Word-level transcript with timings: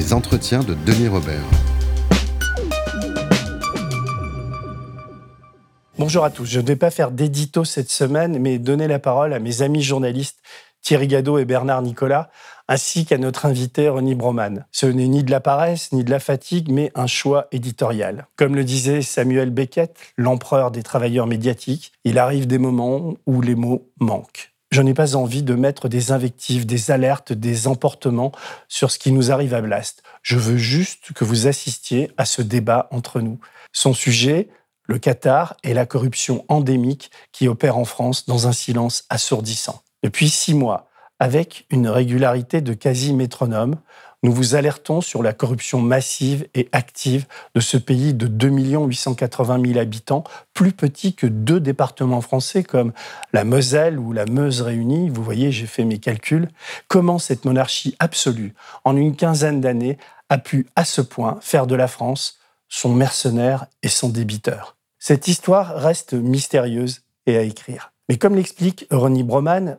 Les 0.00 0.14
entretiens 0.14 0.60
de 0.60 0.72
Denis 0.72 1.08
Robert. 1.08 1.44
Bonjour 5.98 6.24
à 6.24 6.30
tous. 6.30 6.46
Je 6.46 6.58
ne 6.58 6.64
vais 6.64 6.76
pas 6.76 6.90
faire 6.90 7.10
d'édito 7.10 7.66
cette 7.66 7.90
semaine, 7.90 8.38
mais 8.38 8.58
donner 8.58 8.88
la 8.88 8.98
parole 8.98 9.34
à 9.34 9.38
mes 9.38 9.60
amis 9.60 9.82
journalistes 9.82 10.38
Thierry 10.80 11.06
Gadot 11.06 11.36
et 11.36 11.44
Bernard 11.44 11.82
Nicolas, 11.82 12.30
ainsi 12.66 13.04
qu'à 13.04 13.18
notre 13.18 13.44
invité 13.44 13.90
René 13.90 14.14
Broman. 14.14 14.64
Ce 14.72 14.86
n'est 14.86 15.06
ni 15.06 15.22
de 15.22 15.30
la 15.30 15.40
paresse, 15.40 15.92
ni 15.92 16.02
de 16.02 16.10
la 16.10 16.18
fatigue, 16.18 16.72
mais 16.72 16.90
un 16.94 17.06
choix 17.06 17.48
éditorial. 17.52 18.26
Comme 18.36 18.54
le 18.54 18.64
disait 18.64 19.02
Samuel 19.02 19.50
Beckett, 19.50 19.94
l'empereur 20.16 20.70
des 20.70 20.82
travailleurs 20.82 21.26
médiatiques, 21.26 21.92
il 22.04 22.18
arrive 22.18 22.46
des 22.46 22.56
moments 22.56 23.16
où 23.26 23.42
les 23.42 23.54
mots 23.54 23.90
manquent. 24.00 24.49
Je 24.70 24.82
n'ai 24.82 24.94
pas 24.94 25.16
envie 25.16 25.42
de 25.42 25.54
mettre 25.54 25.88
des 25.88 26.12
invectives, 26.12 26.64
des 26.64 26.92
alertes, 26.92 27.32
des 27.32 27.66
emportements 27.66 28.30
sur 28.68 28.92
ce 28.92 29.00
qui 29.00 29.10
nous 29.10 29.32
arrive 29.32 29.52
à 29.52 29.60
Blast. 29.60 30.04
Je 30.22 30.36
veux 30.36 30.58
juste 30.58 31.12
que 31.12 31.24
vous 31.24 31.48
assistiez 31.48 32.12
à 32.16 32.24
ce 32.24 32.40
débat 32.40 32.88
entre 32.92 33.20
nous. 33.20 33.40
Son 33.72 33.92
sujet, 33.94 34.48
le 34.84 34.98
Qatar 34.98 35.56
et 35.64 35.74
la 35.74 35.86
corruption 35.86 36.44
endémique 36.48 37.10
qui 37.32 37.48
opère 37.48 37.78
en 37.78 37.84
France 37.84 38.26
dans 38.26 38.46
un 38.46 38.52
silence 38.52 39.04
assourdissant. 39.10 39.82
Depuis 40.04 40.28
six 40.28 40.54
mois, 40.54 40.88
avec 41.18 41.66
une 41.70 41.88
régularité 41.88 42.60
de 42.60 42.72
quasi-métronome, 42.72 43.76
nous 44.22 44.32
vous 44.32 44.54
alertons 44.54 45.00
sur 45.00 45.22
la 45.22 45.32
corruption 45.32 45.80
massive 45.80 46.46
et 46.54 46.68
active 46.72 47.26
de 47.54 47.60
ce 47.60 47.76
pays 47.76 48.12
de 48.12 48.26
2 48.26 48.48
880 48.48 49.62
000 49.64 49.78
habitants, 49.78 50.24
plus 50.52 50.72
petit 50.72 51.14
que 51.14 51.26
deux 51.26 51.60
départements 51.60 52.20
français 52.20 52.62
comme 52.62 52.92
la 53.32 53.44
Moselle 53.44 53.98
ou 53.98 54.12
la 54.12 54.26
Meuse 54.26 54.60
réunie. 54.60 55.08
Vous 55.08 55.22
voyez, 55.22 55.52
j'ai 55.52 55.66
fait 55.66 55.84
mes 55.84 55.98
calculs. 55.98 56.48
Comment 56.88 57.18
cette 57.18 57.44
monarchie 57.44 57.96
absolue, 57.98 58.54
en 58.84 58.96
une 58.96 59.16
quinzaine 59.16 59.60
d'années, 59.60 59.96
a 60.28 60.38
pu 60.38 60.66
à 60.76 60.84
ce 60.84 61.00
point 61.00 61.38
faire 61.40 61.66
de 61.66 61.74
la 61.74 61.88
France 61.88 62.38
son 62.68 62.92
mercenaire 62.92 63.66
et 63.82 63.88
son 63.88 64.10
débiteur? 64.10 64.76
Cette 64.98 65.28
histoire 65.28 65.76
reste 65.76 66.12
mystérieuse 66.12 67.00
et 67.26 67.38
à 67.38 67.42
écrire. 67.42 67.92
Mais 68.08 68.18
comme 68.18 68.34
l'explique 68.34 68.86
Ronnie 68.90 69.24
Broman, 69.24 69.78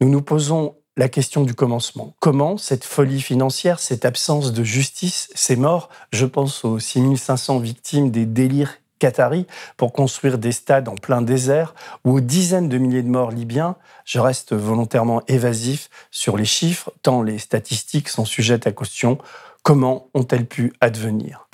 nous 0.00 0.08
nous 0.08 0.22
posons 0.22 0.74
la 0.96 1.08
question 1.08 1.42
du 1.42 1.54
commencement. 1.54 2.14
Comment 2.20 2.56
cette 2.56 2.84
folie 2.84 3.20
financière, 3.20 3.80
cette 3.80 4.04
absence 4.04 4.52
de 4.52 4.64
justice, 4.64 5.28
ces 5.34 5.56
morts, 5.56 5.90
je 6.10 6.24
pense 6.24 6.64
aux 6.64 6.78
6500 6.78 7.58
victimes 7.58 8.10
des 8.10 8.24
délires 8.24 8.78
qataris 8.98 9.46
pour 9.76 9.92
construire 9.92 10.38
des 10.38 10.52
stades 10.52 10.88
en 10.88 10.94
plein 10.94 11.20
désert 11.20 11.74
ou 12.04 12.16
aux 12.16 12.20
dizaines 12.20 12.70
de 12.70 12.78
milliers 12.78 13.02
de 13.02 13.08
morts 13.08 13.30
libyens, 13.30 13.76
je 14.06 14.20
reste 14.20 14.54
volontairement 14.54 15.22
évasif 15.28 15.90
sur 16.10 16.38
les 16.38 16.46
chiffres, 16.46 16.90
tant 17.02 17.22
les 17.22 17.38
statistiques 17.38 18.08
sont 18.08 18.24
sujettes 18.24 18.66
à 18.66 18.72
caution. 18.72 19.18
Comment 19.62 20.08
ont-elles 20.14 20.46
pu 20.46 20.72
advenir? 20.80 21.48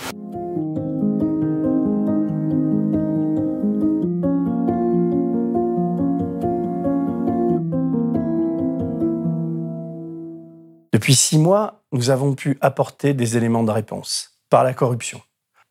Depuis 11.03 11.17
six 11.17 11.37
mois, 11.37 11.83
nous 11.91 12.11
avons 12.11 12.37
pu 12.37 12.59
apporter 12.61 13.13
des 13.13 13.37
éléments 13.37 13.65
de 13.65 13.73
réponse 13.73 14.39
par 14.51 14.63
la 14.63 14.73
corruption. 14.73 15.21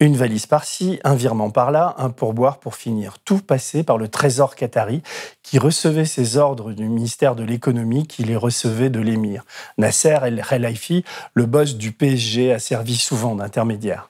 Une 0.02 0.18
valise 0.18 0.46
par-ci, 0.46 1.00
un 1.06 1.16
virement 1.16 1.52
par-là, 1.52 1.96
un 2.00 2.10
pourboire 2.10 2.60
pour 2.60 2.76
finir. 2.76 3.18
Tout 3.24 3.40
passé 3.40 3.84
par 3.84 3.98
le 3.98 4.10
trésor 4.10 4.56
qatari 4.56 5.02
qui 5.42 5.58
recevait 5.58 6.04
ses 6.04 6.36
ordres 6.36 6.74
du 6.74 6.84
ministère 6.84 7.36
de 7.36 7.46
l'économie 7.46 8.08
qui 8.08 8.26
les 8.26 8.36
recevait 8.36 8.90
de 8.90 9.00
l'émir. 9.00 9.46
Nasser 9.78 10.18
El 10.22 10.44
Khelaifi, 10.44 11.06
le 11.34 11.46
boss 11.46 11.78
du 11.78 11.94
PSG, 11.94 12.52
a 12.52 12.60
servi 12.60 12.98
souvent 12.98 13.36
d'intermédiaire. 13.36 14.10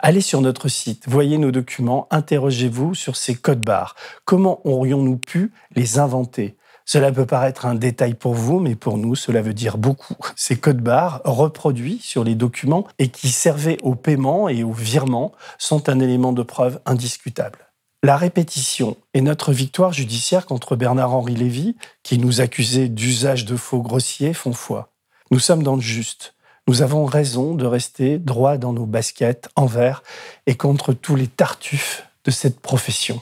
Allez 0.00 0.20
sur 0.20 0.40
notre 0.40 0.66
site, 0.66 1.04
voyez 1.06 1.38
nos 1.38 1.52
documents, 1.52 2.08
interrogez-vous 2.10 2.96
sur 2.96 3.14
ces 3.14 3.36
codes 3.36 3.62
barres. 3.62 3.94
Comment 4.24 4.60
aurions-nous 4.66 5.18
pu 5.18 5.52
les 5.76 6.00
inventer? 6.00 6.56
Cela 6.90 7.12
peut 7.12 7.26
paraître 7.26 7.66
un 7.66 7.74
détail 7.74 8.14
pour 8.14 8.32
vous, 8.32 8.60
mais 8.60 8.74
pour 8.74 8.96
nous, 8.96 9.14
cela 9.14 9.42
veut 9.42 9.52
dire 9.52 9.76
beaucoup. 9.76 10.16
Ces 10.36 10.56
codes 10.56 10.80
barres 10.80 11.20
reproduits 11.26 11.98
sur 12.02 12.24
les 12.24 12.34
documents 12.34 12.88
et 12.98 13.08
qui 13.08 13.28
servaient 13.28 13.76
au 13.82 13.94
paiement 13.94 14.48
et 14.48 14.62
au 14.62 14.72
virement 14.72 15.32
sont 15.58 15.90
un 15.90 16.00
élément 16.00 16.32
de 16.32 16.42
preuve 16.42 16.80
indiscutable. 16.86 17.58
La 18.02 18.16
répétition 18.16 18.96
et 19.12 19.20
notre 19.20 19.52
victoire 19.52 19.92
judiciaire 19.92 20.46
contre 20.46 20.76
Bernard-Henri 20.76 21.34
Lévy, 21.34 21.76
qui 22.02 22.16
nous 22.16 22.40
accusait 22.40 22.88
d'usage 22.88 23.44
de 23.44 23.56
faux 23.56 23.82
grossiers, 23.82 24.32
font 24.32 24.54
foi. 24.54 24.88
Nous 25.30 25.40
sommes 25.40 25.62
dans 25.62 25.76
le 25.76 25.82
juste. 25.82 26.36
Nous 26.68 26.80
avons 26.80 27.04
raison 27.04 27.54
de 27.54 27.66
rester 27.66 28.18
droit 28.18 28.56
dans 28.56 28.72
nos 28.72 28.86
baskets, 28.86 29.50
envers 29.56 30.02
et 30.46 30.54
contre 30.54 30.94
tous 30.94 31.16
les 31.16 31.26
tartuffes 31.26 32.06
de 32.24 32.30
cette 32.30 32.60
profession. 32.60 33.20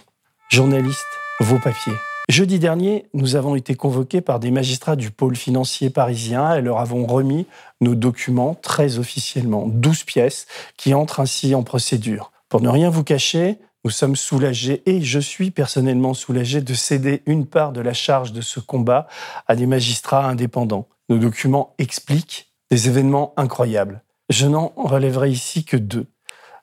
Journalistes, 0.51 1.03
vos 1.41 1.59
papiers. 1.59 1.95
Jeudi 2.29 2.59
dernier, 2.59 3.07
nous 3.15 3.37
avons 3.37 3.55
été 3.55 3.77
convoqués 3.77 4.21
par 4.21 4.41
des 4.41 4.51
magistrats 4.51 4.97
du 4.97 5.13
pôle 5.13 5.37
financier 5.37 5.91
parisien 5.91 6.57
et 6.57 6.61
leur 6.61 6.81
avons 6.81 7.07
remis 7.07 7.47
nos 7.81 7.95
documents 7.95 8.57
très 8.57 8.99
officiellement, 8.99 9.69
12 9.69 10.03
pièces 10.03 10.49
qui 10.77 10.93
entrent 10.93 11.21
ainsi 11.21 11.55
en 11.55 11.63
procédure. 11.63 12.33
Pour 12.49 12.61
ne 12.61 12.69
rien 12.69 12.91
vous 12.91 13.05
cacher, 13.05 13.59
nous 13.85 13.93
sommes 13.93 14.17
soulagés 14.17 14.83
et 14.87 15.03
je 15.03 15.21
suis 15.21 15.53
personnellement 15.53 16.15
soulagé 16.15 16.61
de 16.61 16.75
céder 16.75 17.23
une 17.27 17.47
part 17.47 17.71
de 17.71 17.81
la 17.81 17.93
charge 17.93 18.33
de 18.33 18.41
ce 18.41 18.59
combat 18.59 19.07
à 19.47 19.55
des 19.55 19.67
magistrats 19.67 20.27
indépendants. 20.27 20.89
Nos 21.09 21.19
documents 21.19 21.75
expliquent 21.79 22.49
des 22.73 22.89
événements 22.89 23.35
incroyables. 23.37 24.03
Je 24.31 24.49
n'en 24.49 24.73
relèverai 24.75 25.31
ici 25.31 25.65
que 25.65 25.77
deux. 25.77 26.07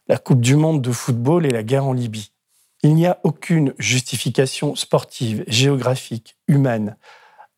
La 0.10 0.18
Coupe 0.18 0.42
du 0.42 0.58
Monde 0.58 0.82
de 0.82 0.92
football 0.92 1.46
et 1.46 1.52
la 1.52 1.64
guerre 1.64 1.86
en 1.86 1.94
Libye. 1.94 2.33
Il 2.84 2.96
n'y 2.96 3.08
a 3.08 3.20
aucune 3.24 3.74
justification 3.80 4.76
sportive, 4.76 5.44
géographique, 5.48 6.36
humaine 6.48 6.98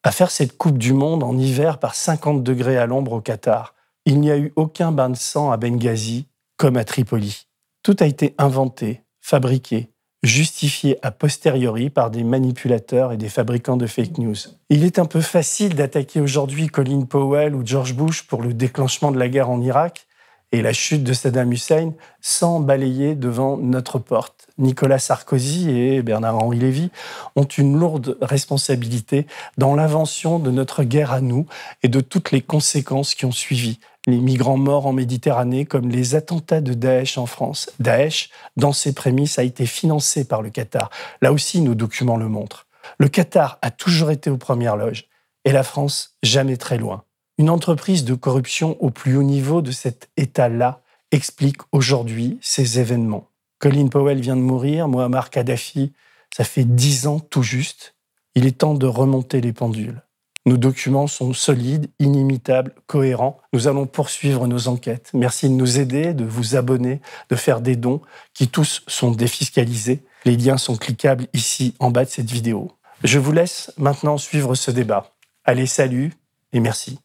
à 0.03 0.11
faire 0.11 0.29
cette 0.29 0.55
Coupe 0.55 0.77
du 0.77 0.93
Monde 0.93 1.23
en 1.23 1.35
hiver 1.35 1.79
par 1.79 1.95
50 1.95 2.43
degrés 2.43 2.77
à 2.77 2.85
l'ombre 2.85 3.13
au 3.13 3.21
Qatar. 3.21 3.73
Il 4.05 4.19
n'y 4.19 4.29
a 4.29 4.37
eu 4.37 4.53
aucun 4.55 4.91
bain 4.91 5.09
de 5.09 5.15
sang 5.15 5.51
à 5.51 5.57
Benghazi 5.57 6.27
comme 6.57 6.77
à 6.77 6.83
Tripoli. 6.83 7.47
Tout 7.81 7.95
a 7.99 8.05
été 8.05 8.35
inventé, 8.37 9.01
fabriqué, 9.19 9.89
justifié 10.21 10.99
a 11.01 11.09
posteriori 11.09 11.89
par 11.89 12.11
des 12.11 12.23
manipulateurs 12.23 13.13
et 13.13 13.17
des 13.17 13.29
fabricants 13.29 13.77
de 13.77 13.87
fake 13.87 14.19
news. 14.19 14.35
Il 14.69 14.83
est 14.83 14.99
un 14.99 15.05
peu 15.05 15.21
facile 15.21 15.73
d'attaquer 15.73 16.21
aujourd'hui 16.21 16.67
Colin 16.67 17.01
Powell 17.01 17.55
ou 17.55 17.65
George 17.65 17.95
Bush 17.95 18.27
pour 18.27 18.43
le 18.43 18.53
déclenchement 18.53 19.11
de 19.11 19.17
la 19.17 19.27
guerre 19.27 19.49
en 19.49 19.59
Irak, 19.59 20.04
et 20.51 20.61
la 20.61 20.73
chute 20.73 21.03
de 21.03 21.13
Saddam 21.13 21.51
Hussein 21.51 21.93
sans 22.21 22.59
balayer 22.59 23.15
devant 23.15 23.57
notre 23.57 23.99
porte. 23.99 24.47
Nicolas 24.57 24.99
Sarkozy 24.99 25.69
et 25.69 26.01
Bernard-Henri 26.01 26.59
Lévy 26.59 26.91
ont 27.35 27.43
une 27.43 27.77
lourde 27.77 28.17
responsabilité 28.21 29.27
dans 29.57 29.75
l'invention 29.75 30.39
de 30.39 30.51
notre 30.51 30.83
guerre 30.83 31.11
à 31.11 31.21
nous 31.21 31.45
et 31.83 31.87
de 31.87 31.99
toutes 31.99 32.31
les 32.31 32.41
conséquences 32.41 33.15
qui 33.15 33.25
ont 33.25 33.31
suivi. 33.31 33.79
Les 34.07 34.17
migrants 34.17 34.57
morts 34.57 34.85
en 34.85 34.93
Méditerranée 34.93 35.65
comme 35.65 35.89
les 35.89 36.15
attentats 36.15 36.61
de 36.61 36.73
Daesh 36.73 37.17
en 37.17 37.25
France. 37.25 37.71
Daesh, 37.79 38.29
dans 38.55 38.71
ses 38.71 38.93
prémices, 38.93 39.39
a 39.39 39.43
été 39.43 39.65
financé 39.65 40.25
par 40.25 40.41
le 40.41 40.51
Qatar. 40.51 40.89
Là 41.21 41.33
aussi, 41.33 41.59
nos 41.61 41.75
documents 41.75 42.17
le 42.17 42.29
montrent. 42.29 42.67
Le 42.99 43.07
Qatar 43.07 43.57
a 43.61 43.71
toujours 43.71 44.11
été 44.11 44.29
aux 44.29 44.37
premières 44.37 44.77
loges 44.77 45.07
et 45.43 45.51
la 45.51 45.63
France 45.63 46.15
jamais 46.23 46.57
très 46.57 46.77
loin. 46.77 47.03
Une 47.37 47.49
entreprise 47.49 48.05
de 48.05 48.13
corruption 48.13 48.77
au 48.81 48.91
plus 48.91 49.17
haut 49.17 49.23
niveau 49.23 49.61
de 49.61 49.71
cet 49.71 50.09
État-là 50.15 50.81
explique 51.11 51.57
aujourd'hui 51.71 52.39
ces 52.41 52.79
événements. 52.79 53.27
Colin 53.59 53.87
Powell 53.87 54.21
vient 54.21 54.37
de 54.37 54.41
mourir, 54.41 54.87
Muammar 54.87 55.29
Kadhafi, 55.29 55.91
ça 56.35 56.43
fait 56.43 56.63
dix 56.63 57.07
ans 57.07 57.19
tout 57.19 57.43
juste. 57.43 57.95
Il 58.35 58.45
est 58.45 58.59
temps 58.59 58.73
de 58.73 58.85
remonter 58.87 59.41
les 59.41 59.53
pendules. 59.53 60.01
Nos 60.45 60.57
documents 60.57 61.07
sont 61.07 61.33
solides, 61.33 61.89
inimitables, 61.99 62.73
cohérents. 62.85 63.37
Nous 63.51 63.67
allons 63.67 63.87
poursuivre 63.87 64.45
nos 64.47 64.67
enquêtes. 64.67 65.09
Merci 65.13 65.49
de 65.49 65.55
nous 65.55 65.79
aider, 65.79 66.13
de 66.13 66.23
vous 66.23 66.55
abonner, 66.55 67.01
de 67.29 67.35
faire 67.35 67.61
des 67.61 67.75
dons 67.75 68.01
qui 68.33 68.47
tous 68.47 68.83
sont 68.87 69.11
défiscalisés. 69.11 70.03
Les 70.23 70.37
liens 70.37 70.57
sont 70.57 70.77
cliquables 70.77 71.27
ici 71.33 71.73
en 71.79 71.89
bas 71.89 72.05
de 72.05 72.09
cette 72.09 72.29
vidéo. 72.29 72.71
Je 73.03 73.17
vous 73.17 73.31
laisse 73.31 73.71
maintenant 73.77 74.17
suivre 74.17 74.55
ce 74.55 74.71
débat. 74.71 75.15
Allez, 75.45 75.65
salut 75.65 76.13
et 76.53 76.59
merci. 76.59 76.99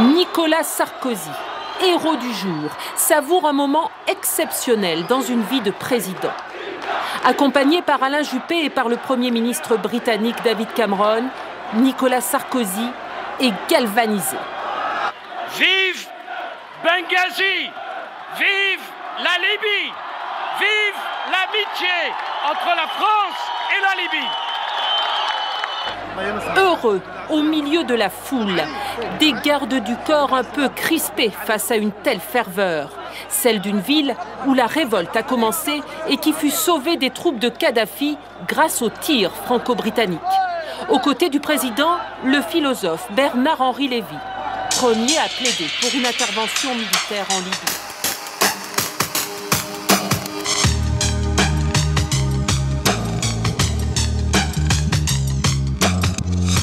Nicolas 0.00 0.64
Sarkozy, 0.64 1.30
héros 1.84 2.16
du 2.16 2.32
jour, 2.32 2.70
savoure 2.96 3.46
un 3.46 3.52
moment 3.52 3.90
exceptionnel 4.08 5.06
dans 5.06 5.20
une 5.20 5.42
vie 5.42 5.60
de 5.60 5.70
président. 5.70 6.32
Accompagné 7.24 7.82
par 7.82 8.02
Alain 8.02 8.22
Juppé 8.22 8.64
et 8.64 8.70
par 8.70 8.88
le 8.88 8.96
Premier 8.96 9.30
ministre 9.30 9.76
britannique 9.76 10.36
David 10.44 10.72
Cameron, 10.74 11.24
Nicolas 11.74 12.20
Sarkozy 12.20 12.88
est 13.40 13.52
galvanisé. 13.68 14.36
Vive 15.56 16.06
Benghazi 16.84 17.70
Vive 18.36 18.84
la 19.18 19.36
Libye 19.38 19.92
Vive 20.58 21.00
l'amitié 21.30 22.12
entre 22.48 22.68
la 22.76 22.86
France 22.86 23.40
et 23.76 23.80
la 23.80 24.02
Libye 24.02 24.28
Heureux, 26.56 27.00
au 27.30 27.42
milieu 27.42 27.84
de 27.84 27.94
la 27.94 28.10
foule, 28.10 28.60
des 29.18 29.32
gardes 29.44 29.82
du 29.84 29.96
corps 30.06 30.34
un 30.34 30.44
peu 30.44 30.68
crispés 30.68 31.30
face 31.30 31.70
à 31.70 31.76
une 31.76 31.92
telle 31.92 32.20
ferveur, 32.20 32.90
celle 33.28 33.60
d'une 33.60 33.80
ville 33.80 34.14
où 34.46 34.54
la 34.54 34.66
révolte 34.66 35.16
a 35.16 35.22
commencé 35.22 35.80
et 36.08 36.16
qui 36.16 36.32
fut 36.32 36.50
sauvée 36.50 36.96
des 36.96 37.10
troupes 37.10 37.38
de 37.38 37.48
Kadhafi 37.48 38.16
grâce 38.46 38.82
aux 38.82 38.90
tirs 38.90 39.32
franco-britanniques. 39.44 40.20
Aux 40.90 40.98
côtés 40.98 41.28
du 41.28 41.40
président, 41.40 41.96
le 42.24 42.40
philosophe 42.42 43.08
Bernard-Henri 43.12 43.88
Lévy, 43.88 44.18
premier 44.70 45.18
à 45.18 45.28
plaider 45.28 45.70
pour 45.80 45.90
une 45.94 46.06
intervention 46.06 46.74
militaire 46.74 47.26
en 47.30 47.38
Libye. 47.38 47.77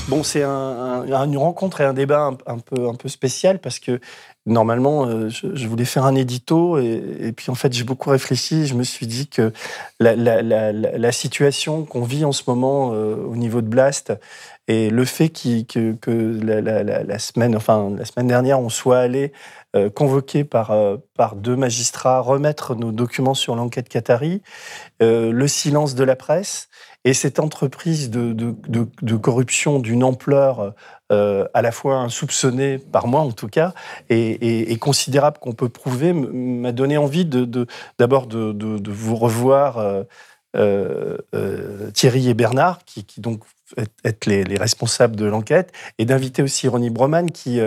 Bon, 0.07 0.21
c'est 0.21 0.43
une 0.43 1.37
rencontre 1.37 1.81
et 1.81 1.83
un 1.83 1.93
débat 1.93 2.31
un, 2.45 2.59
peu, 2.59 2.87
un 2.87 2.93
peu 2.93 3.09
spécial 3.09 3.57
parce 3.59 3.79
que 3.79 3.99
normalement, 4.45 5.07
euh, 5.07 5.29
je, 5.29 5.67
voulais 5.67 5.85
faire 5.85 6.05
un 6.05 6.13
édito 6.13 6.77
et, 6.77 7.33
puis 7.35 7.49
en 7.49 7.55
fait, 7.55 7.73
j'ai 7.73 7.83
beaucoup 7.83 8.11
réfléchi. 8.11 8.67
Je 8.67 8.75
me 8.75 8.83
suis 8.83 9.07
dit 9.07 9.27
que 9.27 9.51
la, 9.99 11.11
situation 11.11 11.85
qu'on 11.85 12.03
vit 12.03 12.23
en 12.23 12.31
ce 12.31 12.43
moment 12.45 12.91
euh, 12.93 13.15
au 13.15 13.35
niveau 13.35 13.61
de 13.61 13.67
Blast 13.67 14.13
et 14.67 14.91
le 14.91 15.05
fait 15.05 15.29
que, 15.29 15.97
la, 16.43 17.19
semaine, 17.19 17.55
enfin, 17.55 17.91
la 17.97 18.05
semaine 18.05 18.27
dernière, 18.27 18.59
on 18.59 18.69
soit 18.69 18.99
allé 18.99 19.33
euh, 19.75 19.89
convoqué 19.89 20.43
par, 20.43 20.71
par 21.15 21.35
deux 21.35 21.55
magistrats 21.55 22.19
remettre 22.19 22.75
nos 22.75 22.91
documents 22.91 23.33
sur 23.33 23.55
l'enquête 23.55 23.89
Qatari, 23.89 24.43
le 24.99 25.47
silence 25.47 25.95
de 25.95 26.03
la 26.03 26.15
presse 26.15 26.69
et 27.05 27.13
cette 27.13 27.39
entreprise 27.39 28.09
de, 28.09 28.33
de, 28.33 29.15
corruption 29.15 29.79
d'une 29.79 30.03
ampleur 30.03 30.73
euh, 31.11 31.47
à 31.53 31.61
la 31.61 31.71
fois 31.71 31.97
insoupçonnée, 31.97 32.79
par 32.79 33.05
moi 33.07 33.21
en 33.21 33.31
tout 33.31 33.47
cas, 33.47 33.73
et, 34.09 34.75
considérable 34.81 35.37
qu'on 35.39 35.53
peut 35.53 35.69
prouver, 35.69 36.13
m'a 36.13 36.71
donné 36.71 36.97
envie 36.97 37.25
d'abord 37.25 38.25
de, 38.25 38.91
vous 38.91 39.15
revoir, 39.15 39.77
euh, 39.77 40.03
euh, 40.55 41.91
Thierry 41.93 42.29
et 42.29 42.33
Bernard, 42.33 42.83
qui, 42.85 43.03
qui 43.03 43.21
donc 43.21 43.43
être 44.03 44.25
les, 44.25 44.43
responsables 44.57 45.15
de 45.15 45.25
l'enquête, 45.25 45.71
et 45.99 46.05
d'inviter 46.05 46.41
aussi 46.41 46.67
Ronnie 46.67 46.89
Broman, 46.89 47.29
qui, 47.29 47.59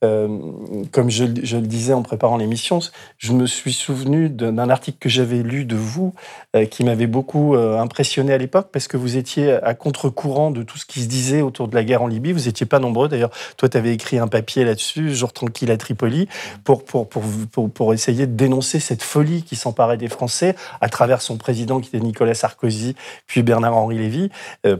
comme 0.00 1.10
je, 1.10 1.24
le 1.24 1.66
disais 1.66 1.92
en 1.92 2.02
préparant 2.02 2.36
l'émission, 2.36 2.78
je 3.18 3.32
me 3.32 3.46
suis 3.46 3.72
souvenu 3.72 4.28
d'un 4.28 4.70
article 4.70 4.98
que 5.00 5.08
j'avais 5.08 5.42
lu 5.42 5.64
de 5.64 5.76
vous, 5.76 6.14
euh, 6.54 6.66
qui 6.66 6.84
m'avait 6.84 7.06
beaucoup 7.06 7.56
impressionné 7.56 8.32
à 8.32 8.38
l'époque, 8.38 8.68
parce 8.72 8.88
que 8.88 8.96
vous 8.96 9.16
étiez 9.16 9.52
à 9.52 9.74
contre-courant 9.74 10.50
de 10.50 10.62
tout 10.62 10.78
ce 10.78 10.86
qui 10.86 11.02
se 11.02 11.08
disait 11.08 11.42
autour 11.42 11.68
de 11.68 11.74
la 11.74 11.84
guerre 11.84 12.02
en 12.02 12.06
Libye. 12.06 12.32
Vous 12.32 12.44
n'étiez 12.44 12.66
pas 12.66 12.78
nombreux, 12.78 13.08
d'ailleurs. 13.08 13.30
Toi, 13.56 13.68
tu 13.68 13.76
avais 13.76 13.92
écrit 13.92 14.18
un 14.18 14.28
papier 14.28 14.64
là-dessus, 14.64 15.14
Jour 15.14 15.32
tranquille 15.32 15.70
à 15.70 15.76
Tripoli, 15.76 16.28
pour, 16.64 17.94
essayer 17.94 18.26
de 18.26 18.34
dénoncer 18.34 18.80
cette 18.80 19.02
folie 19.02 19.42
qui 19.42 19.56
s'emparait 19.56 19.96
des 19.96 20.08
Français, 20.08 20.54
à 20.80 20.88
travers 20.88 21.22
son 21.22 21.36
président, 21.36 21.80
qui 21.80 21.88
était 21.88 22.04
Nicolas 22.04 22.34
Sarkozy, 22.34 22.94
puis 23.26 23.42
Bernard-Henri 23.42 23.98
Lévy, 23.98 24.30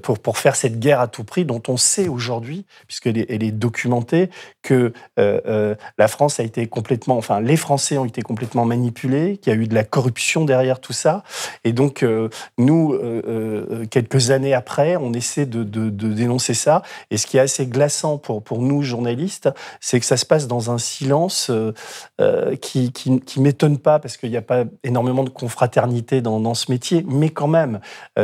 pour, 0.03 0.39
faire 0.39 0.57
cette 0.57 0.79
guerre 0.79 1.01
à 1.01 1.09
tout 1.09 1.25
prix 1.25 1.45
dont 1.45 1.63
on 1.69 1.77
sait 1.77 2.09
aujourd'hui, 2.09 2.65
puisqu'elle 2.87 3.19
est, 3.19 3.27
elle 3.29 3.43
est 3.43 3.53
documentée, 3.53 4.31
que 4.63 4.75
euh, 4.75 4.91
euh, 4.91 5.08
la 5.19 6.09
France 6.09 6.41
a 6.41 6.43
été 6.43 6.67
complètement, 6.67 7.17
enfin 7.17 7.41
les 7.41 7.57
Français 7.57 7.99
ont 7.99 8.05
été 8.05 8.23
complètement 8.23 8.65
manipulés, 8.65 9.39
qu'il 9.39 9.53
y 9.53 9.57
a 9.57 9.59
eu 9.59 9.67
de 9.67 9.75
la 9.75 9.85
corruption 9.85 10.45
derrière 10.45 10.81
tout 10.81 10.93
ça. 10.93 11.25
Et 11.65 11.73
donc 11.73 12.03
euh, 12.03 12.29
nous, 12.57 12.99
quelques 13.91 14.31
années 14.31 14.55
après, 14.55 14.97
on 14.97 15.13
essaie 15.13 15.47
de, 15.47 15.63
dénoncer 15.63 16.55
ça. 16.55 16.83
Et 17.11 17.17
ce 17.17 17.27
qui 17.27 17.37
est 17.37 17.41
assez 17.41 17.67
glaçant 17.67 18.19
pour, 18.19 18.59
nous 18.59 18.83
journalistes, 18.83 19.49
c'est 19.81 20.01
que 20.01 20.07
ça 20.07 20.17
se 20.17 20.27
passe 20.27 20.47
dans 20.47 20.71
un 20.71 20.79
silence 20.79 21.51
qui, 22.61 22.93
qui, 22.93 23.41
m'étonne 23.41 23.79
pas 23.79 23.99
parce 23.99 24.17
qu'il 24.17 24.31
n'y 24.31 24.37
a 24.37 24.43
pas 24.43 24.65
énormément 24.83 25.25
de 25.25 25.31
confraternité 25.31 26.21
dans, 26.21 26.55
ce 26.55 26.71
métier, 26.71 27.05
mais 27.09 27.31
quand 27.31 27.49
même, 27.49 27.81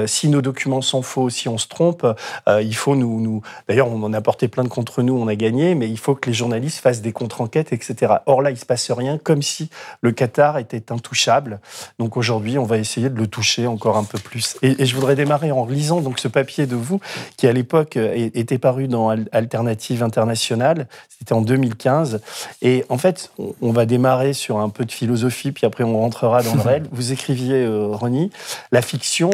si 0.06 0.28
nos 0.28 0.42
documents 0.42 0.80
sont 0.80 1.02
faux, 1.02 1.30
si 1.30 1.48
on 1.48 1.58
se 1.58 1.68
trompe, 1.68 2.06
euh, 2.48 2.62
il 2.62 2.74
faut 2.74 2.96
nous, 2.96 3.20
nous... 3.20 3.42
D'ailleurs, 3.68 3.88
on 3.88 4.02
en 4.02 4.12
a 4.12 4.20
porté 4.20 4.48
plein 4.48 4.64
de 4.64 4.68
contre 4.68 5.02
nous, 5.02 5.14
on 5.14 5.28
a 5.28 5.34
gagné, 5.34 5.74
mais 5.74 5.88
il 5.88 5.98
faut 5.98 6.14
que 6.14 6.28
les 6.28 6.34
journalistes 6.34 6.80
fassent 6.84 7.00
des 7.00 7.12
contre-enquêtes, 7.12 7.72
etc. 7.72 8.16
Or 8.26 8.42
là, 8.42 8.50
il 8.50 8.58
se 8.58 8.66
passe 8.66 8.90
rien, 8.90 9.16
comme 9.16 9.40
si 9.40 9.70
le 10.02 10.12
Qatar 10.12 10.58
était 10.58 10.92
intouchable. 10.92 11.60
Donc 11.98 12.18
aujourd'hui, 12.18 12.58
on 12.58 12.64
va 12.64 12.76
essayer 12.76 13.08
de 13.08 13.18
le 13.18 13.26
toucher 13.26 13.66
encore 13.66 13.96
un 13.96 14.04
peu 14.04 14.18
plus. 14.18 14.58
Et, 14.60 14.84
je 14.84 14.94
voudrais 14.94 15.16
démarrer 15.16 15.50
en 15.50 15.64
lisant 15.64 16.02
donc 16.02 16.18
ce 16.18 16.28
papier 16.28 16.66
de 16.66 16.76
vous, 16.76 17.00
qui 17.38 17.46
à 17.46 17.52
l'époque 17.52 17.96
était 17.96 18.58
paru 18.58 18.86
dans 18.86 19.08
Alternative 19.32 20.02
Internationale. 20.02 20.86
C'était 21.08 21.32
en 21.32 21.40
2015. 21.40 22.20
Et 22.60 22.84
en 22.90 22.98
fait, 22.98 23.32
on 23.62 23.72
va 23.72 23.86
démarrer 23.86 24.34
sur 24.34 24.58
un 24.58 24.68
peu 24.68 24.84
de 24.84 24.92
philosophie, 24.92 25.52
puis 25.52 25.64
après 25.64 25.84
on 25.84 25.98
rentrera 25.98 26.42
dans 26.42 26.54
le 26.54 26.60
réel. 26.68 26.86
Vous 26.92 27.12
écriviez, 27.12 27.64
euh, 27.64 27.86
Ronnie, 27.86 28.30
la 28.72 28.82
fiction 28.82 29.30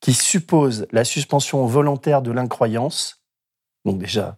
qui 0.00 0.14
suppose 0.14 0.86
la 0.92 1.04
suspension 1.04 1.66
volontaire 1.66 2.22
de 2.22 2.30
l'incroyance, 2.30 3.24
donc 3.84 3.98
déjà, 3.98 4.36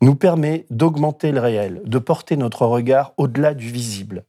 nous 0.00 0.14
permet 0.14 0.66
d'augmenter 0.70 1.32
le 1.32 1.40
réel, 1.40 1.82
de 1.84 1.98
porter 1.98 2.36
notre 2.36 2.66
regard 2.66 3.12
au-delà 3.16 3.54
du 3.54 3.68
visible. 3.68 4.24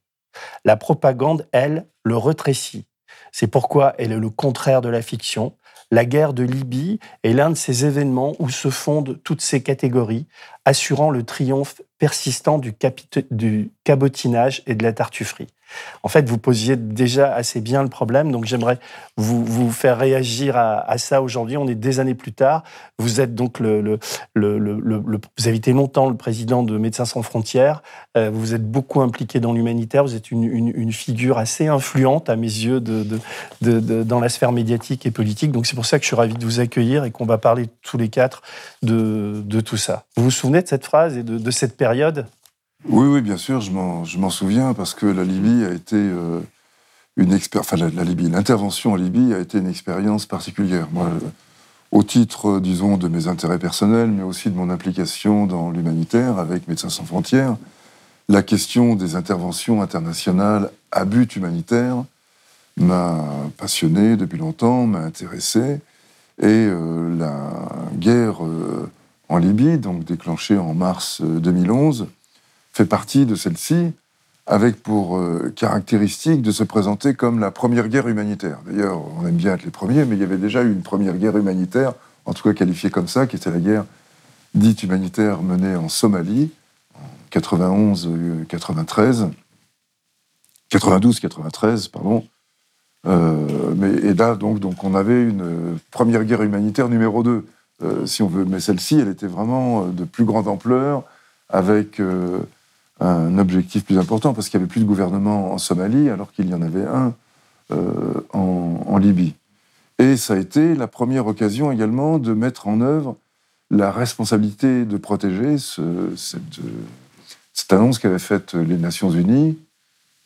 La 0.64 0.76
propagande, 0.76 1.46
elle, 1.52 1.86
le 2.02 2.16
rétrécit. 2.16 2.86
C'est 3.32 3.46
pourquoi 3.46 3.94
elle 3.98 4.12
est 4.12 4.18
le 4.18 4.30
contraire 4.30 4.80
de 4.80 4.88
la 4.88 5.02
fiction. 5.02 5.56
La 5.90 6.04
guerre 6.04 6.32
de 6.32 6.42
Libye 6.42 6.98
est 7.22 7.32
l'un 7.32 7.50
de 7.50 7.54
ces 7.54 7.84
événements 7.84 8.34
où 8.38 8.48
se 8.48 8.70
fondent 8.70 9.20
toutes 9.22 9.42
ces 9.42 9.62
catégories, 9.62 10.26
assurant 10.64 11.10
le 11.10 11.22
triomphe 11.22 11.82
persistant 11.98 12.58
du, 12.58 12.74
du 13.30 13.72
cabotinage 13.84 14.62
et 14.66 14.74
de 14.74 14.82
la 14.82 14.92
tartufferie. 14.92 15.48
En 16.02 16.08
fait, 16.08 16.28
vous 16.28 16.38
posiez 16.38 16.76
déjà 16.76 17.34
assez 17.34 17.60
bien 17.60 17.82
le 17.82 17.88
problème, 17.88 18.32
donc 18.32 18.44
j'aimerais 18.44 18.78
vous, 19.16 19.44
vous 19.44 19.70
faire 19.70 19.98
réagir 19.98 20.56
à, 20.56 20.98
ça 20.98 21.22
aujourd'hui. 21.22 21.56
On 21.56 21.66
est 21.66 21.74
des 21.74 22.00
années 22.00 22.14
plus 22.14 22.32
tard. 22.32 22.62
Vous 22.98 23.20
êtes 23.20 23.34
donc 23.34 23.60
le, 23.60 23.98
vous 24.36 25.48
avez 25.48 25.56
été 25.56 25.72
longtemps 25.72 26.08
le 26.08 26.16
président 26.16 26.62
de 26.62 26.78
Médecins 26.78 27.04
sans 27.04 27.22
frontières. 27.22 27.82
Euh, 28.16 28.30
vous 28.32 28.54
êtes 28.54 28.68
beaucoup 28.68 29.00
impliqué 29.00 29.40
dans 29.40 29.52
l'humanitaire. 29.52 30.04
Vous 30.04 30.14
êtes 30.14 30.30
une, 30.30 30.92
figure 30.92 31.38
assez 31.38 31.66
influente 31.66 32.28
à 32.30 32.36
mes 32.36 32.42
yeux 32.46 32.80
dans 32.80 34.20
la 34.20 34.28
sphère 34.28 34.52
médiatique 34.52 35.06
et 35.06 35.10
politique. 35.10 35.50
Donc 35.52 35.66
c'est 35.66 35.74
pour 35.74 35.86
ça 35.86 35.98
que 35.98 36.04
je 36.04 36.08
suis 36.08 36.16
ravi 36.16 36.34
de 36.34 36.44
vous 36.44 36.60
accueillir 36.60 37.04
et 37.04 37.10
qu'on 37.10 37.26
va 37.26 37.38
parler 37.38 37.68
tous 37.82 37.98
les 37.98 38.08
quatre 38.08 38.42
de 38.82 39.60
tout 39.60 39.76
ça. 39.76 40.04
Vous 40.16 40.24
vous 40.24 40.30
souvenez 40.30 40.62
de 40.62 40.68
cette 40.68 40.84
phrase 40.84 41.16
et 41.16 41.22
de, 41.22 41.50
cette 41.50 41.76
période? 41.76 42.26
Oui, 42.88 43.06
oui, 43.06 43.20
bien 43.22 43.36
sûr, 43.36 43.60
je 43.60 43.70
m'en 43.70 44.30
souviens 44.30 44.74
parce 44.74 44.94
que 44.94 45.06
la 45.06 45.24
Libye 45.24 45.64
a 45.64 45.72
été 45.72 45.96
euh, 45.96 46.40
une 47.16 47.32
expérience. 47.32 47.72
Enfin, 47.72 47.90
la, 47.94 48.04
Libye, 48.04 48.28
l'intervention 48.28 48.92
en 48.92 48.96
Libye 48.96 49.32
a 49.32 49.38
été 49.38 49.58
une 49.58 49.68
expérience 49.68 50.26
particulière. 50.26 50.88
Moi, 50.92 51.10
au 51.92 52.02
titre, 52.02 52.60
disons, 52.60 52.96
de 52.96 53.08
mes 53.08 53.28
intérêts 53.28 53.58
personnels, 53.58 54.10
mais 54.10 54.22
aussi 54.22 54.50
de 54.50 54.56
mon 54.56 54.68
implication 54.68 55.46
dans 55.46 55.70
l'humanitaire 55.70 56.38
avec 56.38 56.68
Médecins 56.68 56.90
sans 56.90 57.04
frontières, 57.04 57.56
la 58.28 58.42
question 58.42 58.96
des 58.96 59.16
interventions 59.16 59.80
internationales 59.80 60.70
à 60.92 61.04
but 61.04 61.36
humanitaire 61.36 62.04
m'a 62.76 63.24
passionné 63.56 64.16
depuis 64.16 64.38
longtemps, 64.38 64.86
m'a 64.86 65.00
intéressé, 65.00 65.80
et 66.40 66.46
euh, 66.46 67.16
la 67.16 67.52
guerre 67.96 68.44
euh, 68.44 68.90
en 69.28 69.38
Libye, 69.38 69.78
donc 69.78 70.04
déclenchée 70.04 70.58
en 70.58 70.74
mars 70.74 71.22
2011 71.22 72.08
fait 72.74 72.84
partie 72.86 73.24
de 73.24 73.36
celle-ci, 73.36 73.92
avec 74.46 74.82
pour 74.82 75.16
euh, 75.16 75.52
caractéristique 75.54 76.42
de 76.42 76.50
se 76.50 76.64
présenter 76.64 77.14
comme 77.14 77.38
la 77.38 77.52
première 77.52 77.88
guerre 77.88 78.08
humanitaire. 78.08 78.58
D'ailleurs, 78.66 79.00
on 79.16 79.26
aime 79.26 79.36
bien 79.36 79.54
être 79.54 79.64
les 79.64 79.70
premiers, 79.70 80.04
mais 80.04 80.16
il 80.16 80.20
y 80.20 80.24
avait 80.24 80.38
déjà 80.38 80.62
eu 80.62 80.72
une 80.72 80.82
première 80.82 81.16
guerre 81.16 81.36
humanitaire, 81.36 81.94
en 82.26 82.34
tout 82.34 82.42
cas 82.42 82.52
qualifiée 82.52 82.90
comme 82.90 83.06
ça, 83.06 83.28
qui 83.28 83.36
était 83.36 83.50
la 83.50 83.60
guerre 83.60 83.84
dite 84.54 84.82
humanitaire 84.82 85.40
menée 85.40 85.76
en 85.76 85.88
Somalie, 85.88 86.50
en 86.94 87.38
91-93, 87.38 89.30
92-93, 90.72 91.90
pardon. 91.90 92.26
Euh, 93.06 93.74
mais, 93.76 93.90
et 93.90 94.14
là, 94.14 94.34
donc, 94.34 94.58
donc, 94.58 94.82
on 94.82 94.96
avait 94.96 95.22
une 95.22 95.78
première 95.92 96.24
guerre 96.24 96.42
humanitaire 96.42 96.88
numéro 96.88 97.22
2, 97.22 97.46
euh, 97.82 98.06
si 98.06 98.22
on 98.22 98.28
veut. 98.28 98.44
Mais 98.44 98.58
celle-ci, 98.58 98.98
elle 98.98 99.08
était 99.08 99.28
vraiment 99.28 99.86
de 99.86 100.04
plus 100.04 100.24
grande 100.24 100.48
ampleur, 100.48 101.04
avec 101.48 102.00
un 103.00 103.38
objectif 103.38 103.84
plus 103.84 103.98
important, 103.98 104.34
parce 104.34 104.48
qu'il 104.48 104.58
n'y 104.58 104.64
avait 104.64 104.70
plus 104.70 104.80
de 104.80 104.86
gouvernement 104.86 105.52
en 105.52 105.58
Somalie, 105.58 106.08
alors 106.08 106.32
qu'il 106.32 106.48
y 106.48 106.54
en 106.54 106.62
avait 106.62 106.84
un 106.84 107.14
en, 108.32 108.98
Libye. 108.98 109.34
Et 109.98 110.16
ça 110.16 110.34
a 110.34 110.36
été 110.36 110.74
la 110.74 110.86
première 110.86 111.26
occasion 111.26 111.72
également 111.72 112.18
de 112.18 112.32
mettre 112.32 112.68
en 112.68 112.80
œuvre 112.80 113.16
la 113.70 113.90
responsabilité 113.90 114.84
de 114.84 114.96
protéger 114.96 115.58
cette, 115.58 116.60
cette, 117.52 117.72
annonce 117.72 117.98
qu'avaient 117.98 118.18
faite 118.18 118.54
les 118.54 118.76
Nations 118.76 119.10
Unies, 119.10 119.58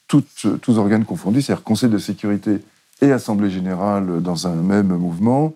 tous 0.06 0.78
organes 0.78 1.04
confondus, 1.04 1.42
c'est-à-dire 1.42 1.64
Conseil 1.64 1.88
de 1.88 1.98
sécurité 1.98 2.60
et 3.00 3.12
Assemblée 3.12 3.50
générale 3.50 4.22
dans 4.22 4.46
un 4.46 4.54
même 4.54 4.88
mouvement, 4.88 5.54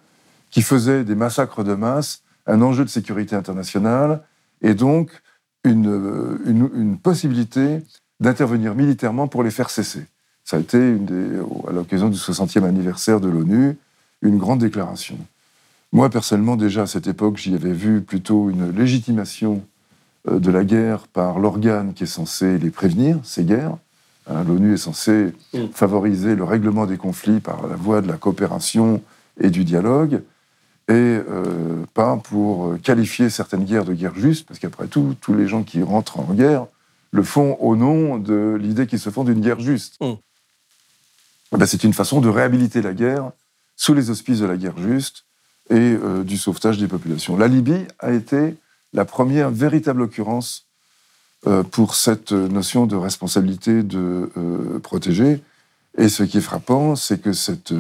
qui 0.51 0.63
faisait 0.63 1.05
des 1.05 1.15
massacres 1.15 1.65
de 1.65 1.75
masse 1.75 2.23
un 2.47 2.61
enjeu 2.63 2.85
de 2.85 2.91
sécurité 2.91 3.37
internationale 3.37 4.21
et 4.63 4.75
donc 4.75 5.11
une, 5.65 6.71
une, 6.75 6.99
possibilité 6.99 7.83
d'intervenir 8.21 8.75
militairement 8.75 9.29
pour 9.29 9.43
les 9.43 9.51
faire 9.51 9.71
cesser. 9.71 10.05
Ça 10.45 10.57
a 10.57 10.61
été, 10.61 10.79
une 10.79 11.05
des, 11.05 11.39
à 11.69 11.73
l'occasion 11.73 12.09
du 12.09 12.17
60e 12.17 12.65
anniversaire 12.65 13.21
de 13.21 13.29
l'ONU, 13.29 13.77
une 14.23 14.39
grande 14.39 14.61
déclaration. 14.61 15.17
Moi, 15.93 16.09
personnellement, 16.11 16.57
déjà 16.57 16.83
à 16.83 16.87
cette 16.87 17.07
époque, 17.07 17.37
j'y 17.37 17.55
avais 17.55 17.73
vu 17.73 18.01
plutôt 18.01 18.51
une 18.51 18.71
légitimation 18.71 19.63
euh, 20.29 20.39
de 20.39 20.51
la 20.51 20.65
guerre 20.65 21.07
par 21.09 21.39
l'organe 21.39 21.93
qui 21.95 22.05
est 22.05 22.07
censé 22.07 22.59
les 22.59 22.71
prévenir, 22.71 23.19
ces 23.23 23.45
guerres. 23.45 23.77
Hein, 24.29 24.45
L'ONU 24.47 24.75
est 24.75 24.79
censée 24.79 25.33
mm. 25.53 25.67
favoriser 25.75 26.35
le 26.35 26.45
règlement 26.45 26.87
des 26.87 26.97
conflits 26.97 27.41
par 27.41 27.67
la 27.67 27.77
voie 27.77 28.01
de 28.01 28.09
la 28.09 28.17
coopération 28.17 29.03
et 29.41 29.51
du 29.51 29.65
dialogue, 29.65 30.23
et 30.93 31.23
euh, 31.29 31.85
pas 31.95 32.17
pour 32.17 32.77
qualifier 32.83 33.31
certaines 33.31 33.65
guerres 33.65 33.87
de 33.87 33.95
guerres 33.95 34.15
justes, 34.15 34.47
parce 34.47 34.61
qu'après 34.61 34.89
tout, 34.89 35.17
tous 35.21 35.33
les 35.35 35.49
gens 35.49 35.63
qui 35.63 35.83
rentrent 35.83 36.21
en 36.21 36.35
guerre 36.35 36.67
le 37.13 37.23
font 37.23 37.57
au 37.61 37.77
nom 37.77 38.19
de 38.19 38.59
l'idée 38.61 38.87
qu'ils 38.87 38.99
se 38.99 39.11
font 39.11 39.25
d'une 39.25 39.41
guerre 39.41 39.61
juste. 39.61 39.97
Mm. 40.01 40.15
Eh 41.55 41.57
ben, 41.57 41.67
c'est 41.67 41.85
une 41.85 41.95
façon 41.95 42.21
de 42.21 42.29
réhabiliter 42.29 42.83
la 42.83 42.93
guerre 42.93 43.31
sous 43.77 43.95
les 43.95 44.11
auspices 44.11 44.41
de 44.41 44.47
la 44.47 44.57
guerre 44.57 44.79
juste 44.79 45.25
et 45.71 45.75
euh, 45.75 46.25
du 46.25 46.37
sauvetage 46.37 46.79
des 46.79 46.89
populations. 46.89 47.37
La 47.37 47.49
Libye 47.49 47.87
a 47.99 48.13
été 48.13 48.57
la 48.93 49.05
première 49.05 49.51
véritable 49.51 50.03
occurrence 50.03 50.67
euh, 51.47 51.63
pour 51.63 51.95
cette 51.95 52.33
notion 52.33 52.87
de 52.87 52.97
responsabilité 52.97 53.83
de 53.83 54.31
euh, 54.37 54.79
protéger. 54.79 55.43
Et 55.97 56.09
ce 56.09 56.23
qui 56.23 56.39
est 56.39 56.43
frappant, 56.43 56.97
c'est 56.97 57.21
que 57.21 57.33
cette, 57.33 57.75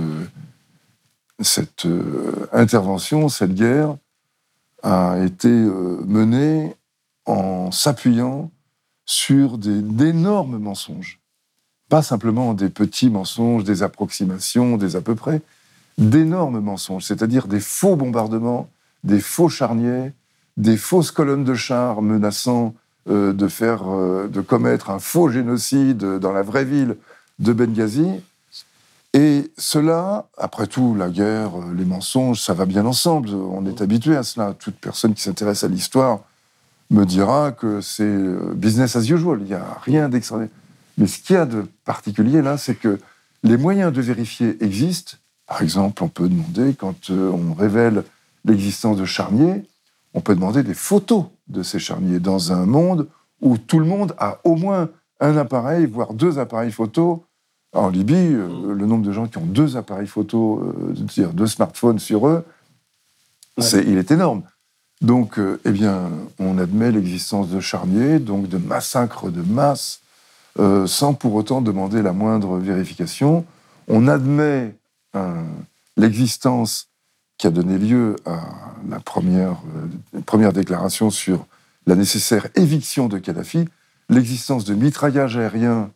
cette 1.42 1.86
intervention, 2.52 3.28
cette 3.28 3.54
guerre, 3.54 3.96
a 4.82 5.18
été 5.24 5.48
menée 5.48 6.74
en 7.26 7.70
s'appuyant 7.70 8.50
sur 9.04 9.58
d'énormes 9.58 10.58
mensonges. 10.58 11.20
Pas 11.88 12.02
simplement 12.02 12.54
des 12.54 12.68
petits 12.68 13.10
mensonges, 13.10 13.64
des 13.64 13.82
approximations, 13.82 14.76
des 14.76 14.96
à 14.96 15.00
peu 15.00 15.14
près, 15.14 15.42
d'énormes 15.98 16.60
mensonges, 16.60 17.04
c'est-à-dire 17.04 17.46
des 17.46 17.60
faux 17.60 17.96
bombardements, 17.96 18.68
des 19.04 19.20
faux 19.20 19.48
charniers, 19.48 20.12
des 20.56 20.76
fausses 20.76 21.10
colonnes 21.10 21.44
de 21.44 21.54
chars 21.54 22.02
menaçant 22.02 22.74
euh, 23.08 23.34
euh, 23.38 24.28
de 24.28 24.40
commettre 24.40 24.90
un 24.90 24.98
faux 24.98 25.28
génocide 25.28 25.98
dans 25.98 26.32
la 26.32 26.42
vraie 26.42 26.64
ville 26.64 26.96
de 27.38 27.52
Benghazi. 27.52 28.22
Et 29.14 29.52
cela, 29.58 30.26
après 30.38 30.66
tout, 30.66 30.94
la 30.94 31.10
guerre, 31.10 31.58
euh, 31.58 31.74
les 31.74 31.84
mensonges, 31.84 32.40
ça 32.40 32.54
va 32.54 32.64
bien 32.64 32.86
ensemble. 32.86 33.28
On 33.30 33.66
est 33.66 33.82
habitué 33.82 34.16
à 34.16 34.22
cela. 34.22 34.54
Toute 34.58 34.76
personne 34.76 35.14
qui 35.14 35.22
s'intéresse 35.22 35.64
à 35.64 35.68
l'histoire 35.68 36.20
me 36.90 37.04
dira 37.04 37.52
que 37.52 37.80
c'est 37.80 38.16
business 38.54 38.96
as 38.96 39.08
usual. 39.10 39.40
Il 39.40 39.46
n'y 39.46 39.54
a 39.54 39.78
rien 39.82 40.08
d'extraordinaire. 40.08 40.54
Mais 40.98 41.06
ce 41.06 41.18
qu'il 41.18 41.36
y 41.36 41.38
a 41.38 41.46
de 41.46 41.66
particulier 41.84 42.42
là, 42.42 42.58
c'est 42.58 42.74
que 42.74 42.98
les 43.42 43.56
moyens 43.56 43.92
de 43.92 44.00
vérifier 44.00 44.62
existent 44.62 45.16
par 45.52 45.60
exemple, 45.60 46.02
on 46.02 46.08
peut 46.08 46.30
demander, 46.30 46.72
quand 46.72 47.10
euh, 47.10 47.30
on 47.30 47.52
révèle 47.52 48.04
l'existence 48.46 48.96
de 48.96 49.04
charniers, 49.04 49.66
on 50.14 50.22
peut 50.22 50.34
demander 50.34 50.62
des 50.62 50.72
photos 50.72 51.26
de 51.48 51.62
ces 51.62 51.78
charniers 51.78 52.20
dans 52.20 52.52
un 52.52 52.64
monde 52.64 53.06
où 53.42 53.58
tout 53.58 53.78
le 53.78 53.84
monde 53.84 54.14
a 54.16 54.38
au 54.44 54.56
moins 54.56 54.88
un 55.20 55.36
appareil, 55.36 55.84
voire 55.84 56.14
deux 56.14 56.38
appareils 56.38 56.72
photo. 56.72 57.26
En 57.72 57.88
Libye, 57.88 58.14
euh, 58.14 58.48
mm. 58.48 58.72
le 58.72 58.86
nombre 58.86 59.04
de 59.04 59.12
gens 59.12 59.26
qui 59.26 59.38
ont 59.38 59.46
deux 59.46 59.76
appareils 59.76 60.06
photo, 60.06 60.74
euh, 61.18 61.28
deux 61.32 61.46
smartphones 61.46 61.98
sur 61.98 62.26
eux, 62.28 62.44
il 63.58 63.98
est 63.98 64.10
énorme. 64.10 64.42
Donc, 65.00 65.38
eh 65.64 65.70
bien, 65.72 66.10
on 66.38 66.58
admet 66.58 66.92
l'existence 66.92 67.48
de 67.48 67.58
charniers, 67.58 68.20
donc 68.20 68.48
de 68.48 68.56
massacres 68.56 69.30
de 69.30 69.42
masse, 69.42 70.00
sans 70.86 71.12
pour 71.12 71.34
autant 71.34 71.60
demander 71.60 72.02
la 72.02 72.12
moindre 72.12 72.56
vérification. 72.56 73.44
On 73.88 74.06
admet 74.06 74.76
l'existence 75.96 76.88
qui 77.42 77.48
a 77.48 77.50
donné 77.50 77.76
lieu 77.76 78.14
à 78.24 78.40
la 78.88 79.00
première, 79.00 79.60
euh, 80.14 80.20
première 80.24 80.52
déclaration 80.52 81.10
sur 81.10 81.44
la 81.86 81.96
nécessaire 81.96 82.46
éviction 82.54 83.08
de 83.08 83.18
Kadhafi, 83.18 83.64
l'existence 84.08 84.64
de 84.64 84.74
mitraillage 84.74 85.36
aérien 85.36 85.90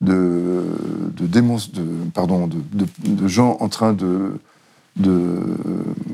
de, 0.00 0.64
de, 1.14 1.26
de, 1.26 2.10
pardon, 2.14 2.46
de, 2.46 2.86
de, 3.04 3.28
gens 3.28 3.58
en 3.60 3.68
train 3.68 3.92
de, 3.92 4.32
de 4.96 5.38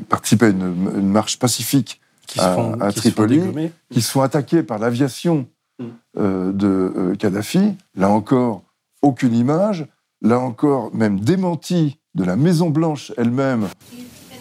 participer 0.08 0.46
à 0.46 0.48
une, 0.48 1.08
marche 1.08 1.38
pacifique 1.38 2.00
qui 2.26 2.40
à, 2.40 2.56
à 2.80 2.92
Tripoli, 2.92 3.40
qui 3.90 4.02
sont 4.02 4.22
attaqués 4.22 4.62
par 4.62 4.78
l'aviation 4.78 5.46
mm. 5.78 5.84
euh, 6.18 6.52
de 6.52 6.66
euh, 6.66 7.14
Kadhafi. 7.14 7.76
Là 7.94 8.10
encore, 8.10 8.62
aucune 9.02 9.34
image. 9.34 9.86
Là 10.22 10.40
encore, 10.40 10.92
même 10.94 11.20
démenti 11.20 11.98
de 12.14 12.24
la 12.24 12.36
Maison 12.36 12.70
Blanche 12.70 13.12
elle-même. 13.16 13.68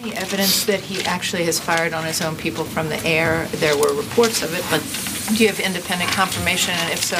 Any 0.01 0.13
evidence 0.13 0.65
that 0.65 0.79
he 0.79 1.05
actually 1.05 1.45
has 1.47 1.59
fired 1.59 1.93
on 1.93 2.03
his 2.05 2.21
own 2.21 2.35
people 2.35 2.63
from 2.63 2.87
the 2.87 3.05
air? 3.05 3.47
There 3.59 3.75
were 3.75 3.93
reports 3.95 4.43
of 4.43 4.53
it, 4.53 4.63
but 4.71 4.81
do 5.33 5.43
you 5.43 5.47
have 5.49 5.59
independent 5.59 6.11
confirmation, 6.11 6.73
and 6.73 6.91
if 6.91 7.03
so, 7.03 7.17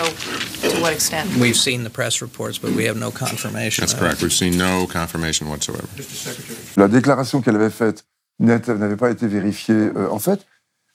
to 0.70 0.82
what 0.82 0.94
extent? 0.94 1.30
We've 1.40 1.58
seen 1.58 1.84
the 1.84 1.90
press 1.90 2.22
reports, 2.22 2.58
but 2.58 2.72
we 2.72 2.86
have 2.86 2.98
no 2.98 3.12
confirmation. 3.12 3.82
That's 3.82 3.94
correct. 3.94 4.22
We've 4.22 4.34
seen 4.34 4.58
no 4.58 4.88
confirmation 4.88 5.50
whatsoever. 5.50 5.88
La 6.78 6.88
déclaration 6.88 7.42
qu'elle 7.42 7.56
avait 7.56 7.70
faite 7.70 8.06
n'avait 8.40 8.98
pas 8.98 9.10
été 9.10 9.28
vérifiée 9.28 9.92
euh, 9.96 10.10
en 10.12 10.20
fait, 10.20 10.46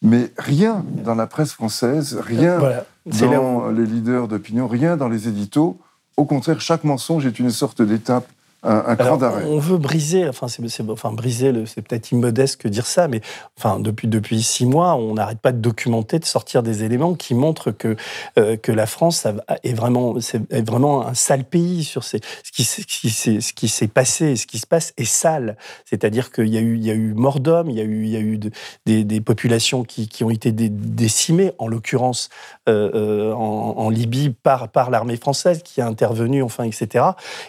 mais 0.03 0.33
rien 0.39 0.85
dans 1.05 1.15
la 1.15 1.27
presse 1.27 1.53
française, 1.53 2.19
rien 2.21 2.59
voilà. 2.59 2.87
dans 3.05 3.71
les 3.71 3.87
leaders 3.87 4.29
d'opinion, 4.29 4.69
rien 4.69 4.97
dans 4.97 5.09
les 5.09 5.29
éditos. 5.29 5.79
Au 6.17 6.25
contraire, 6.25 6.61
chaque 6.61 6.85
mensonge 6.85 7.27
est 7.27 7.39
une 7.39 7.51
sorte 7.51 7.83
d'étape 7.83 8.29
un, 8.63 9.17
d'arrêt. 9.17 9.45
On 9.47 9.59
veut 9.59 9.79
briser, 9.79 10.29
enfin, 10.29 10.49
c'est, 10.49 10.63
enfin 10.91 11.13
briser, 11.13 11.53
c'est 11.67 11.83
peut-être 11.83 12.13
immodeste 12.13 12.61
que 12.61 12.69
dire 12.69 12.87
ça, 12.87 13.09
mais 13.09 13.21
enfin, 13.57 13.81
depuis, 13.81 14.07
depuis 14.07 14.43
six 14.43 14.67
mois, 14.67 14.95
on 14.95 15.15
n'arrête 15.15 15.41
pas 15.41 15.53
de 15.53 15.59
documenter, 15.59 16.19
de 16.19 16.25
sortir 16.25 16.63
des 16.63 16.85
éléments 16.85 17.15
qui 17.15 17.35
montrent 17.35 17.71
que, 17.71 17.97
euh, 18.39 18.57
que 18.57 18.73
la 18.73 18.87
France 18.87 19.27
est 19.63 19.73
vraiment, 19.73 20.17
est 20.19 20.67
vraiment 20.67 21.07
un 21.07 21.15
sale 21.15 21.45
pays 21.45 21.85
sur 21.85 22.05
ces, 22.05 22.21
ce, 22.45 22.53
qui, 22.53 22.65
ce, 22.65 22.83
qui, 22.83 23.11
ce 23.11 23.53
qui 23.53 23.69
s'est 23.69 23.89
passé, 23.89 24.37
ce 24.37 24.47
qui 24.47 24.59
se 24.59 24.67
passe 24.67 24.93
est 24.99 25.05
sale. 25.05 25.57
C'est-à-dire 25.87 26.31
qu'il 26.31 26.49
y 26.49 26.59
a 26.59 26.61
eu, 26.61 26.77
il 26.77 26.85
y 26.85 26.91
a 26.91 26.95
eu 26.95 27.15
mort 27.15 27.41
d'hommes, 27.41 27.71
il 27.71 27.77
y 27.77 27.81
a 27.81 27.85
eu, 27.85 28.05
il 28.05 28.11
y 28.11 28.17
a 28.17 28.21
eu 28.21 28.39
des, 28.87 29.05
des, 29.05 29.21
populations 29.21 29.85
qui, 29.85 30.09
qui, 30.09 30.25
ont 30.25 30.31
été 30.31 30.53
décimées, 30.53 31.53
en 31.59 31.69
l'occurrence 31.69 32.29
euh, 32.69 32.91
euh, 32.95 33.33
en, 33.33 33.75
en, 33.79 33.91
Libye 33.91 34.31
par, 34.31 34.69
par 34.69 34.91
l'armée 34.91 35.17
française 35.17 35.63
qui 35.63 35.81
a 35.81 35.87
intervenu, 35.87 36.43
enfin, 36.43 36.65
etc. 36.65 37.05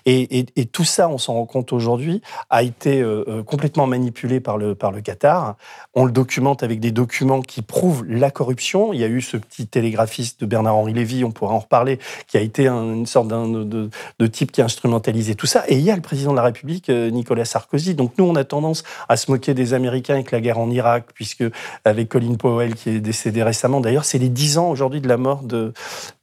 Et, 0.05 0.39
et, 0.39 0.45
et 0.55 0.65
tout 0.65 0.83
ça 0.83 1.00
on 1.07 1.17
s'en 1.17 1.33
rend 1.33 1.45
compte 1.45 1.73
aujourd'hui, 1.73 2.21
a 2.49 2.63
été 2.63 3.01
euh, 3.01 3.23
euh, 3.27 3.43
complètement 3.43 3.87
manipulé 3.87 4.39
par 4.39 4.57
le, 4.57 4.75
par 4.75 4.91
le 4.91 5.01
Qatar. 5.01 5.55
On 5.93 6.05
le 6.05 6.11
documente 6.11 6.63
avec 6.63 6.79
des 6.79 6.91
documents 6.91 7.41
qui 7.41 7.61
prouvent 7.61 8.03
la 8.07 8.31
corruption. 8.31 8.93
Il 8.93 8.99
y 8.99 9.03
a 9.03 9.07
eu 9.07 9.21
ce 9.21 9.37
petit 9.37 9.67
télégraphiste 9.67 10.39
de 10.41 10.45
Bernard-Henri 10.45 10.93
Lévy, 10.93 11.23
on 11.23 11.31
pourra 11.31 11.53
en 11.53 11.59
reparler, 11.59 11.99
qui 12.27 12.37
a 12.37 12.41
été 12.41 12.67
une 12.67 13.05
sorte 13.05 13.27
de, 13.27 13.89
de, 14.19 14.27
type 14.27 14.51
qui 14.51 14.61
a 14.61 14.65
instrumentalisé 14.65 15.35
tout 15.35 15.45
ça. 15.45 15.63
Et 15.67 15.75
il 15.75 15.81
y 15.81 15.91
a 15.91 15.95
le 15.95 16.01
président 16.01 16.31
de 16.31 16.37
la 16.37 16.43
République, 16.43 16.89
euh, 16.89 17.09
Nicolas 17.09 17.45
Sarkozy. 17.45 17.95
Donc 17.95 18.13
nous, 18.17 18.25
on 18.25 18.35
a 18.35 18.43
tendance 18.43 18.83
à 19.09 19.17
se 19.17 19.29
moquer 19.29 19.53
des 19.53 19.73
Américains 19.73 20.15
avec 20.15 20.31
la 20.31 20.39
guerre 20.41 20.59
en 20.59 20.69
Irak, 20.69 21.05
puisque 21.13 21.43
avec 21.85 22.09
Colin 22.09 22.35
Powell, 22.35 22.75
qui 22.75 22.89
est 22.89 22.99
décédé 22.99 23.43
récemment, 23.43 23.81
d'ailleurs, 23.81 24.05
c'est 24.05 24.17
les 24.17 24.29
dix 24.29 24.57
ans 24.57 24.69
aujourd'hui 24.69 25.01
de 25.01 25.07
la 25.07 25.17
mort 25.17 25.43
de, 25.43 25.73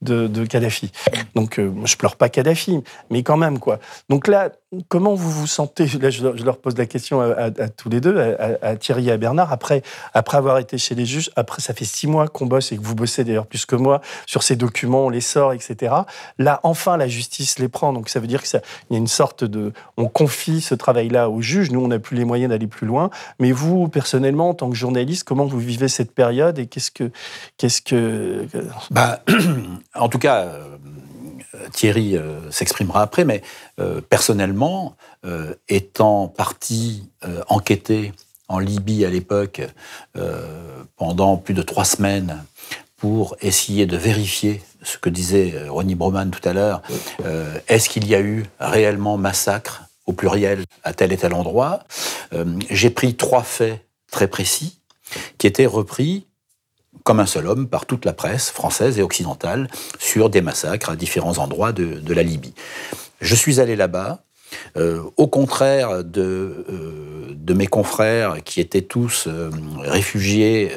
de, 0.02 0.44
Kadhafi. 0.47 0.90
Donc 1.35 1.61
je 1.85 1.97
pleure 1.97 2.16
pas 2.16 2.28
Kadhafi, 2.28 2.82
mais 3.11 3.23
quand 3.23 3.37
même, 3.37 3.58
quoi. 3.58 3.78
Donc 4.08 4.28
là, 4.28 4.50
comment 4.88 5.14
vous 5.14 5.30
vous 5.30 5.46
sentez? 5.46 5.87
Là, 6.00 6.10
je, 6.10 6.22
leur 6.44 6.58
pose 6.58 6.76
la 6.76 6.87
question 6.87 7.20
à, 7.20 7.50
tous 7.50 7.88
les 7.88 8.00
deux, 8.00 8.37
à, 8.62 8.76
Thierry 8.76 9.08
et 9.08 9.12
à 9.12 9.16
Bernard. 9.16 9.52
Après, 9.52 9.82
après 10.14 10.37
avoir 10.37 10.58
été 10.58 10.76
chez 10.78 10.94
les 10.94 11.06
juges, 11.06 11.30
après, 11.37 11.62
ça 11.62 11.72
fait 11.72 11.84
six 11.84 12.06
mois 12.06 12.28
qu'on 12.28 12.46
bosse 12.46 12.72
et 12.72 12.76
que 12.76 12.82
vous 12.82 12.94
bossez 12.94 13.25
d'ailleurs 13.25 13.46
plus 13.46 13.64
que 13.64 13.76
moi 13.76 14.00
sur 14.26 14.42
ces 14.42 14.56
documents, 14.56 15.06
on 15.06 15.08
les 15.08 15.20
sort, 15.20 15.52
etc. 15.52 15.94
Là, 16.38 16.60
enfin, 16.62 16.96
la 16.96 17.08
justice 17.08 17.58
les 17.58 17.68
prend. 17.68 17.92
Donc, 17.92 18.08
ça 18.08 18.20
veut 18.20 18.26
dire 18.26 18.42
qu'il 18.42 18.60
y 18.90 18.94
a 18.94 18.98
une 18.98 19.06
sorte 19.06 19.44
de. 19.44 19.72
On 19.96 20.08
confie 20.08 20.60
ce 20.60 20.75
travail-là 20.75 21.30
aux 21.30 21.40
juges. 21.40 21.70
Nous, 21.70 21.80
on 21.80 21.88
n'a 21.88 21.98
plus 21.98 22.16
les 22.16 22.25
moyens 22.25 22.50
d'aller 22.50 22.66
plus 22.66 22.87
loin. 22.87 23.10
Mais 23.38 23.52
vous, 23.52 23.88
personnellement, 23.88 24.50
en 24.50 24.54
tant 24.54 24.68
que 24.68 24.76
journaliste, 24.76 25.25
comment 25.25 25.46
vous 25.46 25.58
vivez 25.58 25.88
cette 25.88 26.12
période 26.12 26.58
et 26.58 26.66
qu'est-ce 26.66 26.90
que. 26.90 27.10
Qu'est-ce 27.56 27.80
que... 27.80 28.46
Bah, 28.90 29.22
en 29.94 30.08
tout 30.08 30.18
cas. 30.18 30.42
Euh, 30.42 30.76
Thierry 31.73 32.17
euh, 32.17 32.50
s'exprimera 32.50 33.02
après, 33.02 33.25
mais 33.25 33.43
euh, 33.81 34.00
personnellement, 34.00 34.97
euh, 35.25 35.55
étant 35.69 36.28
parti 36.28 37.09
enquêter 37.49 38.12
en 38.49 38.59
Libye 38.59 39.05
à 39.05 39.11
l'époque 39.11 39.61
pendant 40.97 41.37
plus 41.37 41.52
de 41.52 41.62
trois 41.62 41.85
semaines 41.85 42.45
pour 42.97 43.37
essayer 43.40 43.87
de 43.87 43.97
vérifier 43.97 44.62
ce 44.83 44.97
que 44.99 45.11
disait 45.11 45.55
Ronnie 45.69 45.97
Broman 45.97 46.31
tout 46.31 46.47
à 46.49 46.52
l'heure, 46.52 46.83
est-ce 47.67 47.88
qu'il 47.88 48.07
y 48.07 48.14
a 48.14 48.21
eu 48.21 48.47
réellement 48.61 49.19
massacre 49.19 49.83
au 50.07 50.12
pluriel 50.12 50.64
à 50.85 50.95
tel 50.95 51.12
et 51.12 51.19
tel 51.19 51.35
endroit? 51.35 51.81
J'ai 52.71 52.90
pris 52.90 53.17
trois 53.17 53.43
faits 53.43 53.85
très 54.11 54.28
précis 54.28 54.78
qui 55.37 55.47
étaient 55.47 55.67
repris 55.67 56.27
comme 57.05 57.21
un 57.21 57.26
seul 57.26 57.47
homme 57.47 57.69
par 57.69 57.87
toute 57.87 58.05
la 58.05 58.12
presse 58.12 58.50
française 58.50 58.99
et 58.99 59.02
occidentale 59.02 59.69
sur 59.99 60.31
des 60.31 60.40
massacres 60.40 60.90
à 60.90 60.97
différents 60.97 61.38
endroits 61.38 61.73
de, 61.73 62.12
la 62.12 62.23
Libye. 62.23 62.55
Je 63.21 63.35
suis 63.35 63.61
allé 63.61 63.76
là-bas, 63.76 64.23
euh, 64.76 65.02
au 65.17 65.26
contraire 65.26 66.02
de, 66.05 66.64
euh, 66.71 67.35
de, 67.35 67.55
mes 67.55 67.67
confrères 67.67 68.43
qui 68.45 68.61
étaient 68.61 68.83
tous 68.83 69.26
euh, 69.26 69.50
réfugiés 69.81 70.73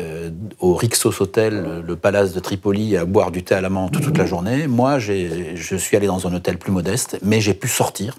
au 0.59 0.75
Rixos 0.75 1.21
Hotel, 1.21 1.83
le 1.85 1.95
palace 1.95 2.33
de 2.33 2.39
Tripoli, 2.39 2.97
à 2.97 3.05
boire 3.05 3.31
du 3.31 3.43
thé 3.43 3.55
à 3.55 3.61
la 3.61 3.69
menthe 3.69 4.01
toute 4.01 4.17
la 4.17 4.25
journée, 4.25 4.67
moi 4.67 4.99
je 4.99 5.77
suis 5.77 5.97
allé 5.97 6.07
dans 6.07 6.27
un 6.27 6.33
hôtel 6.33 6.57
plus 6.57 6.71
modeste, 6.71 7.17
mais 7.21 7.39
j'ai 7.39 7.53
pu 7.53 7.67
sortir 7.67 8.15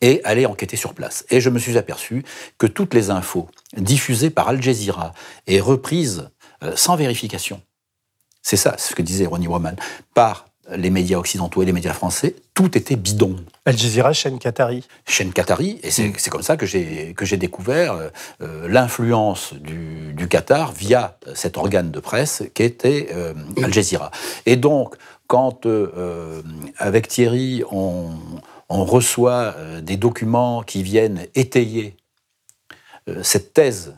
et 0.00 0.20
aller 0.24 0.44
enquêter 0.44 0.76
sur 0.76 0.92
place. 0.92 1.24
Et 1.30 1.40
je 1.40 1.48
me 1.48 1.58
suis 1.58 1.78
aperçu 1.78 2.24
que 2.58 2.66
toutes 2.66 2.92
les 2.92 3.10
infos 3.10 3.48
diffusées 3.76 4.30
par 4.30 4.48
Al 4.48 4.62
Jazeera 4.62 5.14
et 5.46 5.60
reprises 5.60 6.28
sans 6.74 6.96
vérification. 6.96 7.60
C'est 8.42 8.56
ça, 8.56 8.76
ce 8.78 8.94
que 8.94 9.02
disait 9.02 9.26
Ronnie 9.26 9.48
Woman. 9.48 9.74
Par 10.14 10.46
les 10.70 10.90
médias 10.90 11.18
occidentaux 11.18 11.62
et 11.62 11.66
les 11.66 11.72
médias 11.72 11.92
français, 11.92 12.36
tout 12.54 12.76
était 12.76 12.96
bidon. 12.96 13.36
Al 13.64 13.76
Jazeera, 13.76 14.12
chaîne 14.12 14.38
Qatari. 14.38 14.84
Chaîne 15.06 15.32
Qatari, 15.32 15.78
et 15.82 15.90
c'est 15.90 16.08
mm. 16.08 16.30
comme 16.30 16.42
ça 16.42 16.56
que 16.56 16.66
j'ai 16.66 17.36
découvert 17.36 17.94
euh, 17.94 18.08
euh, 18.42 18.68
l'influence 18.68 19.54
du, 19.54 20.28
Qatar 20.28 20.72
via 20.72 21.18
cet 21.34 21.58
organe 21.58 21.90
de 21.90 22.00
presse 22.00 22.42
qui 22.54 22.62
était 22.62 23.10
Al 23.62 23.72
Jazeera. 23.72 24.10
Et 24.46 24.56
donc, 24.56 24.96
quand 25.26 25.66
avec 26.78 27.08
Thierry, 27.08 27.62
on, 27.70 28.10
on 28.70 28.84
reçoit 28.84 29.54
des 29.82 29.98
documents 29.98 30.62
qui 30.62 30.82
viennent 30.82 31.26
étayer 31.34 31.96
cette 33.22 33.52
thèse 33.52 33.94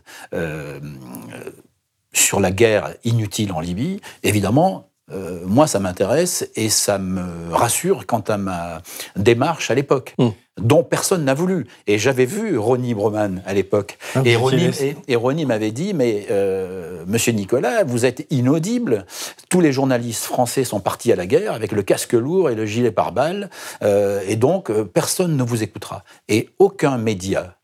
sur 2.18 2.40
la 2.40 2.50
guerre 2.50 2.94
inutile 3.04 3.52
en 3.52 3.60
Libye, 3.60 4.00
évidemment, 4.22 4.86
euh, 5.12 5.40
moi, 5.44 5.68
ça 5.68 5.78
m'intéresse 5.78 6.48
et 6.56 6.68
ça 6.68 6.98
me 6.98 7.52
rassure 7.52 8.06
quant 8.06 8.24
à 8.26 8.38
ma 8.38 8.82
démarche 9.14 9.70
à 9.70 9.74
l'époque, 9.74 10.14
hmm. 10.18 10.30
dont 10.60 10.82
personne 10.82 11.24
n'a 11.24 11.34
voulu. 11.34 11.68
Et 11.86 11.96
j'avais 11.96 12.24
vu 12.24 12.58
Ronnie 12.58 12.92
Broman 12.92 13.40
à 13.46 13.54
l'époque. 13.54 13.98
Ah, 14.16 14.22
et, 14.24 14.34
Ronnie, 14.34 15.46
m'avait 15.46 15.70
dit, 15.70 15.94
mais 15.94 16.26
euh, 16.30 17.04
monsieur 17.06 17.32
Nicolas, 17.32 17.84
vous 17.84 18.04
êtes 18.04 18.26
inaudible. 18.30 19.06
Tous 19.48 19.60
les 19.60 19.72
journalistes 19.72 20.24
français 20.24 20.64
sont 20.64 20.80
partis 20.80 21.12
à 21.12 21.16
la 21.16 21.26
guerre 21.26 21.52
avec 21.52 21.70
le 21.70 21.84
casque 21.84 22.14
lourd 22.14 22.50
et 22.50 22.56
le 22.56 22.66
gilet 22.66 22.90
pare-balles, 22.90 23.48
euh, 23.84 24.22
et 24.26 24.34
donc 24.34 24.72
personne 24.92 25.36
ne 25.36 25.44
vous 25.44 25.62
écoutera. 25.62 26.02
Et 26.28 26.48
aucun 26.58 26.98
média, 26.98 27.58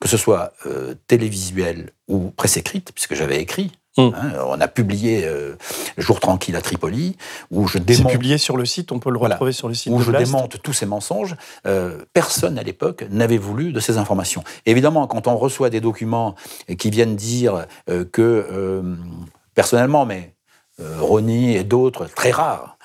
que 0.00 0.08
ce 0.08 0.16
soit 0.16 0.54
télévisuel 1.08 1.90
ou 2.08 2.30
presse 2.30 2.56
écrite, 2.56 2.92
puisque 2.92 3.14
j'avais 3.14 3.40
écrit, 3.40 3.72
Hum. 3.98 4.12
Hein, 4.14 4.32
on 4.46 4.60
a 4.60 4.68
publié 4.68 5.24
euh, 5.24 5.56
Jour 5.96 6.20
tranquille 6.20 6.54
à 6.56 6.60
Tripoli, 6.60 7.16
où 7.50 7.66
je 7.66 7.78
démonte. 7.78 8.06
C'est 8.06 8.12
publié 8.12 8.36
sur 8.36 8.56
le 8.56 8.66
site, 8.66 8.92
on 8.92 8.98
peut 8.98 9.10
le 9.10 9.18
retrouver 9.18 9.52
sur 9.52 9.68
le 9.68 9.74
site. 9.74 9.92
Où 9.92 10.00
je 10.00 10.10
démonte 10.12 10.60
tous 10.62 10.74
ces 10.74 10.86
mensonges. 10.86 11.34
Euh, 11.66 12.04
personne 12.12 12.58
à 12.58 12.62
l'époque 12.62 13.06
n'avait 13.10 13.38
voulu 13.38 13.72
de 13.72 13.80
ces 13.80 13.96
informations. 13.96 14.44
Évidemment, 14.66 15.06
quand 15.06 15.26
on 15.26 15.36
reçoit 15.36 15.70
des 15.70 15.80
documents 15.80 16.34
qui 16.78 16.90
viennent 16.90 17.16
dire 17.16 17.66
euh, 17.88 18.04
que, 18.04 18.96
personnellement, 19.54 20.04
mais 20.04 20.34
Ronnie 20.78 21.56
et 21.56 21.64
d'autres, 21.64 22.04
très 22.04 22.30
rares, 22.30 22.76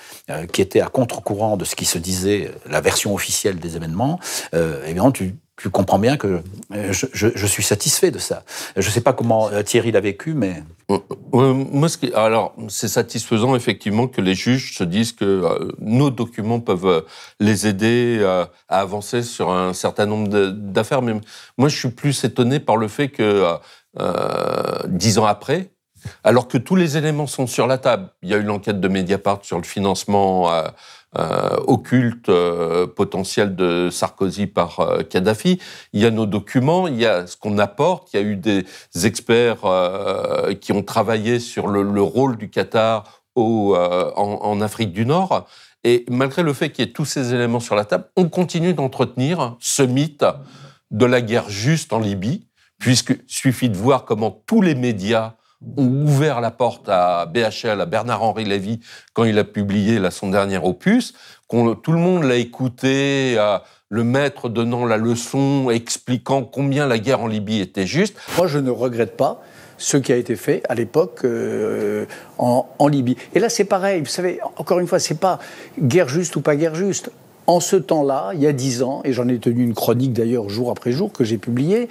qui 0.54 0.62
étaient 0.62 0.80
à 0.80 0.88
contre-courant 0.88 1.58
de 1.58 1.66
ce 1.66 1.76
qui 1.76 1.84
se 1.84 1.98
disait, 1.98 2.54
la 2.66 2.80
version 2.80 3.14
officielle 3.14 3.60
des 3.60 3.76
événements, 3.76 4.18
évidemment, 4.54 5.12
tu, 5.12 5.36
tu 5.58 5.70
comprends 5.70 6.00
bien 6.00 6.18
que 6.18 6.42
euh, 6.74 6.92
je, 6.92 7.46
suis 7.46 7.64
satisfait 7.64 8.10
de 8.10 8.18
ça. 8.18 8.44
Je 8.76 8.86
ne 8.86 8.92
sais 8.92 9.02
pas 9.02 9.14
comment 9.14 9.50
euh, 9.50 9.62
Thierry 9.62 9.92
l'a 9.92 10.00
vécu, 10.00 10.34
mais... 10.34 10.64
Ce 10.90 12.16
alors, 12.16 12.54
c'est 12.68 12.88
satisfaisant, 12.88 13.56
effectivement, 13.56 14.08
que 14.08 14.22
les 14.22 14.34
juges 14.34 14.76
se 14.76 14.84
disent 14.84 15.14
que 15.14 15.26
euh, 15.26 15.72
nos 15.80 16.10
documents 16.10 16.60
peuvent 16.60 17.06
les 17.40 17.68
aider 17.68 18.24
à 18.68 18.80
avancer 18.80 19.24
sur 19.24 19.52
un 19.52 19.74
certain 19.74 20.06
nombre 20.06 20.28
d'affaires. 20.50 21.02
Mais 21.02 21.14
moi, 21.58 21.70
je 21.70 21.78
suis 21.78 21.92
plus 21.92 22.24
étonné 22.24 22.60
par 22.60 22.78
le 22.78 22.88
fait 22.88 23.10
que, 23.10 23.56
dix 24.88 25.18
ans 25.18 25.26
après, 25.26 25.72
alors 26.24 26.48
que 26.48 26.58
tous 26.58 26.76
les 26.76 26.98
éléments 26.98 27.28
sont 27.28 27.48
sur 27.48 27.68
la 27.68 27.78
table, 27.78 28.10
il 28.22 28.30
y 28.30 28.34
a 28.34 28.38
eu 28.38 28.44
l'enquête 28.44 28.80
de 28.80 28.88
Mediapart 28.88 29.40
sur 29.44 29.58
le 29.58 29.64
financement 29.64 30.52
euh, 30.52 30.68
occulte 31.14 32.30
euh, 32.30 32.88
potentiel 32.88 33.56
de 33.56 33.90
Sarkozy 33.92 34.48
par 34.48 34.80
euh, 34.80 35.04
Kadhafi. 35.04 35.60
Il 35.94 36.02
y 36.02 36.06
a 36.06 36.12
nos 36.12 36.26
documents, 36.26 36.88
il 36.88 36.98
y 36.98 37.06
a 37.06 37.28
ce 37.28 37.36
qu'on 37.36 37.58
apporte. 37.58 38.14
Il 38.14 38.20
y 38.20 38.24
a 38.24 38.26
eu 38.26 38.36
des 38.38 38.66
experts 39.04 39.62
qui 40.62 40.72
ont 40.72 40.84
travaillé 40.84 41.40
sur 41.40 41.68
le, 41.68 42.02
rôle 42.02 42.38
du 42.38 42.50
Qatar 42.50 43.22
au, 43.36 43.76
en, 43.76 44.62
Afrique 44.62 44.94
du 44.94 45.06
Nord. 45.06 45.48
Et 45.84 46.06
malgré 46.10 46.44
le 46.44 46.54
fait 46.54 46.70
qu'il 46.70 46.86
y 46.86 46.88
ait 46.88 46.94
tous 46.94 47.06
ces 47.06 47.34
éléments 47.34 47.60
sur 47.60 47.76
la 47.76 47.86
table, 47.86 48.06
on 48.16 48.30
continue 48.30 48.74
d'entretenir 48.74 49.56
ce 49.60 49.84
mythe 49.84 50.26
de 50.92 51.06
la 51.06 51.22
guerre 51.22 51.50
juste 51.50 51.94
en 51.94 52.00
Libye, 52.00 52.48
puisque 52.80 53.18
suffit 53.28 53.70
de 53.70 53.78
voir 53.78 54.06
comment 54.06 54.44
tous 54.46 54.62
les 54.62 54.76
médias 54.76 55.36
ont 55.78 56.06
ouvert 56.06 56.42
la 56.42 56.52
porte 56.52 56.90
à 56.90 57.26
BHL, 57.26 57.80
à 57.80 57.86
Bernard-Henri 57.86 58.46
Lévy, 58.46 58.80
quand 59.14 59.24
il 59.24 59.38
a 59.38 59.44
publié 59.44 60.00
là, 60.00 60.12
son 60.12 60.30
dernier 60.30 60.58
opus, 60.58 61.14
tout 61.50 61.92
le 61.92 62.00
monde 62.00 62.24
l'a 62.24 62.36
écouté, 62.36 63.38
le 63.90 64.04
maître 64.04 64.48
donnant 64.48 64.86
la 64.86 64.98
leçon, 64.98 65.70
expliquant 65.70 66.44
combien 66.44 66.88
la 66.88 66.98
guerre 66.98 67.22
en 67.22 67.28
Libye 67.28 67.60
était 67.60 67.86
juste. 67.86 68.16
Moi, 68.38 68.48
je 68.48 68.58
ne 68.58 68.72
regrette 68.72 69.18
pas 69.18 69.44
ce 69.78 69.98
qui 69.98 70.14
a 70.14 70.16
été 70.16 70.36
fait 70.36 70.64
à 70.70 70.76
l'époque 70.76 71.22
euh, 71.26 72.06
en, 72.38 72.70
en, 72.80 72.88
Libye. 72.88 73.18
Et 73.34 73.40
là, 73.40 73.50
c'est 73.50 73.66
pareil. 73.66 74.00
Vous 74.00 74.06
savez, 74.06 74.40
encore 74.56 74.80
une 74.80 74.88
fois, 74.88 75.00
c'est 75.00 75.20
pas 75.20 75.40
guerre 75.78 76.08
juste 76.08 76.36
ou 76.38 76.42
pas 76.42 76.56
guerre 76.56 76.76
juste. 76.76 77.12
En 77.48 77.60
ce 77.60 77.76
temps-là, 77.76 78.32
il 78.34 78.40
y 78.40 78.48
a 78.48 78.54
dix 78.54 78.82
ans, 78.82 79.02
et 79.04 79.12
j'en 79.12 79.28
ai 79.28 79.40
tenu 79.40 79.64
une 79.64 79.74
chronique 79.74 80.14
d'ailleurs 80.14 80.48
jour 80.48 80.72
après 80.72 80.92
jour 80.92 81.12
que 81.12 81.26
j'ai 81.26 81.38
publiée, 81.38 81.90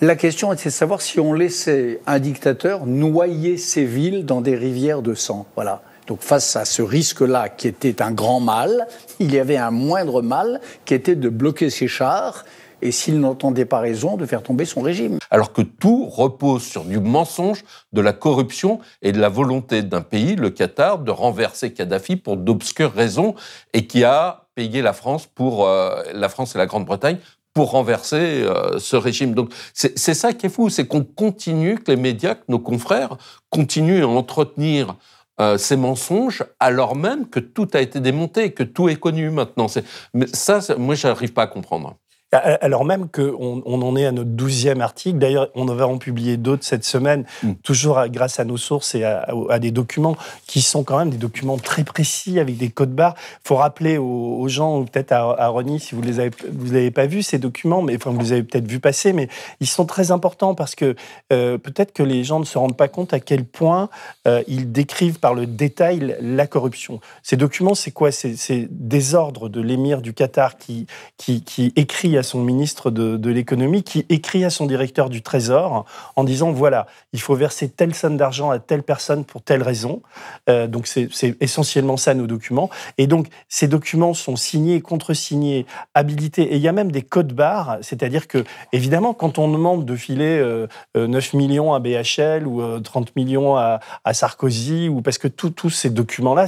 la 0.00 0.16
question 0.16 0.52
était 0.52 0.68
de 0.68 0.74
savoir 0.74 1.00
si 1.02 1.18
on 1.18 1.32
laissait 1.32 2.00
un 2.06 2.18
dictateur 2.20 2.86
noyer 2.86 3.56
ses 3.56 3.84
villes 3.84 4.24
dans 4.24 4.40
des 4.40 4.54
rivières 4.54 5.02
de 5.02 5.14
sang. 5.14 5.46
Voilà. 5.56 5.82
Donc 6.06 6.22
face 6.22 6.56
à 6.56 6.64
ce 6.64 6.82
risque-là, 6.82 7.48
qui 7.48 7.68
était 7.68 8.00
un 8.00 8.12
grand 8.12 8.40
mal, 8.40 8.86
il 9.18 9.34
y 9.34 9.38
avait 9.38 9.56
un 9.56 9.70
moindre 9.70 10.22
mal, 10.22 10.60
qui 10.84 10.94
était 10.94 11.16
de 11.16 11.28
bloquer 11.28 11.68
ses 11.68 11.88
chars 11.88 12.44
et 12.80 12.92
s'il 12.92 13.18
n'entendait 13.18 13.64
pas 13.64 13.80
raison, 13.80 14.16
de 14.16 14.24
faire 14.24 14.42
tomber 14.42 14.64
son 14.64 14.80
régime. 14.80 15.18
Alors 15.30 15.52
que 15.52 15.62
tout 15.62 16.06
repose 16.06 16.62
sur 16.62 16.84
du 16.84 17.00
mensonge, 17.00 17.64
de 17.92 18.00
la 18.00 18.12
corruption 18.12 18.78
et 19.02 19.10
de 19.10 19.20
la 19.20 19.28
volonté 19.28 19.82
d'un 19.82 20.00
pays, 20.00 20.36
le 20.36 20.50
Qatar, 20.50 21.00
de 21.00 21.10
renverser 21.10 21.72
Kadhafi 21.72 22.14
pour 22.14 22.36
d'obscures 22.36 22.92
raisons 22.92 23.34
et 23.72 23.86
qui 23.88 24.04
a 24.04 24.44
payé 24.54 24.80
la 24.80 24.92
France 24.92 25.26
pour 25.26 25.66
euh, 25.66 26.02
la 26.14 26.28
France 26.28 26.54
et 26.54 26.58
la 26.58 26.66
Grande-Bretagne 26.66 27.18
pour 27.58 27.72
renverser 27.72 28.44
euh, 28.44 28.78
ce 28.78 28.94
régime. 28.94 29.34
Donc 29.34 29.52
c'est 29.74 30.14
ça 30.14 30.32
qui 30.32 30.46
est 30.46 30.48
fou, 30.48 30.68
c'est 30.68 30.86
qu'on 30.86 31.02
continue, 31.02 31.74
que 31.74 31.90
les 31.90 31.96
médias, 31.96 32.36
que 32.36 32.44
nos 32.46 32.60
confrères 32.60 33.16
continuent 33.50 34.04
à 34.04 34.06
entretenir 34.06 34.94
euh, 35.40 35.58
ces 35.58 35.76
mensonges 35.76 36.44
alors 36.60 36.94
même 36.94 37.28
que 37.28 37.40
tout 37.40 37.66
a 37.74 37.80
été 37.80 37.98
démonté, 37.98 38.52
que 38.52 38.62
tout 38.62 38.88
est 38.88 38.94
connu 38.94 39.30
maintenant. 39.30 39.66
Mais 40.14 40.28
ça, 40.32 40.60
moi, 40.78 40.94
je 40.94 41.08
n'arrive 41.08 41.32
pas 41.32 41.42
à 41.42 41.46
comprendre. 41.48 41.96
Alors 42.30 42.84
même 42.84 43.08
qu'on 43.08 43.62
on 43.64 43.82
en 43.82 43.96
est 43.96 44.04
à 44.04 44.12
notre 44.12 44.28
douzième 44.28 44.82
article. 44.82 45.18
D'ailleurs, 45.18 45.48
on 45.54 45.64
va 45.64 45.86
en 45.86 45.96
publier 45.96 46.36
d'autres 46.36 46.64
cette 46.64 46.84
semaine, 46.84 47.24
mm. 47.42 47.52
toujours 47.62 48.06
grâce 48.08 48.38
à 48.38 48.44
nos 48.44 48.58
sources 48.58 48.94
et 48.94 49.04
à, 49.04 49.58
des 49.58 49.70
documents 49.70 50.16
qui 50.46 50.60
sont 50.60 50.84
quand 50.84 50.98
même 50.98 51.08
des 51.08 51.16
documents 51.16 51.56
très 51.56 51.84
précis 51.84 52.38
avec 52.38 52.58
des 52.58 52.68
codes 52.68 52.94
barres. 52.94 53.14
Il 53.44 53.48
faut 53.48 53.56
rappeler 53.56 53.96
aux, 53.96 54.46
gens, 54.48 54.78
ou 54.78 54.84
peut-être 54.84 55.12
à, 55.12 55.42
à 55.42 55.48
Ronnie, 55.48 55.80
si 55.80 55.94
vous 55.94 56.02
les 56.02 56.20
avez, 56.20 56.30
vous 56.52 56.90
pas 56.90 57.06
vus 57.06 57.22
ces 57.22 57.38
documents, 57.38 57.80
mais 57.80 57.96
enfin 57.96 58.10
vous 58.10 58.20
les 58.20 58.32
avez 58.32 58.42
peut-être 58.42 58.66
vus 58.66 58.80
passer, 58.80 59.12
mais 59.12 59.28
ils 59.60 59.66
sont 59.66 59.86
très 59.86 60.10
importants 60.10 60.54
parce 60.54 60.74
que 60.74 60.96
euh, 61.32 61.56
peut-être 61.56 61.92
que 61.92 62.02
les 62.02 62.24
gens 62.24 62.40
ne 62.40 62.44
se 62.44 62.58
rendent 62.58 62.76
pas 62.76 62.88
compte 62.88 63.14
à 63.14 63.20
quel 63.20 63.44
point 63.44 63.88
euh, 64.26 64.42
ils 64.48 64.70
décrivent 64.70 65.18
par 65.18 65.34
le 65.34 65.46
détail 65.46 66.16
la 66.20 66.46
corruption. 66.46 67.00
Ces 67.22 67.36
documents, 67.36 67.74
c'est 67.74 67.90
quoi? 67.90 68.12
C'est 68.12 68.68
des 68.70 69.14
ordres 69.14 69.48
de 69.48 69.60
l'émir 69.60 70.02
du 70.02 70.12
Qatar 70.12 70.58
qui, 70.58 70.86
qui, 71.16 71.42
qui 71.42 71.72
écrit 71.76 72.17
à 72.18 72.22
son 72.22 72.40
ministre 72.40 72.90
de, 72.90 73.30
l'économie, 73.30 73.82
qui 73.82 74.04
écrit 74.08 74.44
à 74.44 74.50
son 74.50 74.66
directeur 74.66 75.10
du 75.10 75.22
Trésor 75.22 75.84
en 76.16 76.24
disant 76.24 76.50
voilà, 76.52 76.86
il 77.12 77.20
faut 77.20 77.34
verser 77.34 77.68
telle 77.68 77.94
somme 77.94 78.16
d'argent 78.16 78.50
à 78.50 78.58
telle 78.58 78.82
personne 78.82 79.24
pour 79.24 79.42
telle 79.42 79.62
raison. 79.62 80.02
Euh, 80.48 80.66
donc 80.66 80.86
c'est 80.86 81.08
essentiellement 81.40 81.96
ça 81.96 82.14
nos 82.14 82.26
documents. 82.26 82.70
Et 82.96 83.06
donc 83.06 83.28
ces 83.48 83.68
documents 83.68 84.14
sont 84.14 84.36
signés, 84.36 84.80
contre-signés, 84.80 85.66
habilités. 85.94 86.42
Et 86.42 86.56
il 86.56 86.62
y 86.62 86.68
a 86.68 86.72
même 86.72 86.92
des 86.92 87.02
codes 87.02 87.32
barres, 87.32 87.78
c'est-à-dire 87.82 88.28
que 88.28 88.44
évidemment 88.72 89.14
quand 89.14 89.38
on 89.38 89.48
demande 89.50 89.84
de 89.84 89.96
filer 89.96 90.38
9 90.38 90.44
euh, 90.44 90.68
euh, 90.96 91.20
millions 91.36 91.74
à 91.74 91.80
BHL 91.80 92.46
ou 92.46 92.80
30 92.80 93.16
millions 93.16 93.56
à, 93.56 93.80
Sarkozy, 94.12 94.88
ou 94.88 95.02
parce 95.02 95.18
que 95.18 95.28
tous 95.28 95.70
ces 95.70 95.90
documents-là, 95.90 96.46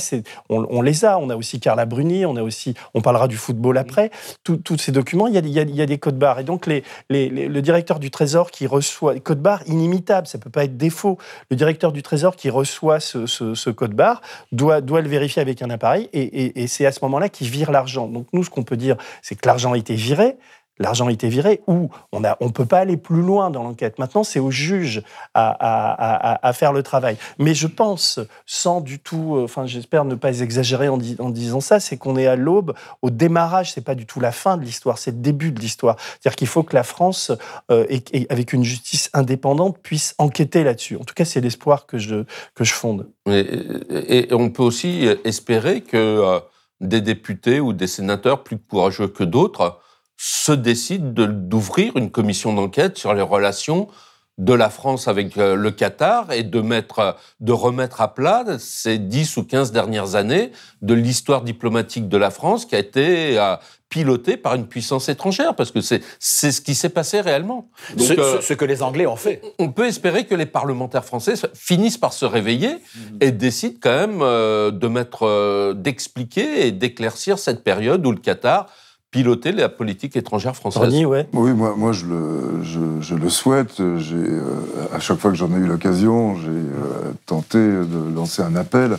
on, 0.48 0.66
on, 0.70 0.82
les 0.82 1.04
a. 1.04 1.18
On 1.18 1.30
a 1.30 1.36
aussi 1.36 1.60
Carla 1.60 1.84
Bruni, 1.86 2.26
on 2.26 2.36
a 2.36 2.42
aussi, 2.42 2.74
on 2.94 3.00
parlera 3.00 3.28
du 3.28 3.36
football 3.36 3.78
après. 3.78 4.10
Tous 4.44 4.78
ces 4.78 4.92
documents, 4.92 5.26
il 5.26 5.34
y 5.34 5.38
a, 5.38 5.40
il 5.40 5.50
y 5.50 5.59
a 5.59 5.59
des 5.64 5.98
codes 5.98 6.18
barres. 6.18 6.40
Et 6.40 6.44
donc, 6.44 6.66
le 6.66 7.60
directeur 7.60 7.98
du 7.98 8.10
Trésor 8.10 8.50
qui 8.50 8.66
reçoit, 8.66 9.18
code 9.20 9.40
barre 9.40 9.62
inimitable, 9.66 10.26
ça 10.26 10.38
peut 10.38 10.50
pas 10.50 10.64
être 10.64 10.76
défaut. 10.76 11.18
Le 11.50 11.56
directeur 11.56 11.92
du 11.92 12.02
Trésor 12.02 12.36
qui 12.36 12.50
reçoit 12.50 13.00
ce, 13.00 13.70
code 13.70 13.94
barre 13.94 14.22
doit, 14.52 14.80
doit 14.80 15.00
le 15.00 15.08
vérifier 15.08 15.42
avec 15.42 15.62
un 15.62 15.70
appareil 15.70 16.08
et, 16.12 16.62
et 16.62 16.66
c'est 16.66 16.86
à 16.86 16.92
ce 16.92 17.00
moment-là 17.02 17.28
qu'il 17.28 17.48
vire 17.48 17.70
l'argent. 17.70 18.06
Donc, 18.06 18.26
nous, 18.32 18.44
ce 18.44 18.50
qu'on 18.50 18.62
peut 18.62 18.76
dire, 18.76 18.96
c'est 19.22 19.34
que 19.34 19.46
l'argent 19.46 19.72
a 19.72 19.78
été 19.78 19.94
viré, 19.94 20.36
l'argent 20.80 21.06
a 21.06 21.12
été 21.12 21.28
viré, 21.28 21.60
ou 21.66 21.90
on 22.10 22.20
ne 22.20 22.28
on 22.40 22.50
peut 22.50 22.64
pas 22.64 22.78
aller 22.78 22.96
plus 22.96 23.22
loin 23.22 23.50
dans 23.50 23.62
l'enquête. 23.62 23.98
Maintenant, 23.98 24.24
c'est 24.24 24.40
au 24.40 24.50
juge 24.50 25.02
à, 25.34 26.52
faire 26.54 26.72
le 26.72 26.82
travail. 26.82 27.16
Mais 27.38 27.54
je 27.54 27.66
pense, 27.66 28.18
sans 28.46 28.80
du 28.80 28.98
tout, 28.98 29.36
euh, 29.36 29.44
enfin 29.44 29.66
j'espère 29.66 30.04
ne 30.04 30.14
pas 30.14 30.40
exagérer 30.40 30.88
en, 30.88 30.98
disant 30.98 31.60
ça, 31.60 31.78
c'est 31.78 31.96
qu'on 31.96 32.16
est 32.16 32.26
à 32.26 32.34
l'aube, 32.34 32.74
au 33.02 33.10
démarrage, 33.10 33.72
c'est 33.72 33.84
pas 33.84 33.94
du 33.94 34.06
tout 34.06 34.20
la 34.20 34.32
fin 34.32 34.56
de 34.56 34.64
l'histoire, 34.64 34.98
c'est 34.98 35.12
le 35.12 35.18
début 35.18 35.52
de 35.52 35.60
l'histoire. 35.60 35.96
C'est-à-dire 35.98 36.36
qu'il 36.36 36.48
faut 36.48 36.62
que 36.62 36.74
la 36.74 36.82
France, 36.82 37.30
euh, 37.70 37.86
avec 38.30 38.52
une 38.52 38.64
justice 38.64 39.10
indépendante, 39.12 39.78
puisse 39.78 40.14
enquêter 40.18 40.64
là-dessus. 40.64 40.96
En 40.96 41.04
tout 41.04 41.14
cas, 41.14 41.24
c'est 41.24 41.40
l'espoir 41.40 41.86
que 41.86 41.98
je, 41.98 42.24
que 42.54 42.64
je 42.64 42.72
fonde. 42.72 43.08
Et, 43.26 44.30
et, 44.30 44.34
on 44.34 44.50
peut 44.50 44.62
aussi 44.62 45.06
espérer 45.24 45.82
que 45.82 45.96
euh, 45.96 46.40
des 46.80 47.02
députés 47.02 47.60
ou 47.60 47.74
des 47.74 47.86
sénateurs 47.86 48.42
plus 48.42 48.58
courageux 48.58 49.08
que 49.08 49.24
d'autres 49.24 49.78
se 50.22 50.52
décide 50.52 51.14
d'ouvrir 51.14 51.96
une 51.96 52.10
commission 52.10 52.52
d'enquête 52.52 52.98
sur 52.98 53.14
les 53.14 53.22
relations 53.22 53.88
de 54.36 54.52
la 54.52 54.68
France 54.68 55.08
avec 55.08 55.38
euh, 55.38 55.54
le 55.54 55.70
Qatar 55.70 56.30
et 56.30 56.42
de 56.42 56.60
mettre, 56.60 57.16
de 57.40 57.52
remettre 57.52 58.02
à 58.02 58.12
plat 58.12 58.44
ces 58.58 58.98
10 58.98 59.38
ou 59.38 59.44
15 59.44 59.72
dernières 59.72 60.16
années 60.16 60.52
de 60.82 60.92
l'histoire 60.92 61.40
diplomatique 61.40 62.06
de 62.06 62.18
la 62.18 62.30
France 62.30 62.66
qui 62.66 62.74
a 62.74 62.78
été 62.78 63.38
euh, 63.38 63.56
pilotée 63.88 64.36
par 64.36 64.56
une 64.56 64.66
puissance 64.66 65.08
étrangère, 65.08 65.56
parce 65.56 65.70
que 65.70 65.80
c'est 65.80 66.02
ce 66.18 66.60
qui 66.60 66.74
s'est 66.74 66.90
passé 66.90 67.22
réellement. 67.22 67.70
Euh, 67.98 68.42
ce, 68.42 68.52
que 68.52 68.66
les 68.66 68.82
Anglais 68.82 69.06
ont 69.06 69.16
fait. 69.16 69.40
On 69.58 69.70
peut 69.70 69.86
espérer 69.86 70.26
que 70.26 70.34
les 70.34 70.46
parlementaires 70.46 71.04
français 71.04 71.32
finissent 71.54 71.98
par 71.98 72.12
se 72.12 72.26
réveiller 72.26 72.74
mhm. 72.74 73.18
et 73.22 73.30
décident 73.30 73.78
quand 73.80 74.06
même 74.06 74.18
de 74.20 74.88
mettre, 74.88 75.72
d'expliquer 75.72 76.66
et 76.66 76.72
d'éclaircir 76.72 77.38
cette 77.38 77.64
période 77.64 78.06
où 78.06 78.12
le 78.12 78.18
Qatar 78.18 78.66
piloter 79.10 79.52
la 79.52 79.68
politique 79.68 80.16
étrangère 80.16 80.54
française. 80.54 81.04
ouais. 81.04 81.28
Oui, 81.32 81.52
moi, 81.52 81.74
moi 81.76 81.92
je, 81.92 82.06
le, 82.06 82.62
je, 82.62 83.14
le 83.14 83.28
souhaite. 83.28 83.82
J'ai, 83.98 84.14
euh, 84.16 84.54
à 84.92 85.00
chaque 85.00 85.18
fois 85.18 85.30
que 85.30 85.36
j'en 85.36 85.50
ai 85.52 85.56
eu 85.58 85.66
l'occasion, 85.66 86.36
j'ai 86.36 86.48
euh, 86.48 87.12
tenté 87.26 87.58
de 87.58 88.14
lancer 88.14 88.42
un 88.42 88.54
appel 88.54 88.98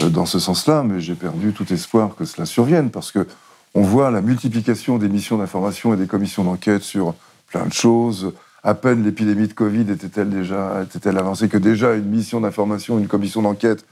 euh, 0.00 0.08
dans 0.08 0.26
ce 0.26 0.38
sens-là, 0.38 0.82
mais 0.82 1.00
j'ai 1.00 1.14
perdu 1.14 1.52
tout 1.52 1.70
espoir 1.72 2.14
que 2.16 2.24
cela 2.24 2.46
survienne, 2.46 2.90
parce 2.90 3.12
que 3.12 3.26
on 3.74 3.82
voit 3.82 4.10
la 4.10 4.20
multiplication 4.20 4.98
des 4.98 5.08
missions 5.08 5.38
d'information 5.38 5.94
et 5.94 5.96
des 5.96 6.06
commissions 6.06 6.44
d'enquête 6.44 6.82
sur 6.82 7.14
plein 7.48 7.66
de 7.66 7.72
choses. 7.72 8.32
À 8.62 8.74
peine 8.74 9.02
l'épidémie 9.02 9.48
de 9.48 9.54
Covid 9.54 9.90
était-elle 9.90 10.30
déjà 10.30 10.82
était-elle 10.82 11.18
avancée 11.18 11.48
que 11.48 11.56
déjà 11.58 11.94
une 11.94 12.04
mission 12.04 12.40
d'information, 12.40 12.98
une 12.98 13.08
commission 13.08 13.42
d'enquête 13.42 13.84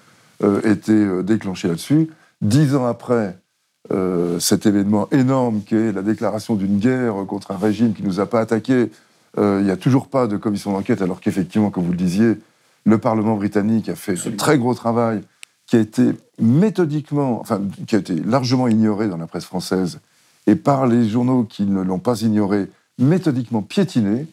était 0.65 1.23
déclenchée 1.23 1.69
là-dessus. 1.69 2.09
Dix 2.41 2.77
ans 2.77 2.87
après, 2.87 3.39
euh, 3.93 4.39
cet 4.39 4.67
événement 4.67 5.09
énorme 5.11 5.63
qui 5.63 5.75
est 5.75 5.93
la 5.93 6.03
déclaration 6.03 6.55
d'une 6.55 6.79
guerre 6.79 7.15
contre 7.27 7.51
un 7.51 7.57
régime 7.57 7.93
qui 7.93 8.03
ne 8.03 8.09
nous 8.09 8.21
a 8.21 8.27
pas 8.27 8.41
attaqué. 8.41 8.91
Euh, 9.39 9.59
il 9.61 9.65
n'y 9.65 9.71
a 9.71 9.77
toujours 9.77 10.09
pas 10.09 10.27
de 10.27 10.37
commission 10.37 10.73
d'enquête, 10.73 11.03
alors 11.03 11.21
qu'effectivement, 11.21 11.71
comme 11.71 11.85
vous 11.85 11.93
le 11.93 11.97
disiez, 11.97 12.39
le 12.85 12.99
Parlement 12.99 13.37
britannique 13.37 13.89
a 13.89 13.95
fait 13.95 14.15
un 14.27 14.33
très 14.33 14.59
gros 14.59 14.75
travail 14.75 15.23
qui 15.67 15.77
a 15.77 15.81
été 15.81 16.13
méthodiquement, 16.41 17.41
enfin, 17.41 17.63
qui 17.87 17.97
a 17.97 17.99
été 17.99 18.15
largement 18.15 18.69
ignoré 18.69 19.09
dans 19.09 19.17
la 19.17 19.27
presse 19.27 19.45
française 19.45 20.01
et 20.47 20.57
par 20.57 20.87
les 20.87 21.09
journaux 21.09 21.45
qui 21.45 21.65
ne 21.65 21.81
l'ont 21.83 21.99
pas 21.99 22.23
ignoré, 22.23 22.69
méthodiquement 22.99 23.63
piétiné 23.63 24.27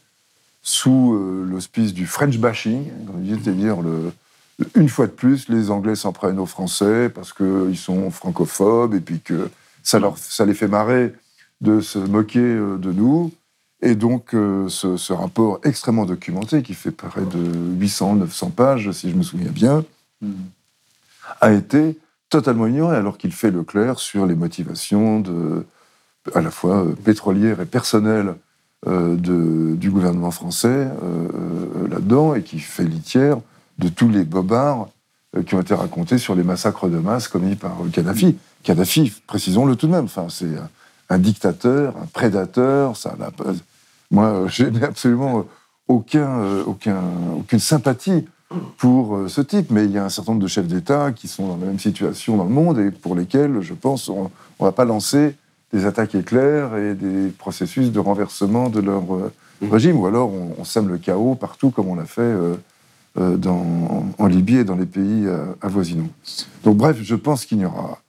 sous 0.62 1.13
euh, 1.13 1.46
l'auspice 1.48 1.93
du 1.93 2.06
French 2.06 2.38
bashing, 2.38 2.86
c'est-à-dire 3.43 3.82
le, 3.82 4.12
une 4.76 4.89
fois 4.89 5.08
de 5.08 5.12
plus, 5.12 5.50
les 5.50 5.70
Anglais 5.70 5.96
s'en 5.96 6.12
prennent 6.12 6.39
aux 6.39 6.48
Français 6.48 7.10
parce 7.10 7.34
qu'ils 7.34 7.78
sont 7.78 8.10
francophobes 8.10 8.96
et 8.96 9.00
puis 9.00 9.20
que 9.20 9.50
ça, 9.84 10.00
leur, 10.00 10.17
ça 10.17 10.46
les 10.46 10.54
fait 10.54 10.67
marrer 10.67 11.13
de 11.62 11.80
se 11.80 12.00
moquer 12.00 12.39
euh, 12.39 12.78
de 12.78 12.91
nous. 12.91 13.32
Et 13.82 13.93
donc, 13.93 14.34
euh, 14.34 14.67
ce, 14.70 15.13
rapport 15.13 15.60
extrêmement 15.63 16.06
documenté, 16.06 16.63
qui 16.63 16.74
fait 16.74 16.91
près 16.91 17.22
de 17.22 17.39
800, 17.80 18.15
900 18.15 18.50
pages, 18.50 18.91
si 18.91 19.12
je 19.12 19.15
me 19.15 19.22
souviens 19.22 19.52
bien, 19.52 19.86
hmm. 20.22 20.34
a 21.41 21.52
été 21.52 22.00
totalement 22.30 22.65
ignoré, 22.65 22.98
alors 22.98 23.20
qu'il 23.20 23.32
fait 23.32 23.52
le 23.52 23.63
clair 23.63 24.00
sur 24.00 24.26
les 24.26 24.34
motivations 24.34 25.20
de, 25.20 25.63
à 26.34 26.41
la 26.41 26.50
fois 26.50 26.84
euh, 26.84 26.93
pétrolières 26.93 27.62
et 27.62 27.65
personnelles 27.65 28.36
du 28.86 29.89
gouvernement 29.89 30.30
français 30.30 30.88
là-dedans, 31.89 32.36
et 32.36 32.43
qui 32.43 32.60
fait 32.60 32.84
litière 32.84 33.39
de 33.80 33.90
tous 33.90 34.10
les 34.10 34.24
bobards 34.24 34.90
euh, 35.36 35.44
qui 35.44 35.56
ont 35.56 35.62
été 35.62 35.74
racontés 35.74 36.18
sur 36.18 36.36
les 36.36 36.44
massacres 36.44 36.88
de 36.88 36.98
masse 36.98 37.28
commis 37.28 37.56
par 37.56 37.74
euh, 37.84 37.90
Kadhafi. 37.90 38.38
Kadhafi, 38.63 39.13
précisons-le 39.28 39.76
tout 39.76 39.88
de 39.88 39.92
même, 39.92 40.06
enfin, 40.06 40.28
c'est 40.30 40.56
un, 41.10 41.20
dictateur, 41.20 41.96
un 41.98 42.06
prédateur, 42.06 42.98
ça 42.98 43.16
n'a 43.18 43.32
pas... 43.32 43.54
Moi, 44.12 44.26
euh, 44.26 44.48
je 44.48 44.66
n'ai 44.66 44.84
absolument 44.84 45.46
aucun, 45.88 46.62
aucun, 46.66 47.02
aucune 47.38 47.60
sympathie 47.60 48.26
pour 48.78 49.30
ce 49.30 49.42
type, 49.42 49.72
mais 49.72 49.86
il 49.86 49.92
y 49.92 49.98
a 49.98 50.06
un 50.06 50.10
certain 50.10 50.34
nombre 50.34 50.44
de 50.44 50.48
chefs 50.48 50.68
d'État 50.68 51.12
qui 51.13 51.28
sont 51.28 51.48
dans 51.48 51.58
la 51.58 51.66
même 51.66 51.80
situation 51.80 52.36
dans 52.36 52.44
le 52.44 52.50
monde 52.50 52.80
et 52.80 52.92
pour 52.92 53.16
lesquels, 53.16 53.62
je 53.62 53.74
pense, 53.74 54.10
on 54.10 54.24
ne 54.24 54.66
va 54.66 54.74
pas 54.74 54.86
lancer 54.86 55.36
des 55.72 55.86
attaques 55.86 56.16
éclairs 56.16 56.76
et 56.76 56.94
des 56.94 57.30
processus 57.30 57.92
de 57.92 58.00
renversement 58.00 58.70
de 58.70 58.82
leur 58.82 59.04
régime, 59.62 60.00
ou 60.00 60.06
alors 60.06 60.32
on, 60.58 60.63
sème 60.63 60.88
le 60.88 60.98
chaos 60.98 61.36
partout 61.36 61.70
comme 61.70 61.88
on 61.88 61.96
l'a 61.96 62.06
fait 62.06 62.22
euh, 62.22 62.56
dans, 63.18 64.06
en 64.18 64.28
Libye 64.28 64.58
et 64.58 64.64
dans 64.64 64.76
les 64.76 64.86
pays 64.86 65.26
euh, 65.26 65.46
avoisinants. 65.62 66.10
Donc 66.64 66.78
bref, 66.78 66.98
je 67.02 67.16
pense 67.16 67.46
qu'il 67.46 67.58
n'y 67.58 67.66
aura 67.66 68.00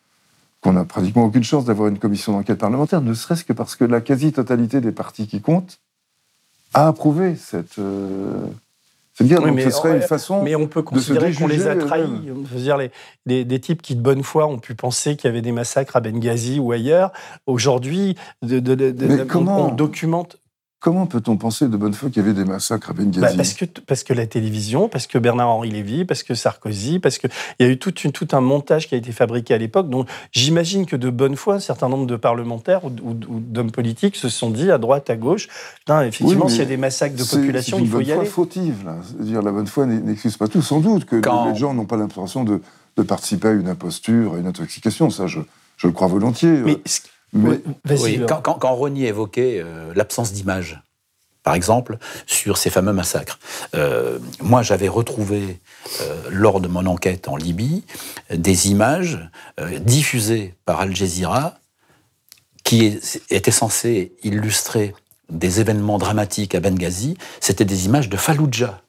qu'on 0.60 0.72
n'a 0.72 0.84
pratiquement 0.84 1.24
aucune 1.24 1.44
chance 1.44 1.64
d'avoir 1.64 1.88
une 1.88 1.98
commission 1.98 2.32
d'enquête 2.32 2.58
parlementaire, 2.58 3.00
ne 3.00 3.14
serait-ce 3.14 3.44
que 3.44 3.52
parce 3.52 3.76
que 3.76 3.84
la 3.84 4.00
quasi-totalité 4.00 4.80
des 4.80 4.92
partis 4.92 5.26
qui 5.26 5.40
comptent 5.40 5.78
a 6.74 6.88
approuvé 6.88 7.36
cette, 7.36 7.78
euh, 7.78 8.46
guerre. 9.20 9.40
Donc 9.40 9.60
ce 9.60 9.70
serait 9.70 9.96
une 9.96 10.02
façon 10.02 10.42
Mais 10.42 10.54
on 10.54 10.66
peut 10.66 10.82
considérer 10.82 11.32
qu'on 11.32 11.46
les 11.46 11.66
a 11.66 11.76
trahis. 11.76 12.08
dire, 12.54 12.76
les, 13.26 13.44
des 13.44 13.60
types 13.60 13.82
qui, 13.82 13.94
de 13.94 14.00
bonne 14.00 14.22
foi, 14.22 14.46
ont 14.46 14.58
pu 14.58 14.74
penser 14.74 15.16
qu'il 15.16 15.28
y 15.28 15.30
avait 15.30 15.42
des 15.42 15.52
massacres 15.52 15.96
à 15.96 16.00
Benghazi 16.00 16.58
ou 16.58 16.72
ailleurs. 16.72 17.12
Aujourd'hui, 17.46 18.16
de, 18.42 18.58
on, 19.34 19.72
documente 19.72 20.38
Comment 20.80 21.06
peut-on 21.06 21.36
penser 21.36 21.66
de 21.66 21.76
bonne 21.76 21.92
foi 21.92 22.08
qu'il 22.08 22.22
y 22.22 22.24
avait 22.24 22.34
des 22.34 22.44
massacres 22.44 22.90
à 22.90 22.92
Benghazi 22.92 23.18
bah, 23.18 23.30
parce, 23.36 23.54
que, 23.54 23.64
parce 23.64 24.04
que 24.04 24.12
la 24.12 24.28
télévision, 24.28 24.88
parce 24.88 25.08
que 25.08 25.18
Bernard-Henri 25.18 25.70
Lévy, 25.70 26.04
parce 26.04 26.22
que 26.22 26.36
Sarkozy, 26.36 27.00
parce 27.00 27.18
qu'il 27.18 27.30
y 27.58 27.64
a 27.64 27.66
eu 27.66 27.78
tout, 27.78 27.92
une, 27.98 28.12
tout 28.12 28.28
un 28.30 28.40
montage 28.40 28.86
qui 28.86 28.94
a 28.94 28.98
été 28.98 29.10
fabriqué 29.10 29.54
à 29.54 29.58
l'époque. 29.58 29.90
Donc 29.90 30.08
j'imagine 30.30 30.86
que 30.86 30.94
de 30.94 31.10
bonne 31.10 31.34
foi, 31.34 31.54
un 31.54 31.60
certain 31.60 31.88
nombre 31.88 32.06
de 32.06 32.14
parlementaires 32.14 32.84
ou, 32.84 32.92
d'hommes 32.92 33.72
politiques 33.72 34.14
se 34.14 34.28
sont 34.28 34.50
dit 34.50 34.70
à 34.70 34.78
droite, 34.78 35.10
à 35.10 35.16
gauche, 35.16 35.48
effectivement, 35.88 36.48
s'il 36.48 36.60
y 36.60 36.62
a 36.62 36.66
des 36.66 36.76
massacres 36.76 37.16
de 37.16 37.24
population, 37.24 37.80
il 37.80 37.88
faut 37.88 38.00
y 38.00 38.12
aller. 38.12 38.20
C'est 38.24 38.30
fautive, 38.30 38.84
là. 38.84 38.98
dire 39.18 39.42
la 39.42 39.50
bonne 39.50 39.66
foi 39.66 39.84
n'excuse 39.84 40.36
pas 40.36 40.46
tout. 40.46 40.62
Sans 40.62 40.78
doute 40.78 41.06
que 41.06 41.16
les 41.16 41.56
gens 41.56 41.74
n'ont 41.74 41.86
pas 41.86 41.96
l'impression 41.96 42.44
de, 42.44 42.60
participer 43.02 43.48
à 43.48 43.52
une 43.52 43.68
imposture, 43.68 44.34
à 44.34 44.38
une 44.38 44.46
intoxication. 44.46 45.10
Ça, 45.10 45.26
je, 45.26 45.40
je 45.76 45.88
le 45.88 45.92
crois 45.92 46.06
volontiers. 46.06 46.62
Mais 46.64 46.78
Mais 47.32 47.60
Oui, 47.90 48.20
quand, 48.26 48.40
quand, 48.40 48.54
quand 48.54 48.74
Rogny 48.74 49.06
évoquait 49.06 49.60
euh, 49.62 49.92
l'absence 49.94 50.32
d'image, 50.32 50.80
par 51.48 51.54
exemple, 51.54 51.96
sur 52.26 52.58
ces 52.58 52.68
fameux 52.68 52.92
massacres, 52.92 53.38
euh, 53.74 54.18
moi 54.42 54.60
j'avais 54.60 54.88
retrouvé, 54.88 55.60
euh, 56.02 56.22
lors 56.30 56.60
de 56.60 56.68
mon 56.68 56.84
enquête 56.84 57.26
en 57.26 57.36
Libye, 57.36 57.84
des 58.30 58.68
images 58.68 59.18
euh, 59.58 59.78
diffusées 59.78 60.54
par 60.66 60.80
Al 60.80 60.94
Jazeera 60.94 61.54
qui 62.64 63.00
étaient 63.30 63.50
censées 63.50 64.12
illustrer 64.22 64.94
des 65.30 65.60
événements 65.60 65.96
dramatiques 65.96 66.54
à 66.54 66.60
Benghazi. 66.60 67.16
C'était 67.40 67.64
des 67.64 67.86
images 67.86 68.10
de 68.10 68.18
Fallujah. 68.18 68.82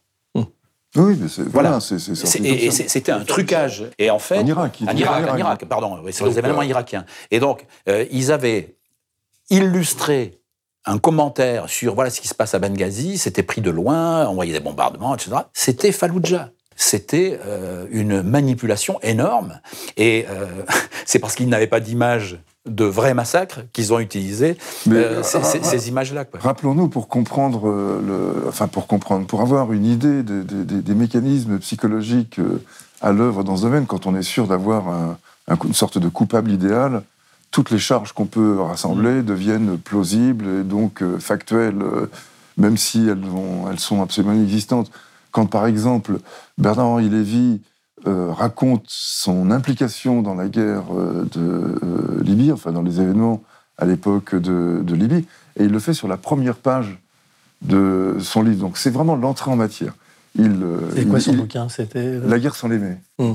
Oui, 0.96 1.18
mais 1.20 1.28
c'est 1.28 1.44
voilà, 1.44 1.80
c'est 1.80 2.00
sorti 2.00 2.46
Et, 2.46 2.66
et 2.66 2.72
c'était 2.72 3.12
un 3.12 3.24
trucage. 3.24 3.86
Et 4.00 4.10
en 4.10 4.18
fait, 4.18 4.40
En 4.40 4.46
Irak, 4.46 4.80
en 4.88 4.96
Irak, 4.96 5.24
Irak. 5.24 5.40
Irak, 5.40 5.66
pardon, 5.66 6.00
oui, 6.04 6.12
c'est 6.12 6.26
les 6.26 6.38
événements 6.40 6.64
irakiens. 6.64 7.06
Et 7.30 7.40
donc, 7.40 7.66
euh, 7.88 8.06
ils 8.12 8.32
avaient 8.32 8.76
illustré 9.52 10.40
un 10.86 10.98
commentaire 10.98 11.70
sur 11.70 11.94
voilà 11.94 12.10
ce 12.10 12.22
qui 12.22 12.28
se 12.28 12.34
passe 12.34 12.56
à 12.56 12.60
Benghazi, 12.60 13.18
c'était 13.18 13.44
pris 13.44 13.62
de 13.62 13.70
loin, 13.70 14.28
on 14.28 14.34
voyait 14.34 14.54
des 14.54 14.60
bombardements, 14.60 15.14
etc. 15.14 15.32
C'était 15.54 15.92
Fallujah. 15.92 16.52
C'était 16.76 17.40
euh, 17.46 17.86
une 17.92 18.22
manipulation 18.24 19.00
énorme. 19.02 19.60
Et 19.98 20.26
euh, 20.30 20.46
c'est 21.06 21.20
parce 21.20 21.36
qu'ils 21.36 21.50
n'avaient 21.50 21.68
pas 21.68 21.82
d'image 21.82 22.40
de 22.68 22.84
vrais 22.86 23.14
massacres 23.14 23.62
qu'ils 23.74 23.94
ont 23.94 24.00
utilisé 24.00 24.58
Mais, 24.86 24.98
euh, 24.98 25.24
ces, 25.24 25.38
euh, 25.38 25.64
ces- 25.64 25.88
images-là. 25.90 26.26
Rappelons-nous 26.34 26.90
pour 26.90 27.08
comprendre 27.08 27.70
euh, 27.70 28.02
le, 28.44 28.48
enfin 28.50 28.68
pour 28.68 28.86
comprendre, 28.86 29.26
pour 29.26 29.42
avoir 29.42 29.72
une 29.72 29.86
idée 29.86 30.24
des, 30.24 30.44
des- 30.44 30.66
des- 30.66 30.82
des 30.82 30.94
mécanismes 30.96 31.58
psychologiques 31.60 32.38
euh, 32.40 32.62
à 33.02 33.12
l'œuvre 33.14 33.44
dans 33.44 33.56
ce 33.56 33.62
domaine, 33.64 33.86
quand 33.86 34.06
on 34.08 34.16
est 34.16 34.24
sûr 34.24 34.46
d'avoir 34.46 34.90
un- 34.90 35.18
un- 35.48 35.58
une 35.66 35.74
sorte 35.74 35.98
de 35.98 36.10
coupable 36.10 36.52
idéal, 36.52 37.04
toutes 37.52 37.72
les 37.72 37.80
charges 37.80 38.12
qu'on 38.12 38.26
peut 38.28 38.60
rassembler 38.62 39.24
deviennent 39.24 39.78
plausibles 39.78 40.46
et 40.60 40.64
donc 40.64 41.02
factuelles, 41.20 41.80
même 42.58 42.78
si 42.78 43.08
elles, 43.08 43.24
elles 43.72 43.80
sont 43.80 44.04
absolument 44.04 44.34
inexistantes. 44.36 44.92
Quand 45.32 45.48
par 45.48 45.66
exemple 45.66 46.20
Bernard-Henri 46.60 47.10
Lévy 47.10 47.62
euh, 48.08 48.32
raconte 48.32 48.84
son 48.88 49.52
implication 49.52 50.22
dans 50.22 50.36
la 50.36 50.48
guerre 50.48 50.84
euh, 50.94 51.26
de 51.32 51.40
euh, 51.84 52.24
Libye, 52.24 52.52
enfin 52.52 52.72
dans 52.72 52.82
les 52.82 53.00
événements 53.02 53.42
à 53.78 53.86
l'époque 53.86 54.36
de, 54.36 54.82
de 54.84 54.96
Libye, 54.96 55.26
et 55.58 55.64
il 55.64 55.70
le 55.72 55.80
fait 55.80 55.94
sur 55.94 56.08
la 56.08 56.18
première 56.18 56.56
page 56.58 57.00
de 57.62 58.18
son 58.20 58.42
livre. 58.44 58.60
Donc 58.62 58.78
c'est 58.78 58.90
vraiment 58.90 59.16
l'entrée 59.16 59.52
en 59.52 59.56
matière. 59.56 59.94
Il, 60.36 60.60
quoi 61.10 61.20
il- 61.20 61.22
son 61.22 61.32
il- 61.34 61.38
bouquin? 61.38 61.70
C'était. 61.70 62.20
La 62.20 62.40
guerre 62.40 62.56
sans 62.56 62.68
l'aimer. 62.68 62.98
Mm. 63.18 63.32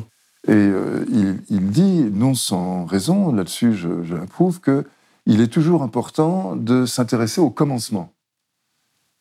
Et 0.46 0.52
euh, 0.52 1.04
il, 1.10 1.38
il 1.48 1.70
dit, 1.70 2.04
non 2.12 2.34
sans 2.34 2.84
raison, 2.84 3.32
là-dessus 3.32 3.74
je, 3.74 4.02
je 4.04 4.14
l'approuve, 4.14 4.60
que 4.60 4.84
il 5.26 5.40
est 5.40 5.48
toujours 5.48 5.82
important 5.82 6.54
de 6.54 6.84
s'intéresser 6.84 7.40
au 7.40 7.48
commencement. 7.48 8.12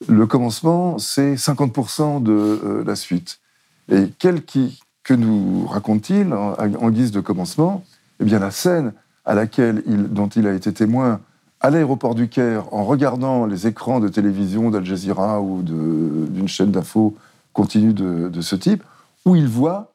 Le 0.09 0.27
commencement, 0.27 0.97
c'est 0.99 1.35
50% 1.35 2.21
de 2.21 2.31
euh, 2.33 2.83
la 2.85 2.95
suite. 2.97 3.39
Et 3.89 4.09
quel 4.19 4.43
qui, 4.43 4.81
que 5.03 5.13
nous 5.13 5.65
raconte-t-il 5.67 6.33
en, 6.33 6.89
guise 6.89 7.11
de 7.11 7.19
commencement? 7.19 7.83
Eh 8.19 8.25
bien, 8.25 8.39
la 8.39 8.51
scène 8.51 8.93
à 9.25 9.33
laquelle 9.33 9.83
il, 9.85 10.09
dont 10.09 10.27
il 10.27 10.47
a 10.47 10.53
été 10.53 10.73
témoin 10.73 11.19
à 11.63 11.69
l'aéroport 11.69 12.13
du 12.13 12.27
Caire, 12.27 12.73
en 12.73 12.83
regardant 12.83 13.45
les 13.45 13.67
écrans 13.67 14.01
de 14.01 14.09
télévision 14.09 14.69
d'Al 14.69 14.83
Jazeera 14.83 15.41
ou 15.41 15.61
d'une 15.63 16.47
chaîne 16.47 16.71
d'infos 16.71 17.15
continue 17.53 17.93
de, 17.93 18.41
ce 18.41 18.55
type, 18.57 18.83
où 19.25 19.37
il 19.37 19.47
voit 19.47 19.93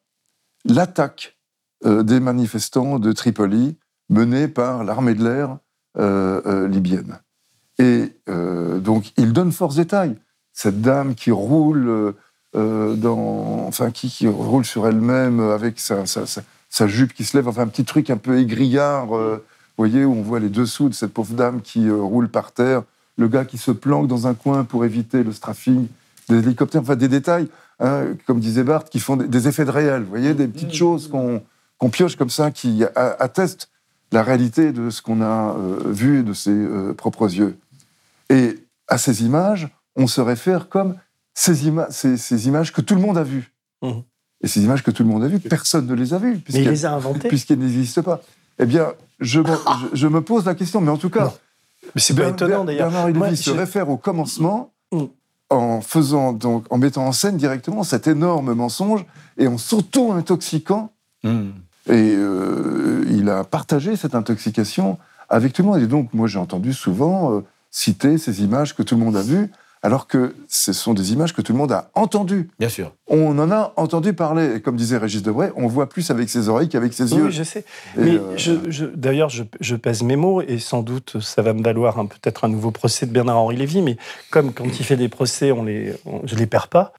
l'attaque 0.64 1.37
euh, 1.85 2.03
des 2.03 2.21
manifestants 2.21 2.99
de 2.99 3.12
Tripoli 3.12 3.77
menée 4.09 4.49
par 4.49 4.83
l'armée 4.83 5.14
de 5.14 5.23
l'air 5.23 5.59
euh, 5.99 6.40
euh, 6.47 6.68
libyenne. 6.68 7.18
Et 7.79 8.12
donc, 8.27 9.12
il 9.16 9.33
donne 9.33 9.53
force 9.53 9.77
détail. 9.77 10.16
Cette 10.53 10.81
dame 10.81 11.14
qui 11.14 11.31
roule, 11.31 12.14
euh, 12.55 12.93
euh, 12.93 12.95
dans, 12.95 13.67
enfin, 13.67 13.91
qui, 13.91 14.09
qui 14.09 14.27
roule 14.29 14.65
sur 14.65 14.87
elle-même 14.87 15.41
avec 15.41 15.79
sa, 15.81 16.07
sa- 16.07 16.27
sa- 16.27 16.43
sa 16.71 16.87
jupe 16.87 17.13
qui 17.15 17.25
se 17.25 17.37
lève, 17.37 17.49
enfin, 17.49 17.63
un 17.63 17.67
petit 17.67 17.85
truc 17.85 18.11
un 18.11 18.17
peu 18.17 18.39
aigriard, 18.39 19.17
euh, 19.17 19.37
vous 19.37 19.85
voyez, 19.85 20.05
où 20.05 20.13
on 20.13 20.23
voit 20.23 20.41
les 20.41 20.49
dessous 20.49 20.89
de 20.89 20.95
cette 20.95 21.13
pauvre 21.13 21.35
dame 21.35 21.61
qui 21.61 21.89
euh, 21.89 21.97
roule 21.97 22.29
par 22.29 22.53
terre, 22.53 22.83
le 23.17 23.29
gars 23.29 23.45
qui 23.45 23.59
se 23.59 23.71
planque 23.71 24.07
dans 24.07 24.27
un 24.27 24.35
coin 24.35 24.65
pour 24.65 24.85
éviter 24.85 25.23
le 25.23 25.33
strafing 25.33 25.87
des 26.29 26.39
hélicoptères, 26.39 26.83
enfin, 26.83 26.97
des 26.97 27.09
détails, 27.09 27.49
hein, 27.81 28.05
comme 28.27 28.41
disait 28.41 28.65
Barthes, 28.65 28.91
qui 28.91 29.01
font 29.01 29.17
des, 29.17 29.27
des 29.29 29.49
effets 29.49 29.65
de 29.65 29.71
réel, 29.71 30.03
vous 30.03 30.11
voyez, 30.11 30.35
des 30.35 30.47
petites 30.47 30.75
choses 30.75 31.09
qu'on 31.09 31.91
pioche 31.91 32.17
comme 32.17 32.31
ça, 32.31 32.51
qui 32.51 32.83
attestent 32.95 33.69
la 34.13 34.23
réalité 34.23 34.73
de 34.73 34.89
ce 34.91 35.03
qu'on 35.03 35.21
a 35.21 35.55
euh, 35.59 35.81
vu 35.87 36.23
de 36.23 36.33
ses 36.33 36.51
euh, 36.51 36.93
propres 36.95 37.27
yeux. 37.35 37.57
Et 38.31 38.59
à 38.89 38.99
ces 38.99 39.25
images, 39.25 39.69
on 39.97 40.07
se 40.07 40.21
réfère 40.21 40.69
comme 40.69 40.97
ces, 41.40 41.68
ima- 41.68 41.87
ces, 41.90 42.16
ces 42.16 42.48
images 42.48 42.72
que 42.72 42.81
tout 42.81 42.94
le 42.94 43.01
monde 43.01 43.16
a 43.18 43.22
vues. 43.22 43.53
Et 44.42 44.48
ces 44.48 44.62
images 44.62 44.83
que 44.83 44.90
tout 44.90 45.03
le 45.05 45.09
monde 45.09 45.22
a 45.24 45.29
vues, 45.29 45.38
personne 45.40 45.87
ne 45.87 45.94
les 45.94 46.14
a 46.14 46.18
vues, 46.18 46.40
Mais 46.53 46.61
il 46.62 46.68
les 46.68 46.85
a 46.85 46.92
inventés. 46.94 47.29
puisqu'elles 47.29 47.59
n'existent 47.61 48.03
pas. 48.03 48.20
Eh 48.59 48.66
bien, 48.66 48.87
je 49.20 49.40
me, 49.40 49.46
je, 49.46 49.87
je 49.96 50.07
me 50.09 50.20
pose 50.20 50.44
la 50.46 50.55
question, 50.55 50.81
mais 50.81 50.90
en 50.90 50.96
tout 50.96 51.11
cas, 51.11 51.33
Mais 51.94 52.01
c'est 52.01 52.14
pas 52.14 52.29
étonnant 52.29 52.64
d'ailleurs. 52.64 52.90
Bernard 52.90 53.09
Lévy 53.09 53.37
se 53.37 53.51
je- 53.51 53.57
réfère 53.57 53.88
au 53.88 53.96
commencement 53.96 54.72
Mm. 54.92 55.05
en 55.51 55.81
faisant 55.83 56.33
donc 56.33 56.64
en 56.70 56.79
mettant 56.79 57.07
en 57.07 57.12
scène 57.12 57.37
directement 57.37 57.83
cet 57.85 58.07
énorme 58.09 58.55
mensonge 58.55 59.05
et 59.37 59.46
en 59.46 59.59
s'auto-intoxiquant. 59.59 60.92
Hmm. 61.24 61.51
Et 61.88 62.14
euh, 62.16 63.05
il 63.11 63.29
a 63.29 63.44
partagé 63.44 63.96
cette 63.96 64.14
intoxication 64.14 64.98
avec 65.29 65.53
tout 65.53 65.62
le 65.62 65.68
monde. 65.68 65.81
Et 65.83 65.87
donc, 65.87 66.12
moi, 66.14 66.27
j'ai 66.27 66.38
entendu 66.38 66.72
souvent 66.72 67.33
euh, 67.35 67.40
citer 67.70 68.18
ces 68.18 68.42
images 68.42 68.74
que 68.74 68.83
tout 68.83 68.94
le 68.96 69.03
monde 69.05 69.16
a 69.16 69.22
vues, 69.22 69.51
alors 69.83 70.07
que 70.07 70.35
ce 70.49 70.73
sont 70.73 70.95
des 70.95 71.12
images 71.12 71.33
que 71.33 71.43
tout 71.43 71.53
le 71.53 71.59
monde 71.59 71.73
a 71.73 71.91
entendues. 71.95 72.49
Bien 72.59 72.69
sûr. 72.69 72.93
On 73.07 73.38
en 73.38 73.51
a 73.51 73.73
entendu 73.77 74.12
parler. 74.12 74.57
Et 74.57 74.61
comme 74.61 74.77
disait 74.77 74.99
Régis 74.99 75.23
Debray, 75.23 75.51
on 75.57 75.67
voit 75.69 75.88
plus 75.88 76.11
avec 76.11 76.29
ses 76.29 76.49
oreilles 76.49 76.69
qu'avec 76.69 76.93
ses 76.93 77.12
yeux. 77.14 77.27
Oui, 77.27 77.33
je 77.33 77.43
sais. 77.43 77.64
Et, 77.97 78.01
Mais 78.01 78.11
euh, 78.17 78.37
je, 78.37 78.53
je- 78.71 78.85
d'ailleurs, 78.87 79.29
je, 79.29 79.45
je 79.61 79.77
pèse 79.77 80.03
mes 80.03 80.17
mots 80.17 80.43
et 80.43 80.59
sans 80.59 80.83
doute 80.83 81.21
ça 81.21 81.43
va 81.43 81.53
me 81.53 81.62
valoir 81.62 81.95
peut-être 82.09 82.45
un 82.45 82.49
nouveau 82.49 82.71
procès 82.71 83.07
de 83.07 83.12
Bernard-Henri 83.12 83.57
Lévy. 83.57 83.83
Mais 83.83 83.97
comme 84.31 84.53
quand 84.53 84.64
il 84.64 84.85
fait 84.85 84.97
des 84.97 85.09
procès, 85.09 85.53
on 85.53 85.64
les, 85.64 85.95
on- 86.07 86.23
je 86.25 86.35
les 86.35 86.47
perds 86.47 86.69
pas. 86.69 86.93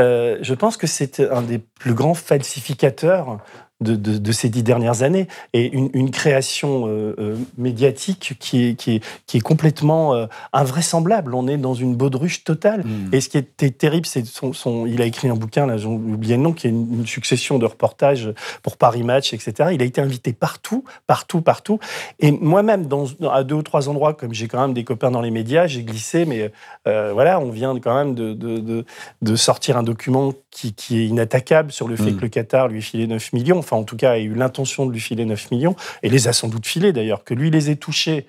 euh, 0.00 0.38
je 0.42 0.54
pense 0.54 0.76
que 0.76 0.86
c'est 0.86 1.20
un 1.30 1.42
des 1.42 1.58
plus 1.58 1.94
grands 1.94 2.14
falsificateurs 2.14 3.38
de, 3.80 3.94
de- 3.94 4.18
de 4.18 4.32
ces 4.32 4.48
dix 4.48 4.62
dernières 4.64 5.02
années 5.02 5.28
et 5.52 5.70
une, 5.72 5.88
une 5.94 6.10
création 6.10 6.86
euh, 6.88 7.14
euh, 7.18 7.36
médiatique 7.56 8.34
qui 8.40 8.64
est, 8.66 8.74
qui 8.74 8.96
est, 8.96 9.04
qui 9.26 9.36
est 9.36 9.40
complètement 9.40 10.14
euh, 10.14 10.26
invraisemblable. 10.52 11.34
On 11.34 11.46
est 11.46 11.56
dans 11.56 11.74
une 11.74 11.94
baudruche 11.94 12.44
totale. 12.44 12.82
Hmm. 12.84 13.08
Et 13.12 13.20
ce 13.20 13.28
qui 13.28 13.38
était 13.38 13.70
terrible, 13.70 14.06
c'est 14.06 14.26
son, 14.26 14.52
son- 14.52 14.86
il 14.86 15.00
a 15.00 15.04
écrit 15.06 15.28
un 15.28 15.34
bouquin, 15.36 15.66
là, 15.66 15.76
j'ai 15.76 15.86
oublié 15.86 16.36
le 16.36 16.42
nom, 16.42 16.52
qui 16.52 16.66
est 16.66 16.70
une, 16.70 17.00
une 17.00 17.06
succession 17.06 17.58
de 17.58 17.66
reportages 17.66 18.30
pour 18.62 18.76
Paris 18.76 19.02
Match, 19.04 19.32
etc. 19.32 19.70
Il 19.72 19.80
a 19.80 19.84
été 19.84 20.00
invité 20.00 20.32
partout, 20.32 20.84
partout, 21.06 21.40
partout. 21.40 21.78
Et 22.18 22.32
moi-même, 22.32 22.86
dans, 22.86 23.04
à 23.30 23.44
deux 23.44 23.54
ou 23.54 23.62
trois 23.62 23.88
endroits, 23.88 24.12
comme 24.14 24.34
j'ai 24.34 24.48
quand 24.48 24.60
même 24.60 24.74
des 24.74 24.84
copains 24.84 25.10
dans 25.12 25.20
les 25.22 25.30
médias, 25.30 25.66
j'ai 25.68 25.82
glissé, 25.84 26.24
mais 26.24 26.50
voilà, 26.84 27.38
on 27.40 27.50
vient 27.50 27.78
quand 27.78 27.94
même 27.94 28.14
de, 28.14 28.32
de, 28.32 28.84
de- 29.22 29.36
sortir 29.36 29.76
un 29.76 29.82
document 29.84 30.32
qui, 30.50 30.72
qui 30.74 30.98
est 30.98 31.06
inattaquable 31.06 31.70
sur 31.70 31.86
le 31.86 31.94
fait 31.96 32.10
Mm. 32.10 32.16
que 32.16 32.22
le 32.22 32.28
Qatar 32.28 32.68
lui 32.68 32.78
ait 32.78 32.82
filé 32.82 33.06
9 33.06 33.32
millions, 33.34 33.62
enfin 33.68 33.80
en 33.80 33.84
tout 33.84 33.96
cas 33.96 34.12
a 34.12 34.18
eu 34.18 34.34
l'intention 34.34 34.86
de 34.86 34.92
lui 34.92 35.00
filer 35.00 35.24
9 35.24 35.50
millions, 35.50 35.76
et 36.02 36.08
les 36.08 36.28
a 36.28 36.32
sans 36.32 36.48
doute 36.48 36.66
filés 36.66 36.92
d'ailleurs. 36.92 37.24
Que 37.24 37.34
lui 37.34 37.50
les 37.50 37.70
ait 37.70 37.76
touchés 37.76 38.26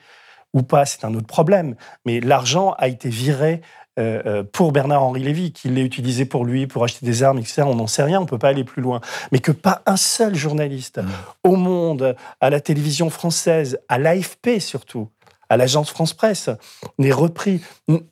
ou 0.54 0.64
pas, 0.64 0.86
c'est 0.86 1.06
un 1.06 1.14
autre 1.14 1.28
problème. 1.28 1.76
Mais 2.06 2.20
l'argent 2.20 2.76
a 2.78 2.88
été 2.88 3.10
viré 3.10 3.62
euh, 4.00 4.22
euh, 4.26 4.44
pour 4.44 4.72
Bernard-Henri 4.72 5.22
Lévy, 5.22 5.52
qu'il 5.52 5.74
l'ait 5.74 5.84
utilisé 5.84 6.26
pour 6.26 6.46
lui, 6.46 6.68
pour 6.68 6.84
acheter 6.84 7.06
des 7.06 7.24
armes, 7.24 7.38
etc. 7.38 7.64
On 7.66 7.76
n'en 7.76 7.88
sait 7.88 8.04
rien, 8.04 8.20
on 8.20 8.24
ne 8.24 8.28
peut 8.28 8.38
pas 8.38 8.50
aller 8.50 8.64
plus 8.64 8.82
loin. 8.82 9.02
Mais 9.32 9.40
que 9.40 9.52
pas 9.52 9.82
un 9.86 9.98
seul 9.98 10.36
journaliste 10.36 11.02
au 11.44 11.56
monde, 11.56 12.16
à 12.40 12.50
la 12.50 12.62
télévision 12.62 13.10
française, 13.10 13.80
à 13.90 13.98
l'AFP 13.98 14.60
surtout, 14.60 15.10
à 15.50 15.58
l'agence 15.58 15.90
France 15.90 16.14
Presse, 16.14 16.50
n'ait 16.98 17.12
repris, 17.12 17.62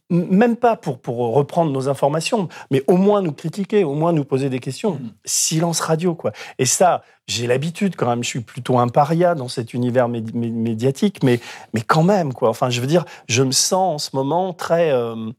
même 0.10 0.56
pas 0.56 0.76
pour, 0.76 1.00
pour 1.00 1.34
reprendre 1.34 1.72
nos 1.72 1.89
informations, 1.89 2.48
mais 2.72 2.84
au 2.88 2.96
moins 2.98 3.22
nous 3.22 3.34
critiquer, 3.34 3.84
au 3.84 3.93
moins 3.93 4.13
nous 4.13 4.24
poser 4.24 4.50
des 4.50 4.60
questions. 4.60 5.00
Silence 5.26 5.80
radio, 5.82 6.15
quoi. 6.15 6.32
Et 6.60 6.65
ça, 6.65 7.02
j'ai 7.28 7.46
l'habitude 7.46 7.96
quand 7.98 8.08
même, 8.08 8.24
je 8.24 8.30
suis 8.30 8.39
plutôt 8.39 8.80
un 8.80 8.88
paria 8.88 9.36
dans 9.36 9.50
cet 9.50 9.74
univers 9.74 10.08
médi- 10.08 10.32
mé- 10.34 10.52
médiatique, 10.52 11.24
mais, 11.24 11.41
mais 11.74 11.82
quand 11.82 12.04
même, 12.04 12.34
quoi. 12.34 12.50
Enfin, 12.50 12.70
je 12.70 12.80
veux 12.80 12.88
dire, 12.88 13.04
je 13.28 13.43
me 13.43 13.52
sens 13.52 13.96
en 13.96 13.98
ce 13.98 14.15
moment 14.15 14.54
très. 14.54 14.91
euh, 14.91 15.32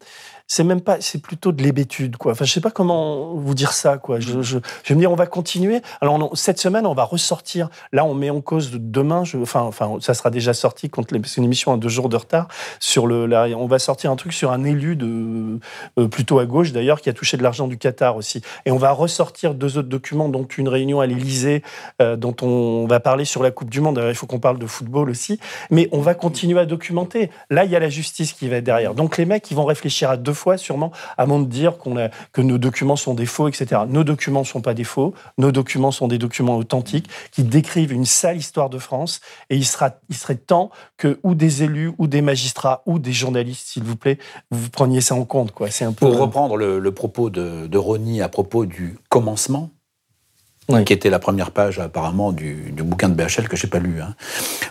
c'est 0.51 0.65
même 0.65 0.81
pas, 0.81 0.97
c'est 1.01 1.21
plutôt 1.21 1.53
de 1.53 1.63
l'hébétude, 1.63 2.17
quoi. 2.17 2.33
Enfin, 2.33 2.47
je 2.47 2.53
sais 2.55 2.63
pas 2.63 2.71
comment 2.71 3.35
vous 3.35 3.55
dire 3.55 3.73
ça, 3.73 3.99
quoi. 3.99 4.19
Je, 4.19 4.41
je, 4.41 4.59
je 4.83 4.89
vais 4.89 4.95
me 4.95 5.01
dire, 5.01 5.13
on 5.13 5.15
va 5.15 5.27
continuer. 5.27 5.83
Alors, 6.01 6.15
on- 6.15 6.35
cette 6.35 6.59
semaine, 6.59 6.87
on 6.87 6.95
va 6.95 7.05
ressortir. 7.05 7.69
Là, 7.93 8.05
on 8.07 8.15
met 8.15 8.31
en 8.31 8.41
cause 8.41 8.71
de 8.71 8.79
demain, 8.79 9.25
je, 9.25 9.37
enfin, 9.39 9.61
enfin, 9.61 9.97
ça 10.01 10.15
sera 10.15 10.31
déjà 10.31 10.55
sorti 10.55 10.89
contre 10.89 11.13
les, 11.13 11.21
parce 11.21 11.35
qu'une 11.35 11.45
émission 11.45 11.73
a 11.75 11.77
deux 11.77 11.91
jours 11.91 12.09
de 12.09 12.17
retard 12.17 12.49
sur 12.81 13.07
le, 13.07 13.29
on 13.57 13.67
va 13.67 13.79
sortir 13.79 14.11
un 14.11 14.17
truc 14.17 14.33
sur 14.33 14.51
un 14.51 14.58
un 14.59 14.65
élu 14.65 14.97
de, 14.97 15.59
euh, 15.99 16.09
plutôt 16.09 16.39
à 16.39 16.47
gauche 16.47 16.73
d'ailleurs, 16.73 17.01
qui 17.01 17.09
a 17.09 17.13
touché 17.13 17.37
de 17.37 17.43
l'argent 17.43 17.69
du 17.69 17.79
Qatar 17.79 18.17
aussi. 18.17 18.43
Et 18.67 18.71
on 18.71 18.77
va 18.77 18.93
ressortir 18.93 19.55
deux 19.55 19.79
autres 19.79 19.89
documents, 19.89 20.29
dont 20.29 20.45
une 20.45 20.69
réunion 20.69 21.01
à 21.01 21.07
l'Élysée, 21.07 21.63
euh, 22.03 22.17
dont 22.17 22.35
on 22.43 22.87
va 22.87 23.01
parler 23.01 23.25
sur 23.25 23.43
la 23.43 23.51
Coupe 23.51 23.71
du 23.71 23.81
Monde. 23.81 24.03
Il 24.09 24.15
faut 24.15 24.27
qu'on 24.27 24.41
parle 24.41 24.59
de 24.59 24.67
football 24.67 25.11
aussi. 25.11 25.39
Mais 25.71 25.89
on 25.93 26.01
va 26.01 26.15
continuer 26.15 26.61
à 26.61 26.67
documenter. 26.67 27.31
Là, 27.51 27.65
il 27.65 27.71
y 27.71 27.77
a 27.77 27.81
la 27.81 27.89
justice 27.89 28.33
qui 28.33 28.49
va 28.49 28.57
être 28.57 28.65
derrière. 28.65 28.95
Donc 28.95 29.17
les 29.17 29.25
mecs, 29.25 29.51
ils 29.51 29.55
vont 29.55 29.65
réfléchir 29.65 30.11
à 30.11 30.17
deux 30.17 30.33
fois 30.33 30.57
sûrement 30.57 30.93
avant 31.17 31.39
de 31.41 31.47
dire 31.47 31.79
qu'on 31.79 31.97
a, 31.97 32.09
que 32.33 32.41
nos 32.41 32.59
documents 32.59 32.97
sont 32.97 33.15
des 33.15 33.27
faux, 33.27 33.49
etc. 33.49 33.83
Nos 33.89 34.05
documents 34.05 34.41
ne 34.41 34.47
sont 34.47 34.61
pas 34.61 34.75
des 34.75 34.85
faux. 34.85 35.15
Nos 35.39 35.53
documents 35.53 35.91
sont 35.91 36.09
des 36.09 36.19
documents 36.19 36.57
authentiques 36.57 37.09
qui 37.31 37.45
décrivent 37.45 37.93
une 37.93 38.05
sale 38.05 38.37
histoire 38.37 38.71
de 38.71 38.79
France. 38.79 39.21
Et 39.51 39.57
il, 39.57 39.65
sera, 39.65 39.91
il 40.09 40.17
serait 40.17 40.37
temps 40.37 40.71
que 40.97 41.19
ou 41.23 41.35
des 41.35 41.63
élus, 41.63 41.93
ou 41.99 42.07
des 42.07 42.23
magistrats, 42.23 42.83
ou 42.87 42.99
des 42.99 43.13
journalistes, 43.13 43.69
s'il 43.69 43.85
vous 43.85 43.97
plaît, 43.97 44.19
vous 44.51 44.71
preniez 44.71 45.01
ça 45.01 45.15
en 45.15 45.25
compte. 45.25 45.53
Quoi. 45.53 45.69
Un 45.81 45.93
peu... 45.93 46.07
Pour 46.07 46.19
reprendre 46.19 46.57
le, 46.57 46.91
propos 46.93 47.31
de, 47.31 47.67
de 47.67 47.79
Rony 47.79 48.23
à 48.23 48.29
propos 48.29 48.67
du 48.67 48.99
commencement, 49.09 49.71
qui 50.85 50.93
était 50.93 51.11
la 51.11 51.19
première 51.19 51.51
page 51.51 51.79
apparemment 51.79 52.33
du, 52.33 52.73
bouquin 52.77 53.09
de 53.09 53.15
BHL 53.15 53.49
que 53.49 53.57
j'ai 53.57 53.69
pas 53.69 53.79
lu. 53.79 54.03
Hein. 54.03 54.15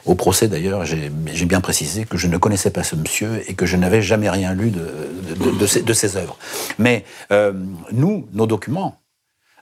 Au 0.06 0.16
procès 0.16 0.48
d'ailleurs, 0.48 0.86
j'ai 0.86 1.10
bien 1.46 1.62
précisé 1.62 2.06
que 2.06 2.18
je 2.18 2.28
ne 2.28 2.38
connaissais 2.38 2.70
pas 2.70 2.84
ce 2.84 2.96
monsieur 2.96 3.42
et 3.50 3.56
que 3.56 3.66
je 3.66 3.78
n'avais 3.78 4.02
jamais 4.02 4.30
rien 4.30 4.54
lu 4.54 4.70
de, 4.70 5.82
de, 5.82 5.94
ses, 5.94 6.18
œuvres. 6.18 6.38
Mais 6.78 7.04
euh, 7.32 7.54
nous, 7.92 8.28
nos 8.34 8.46
documents 8.46 9.00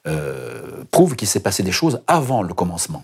euh, 0.08 0.84
prouvent 0.91 1.15
qu'il 1.15 1.28
s'est 1.28 1.39
passé 1.39 1.63
des 1.63 1.71
choses 1.71 2.01
avant 2.08 2.41
le 2.41 2.54
commencement. 2.54 3.04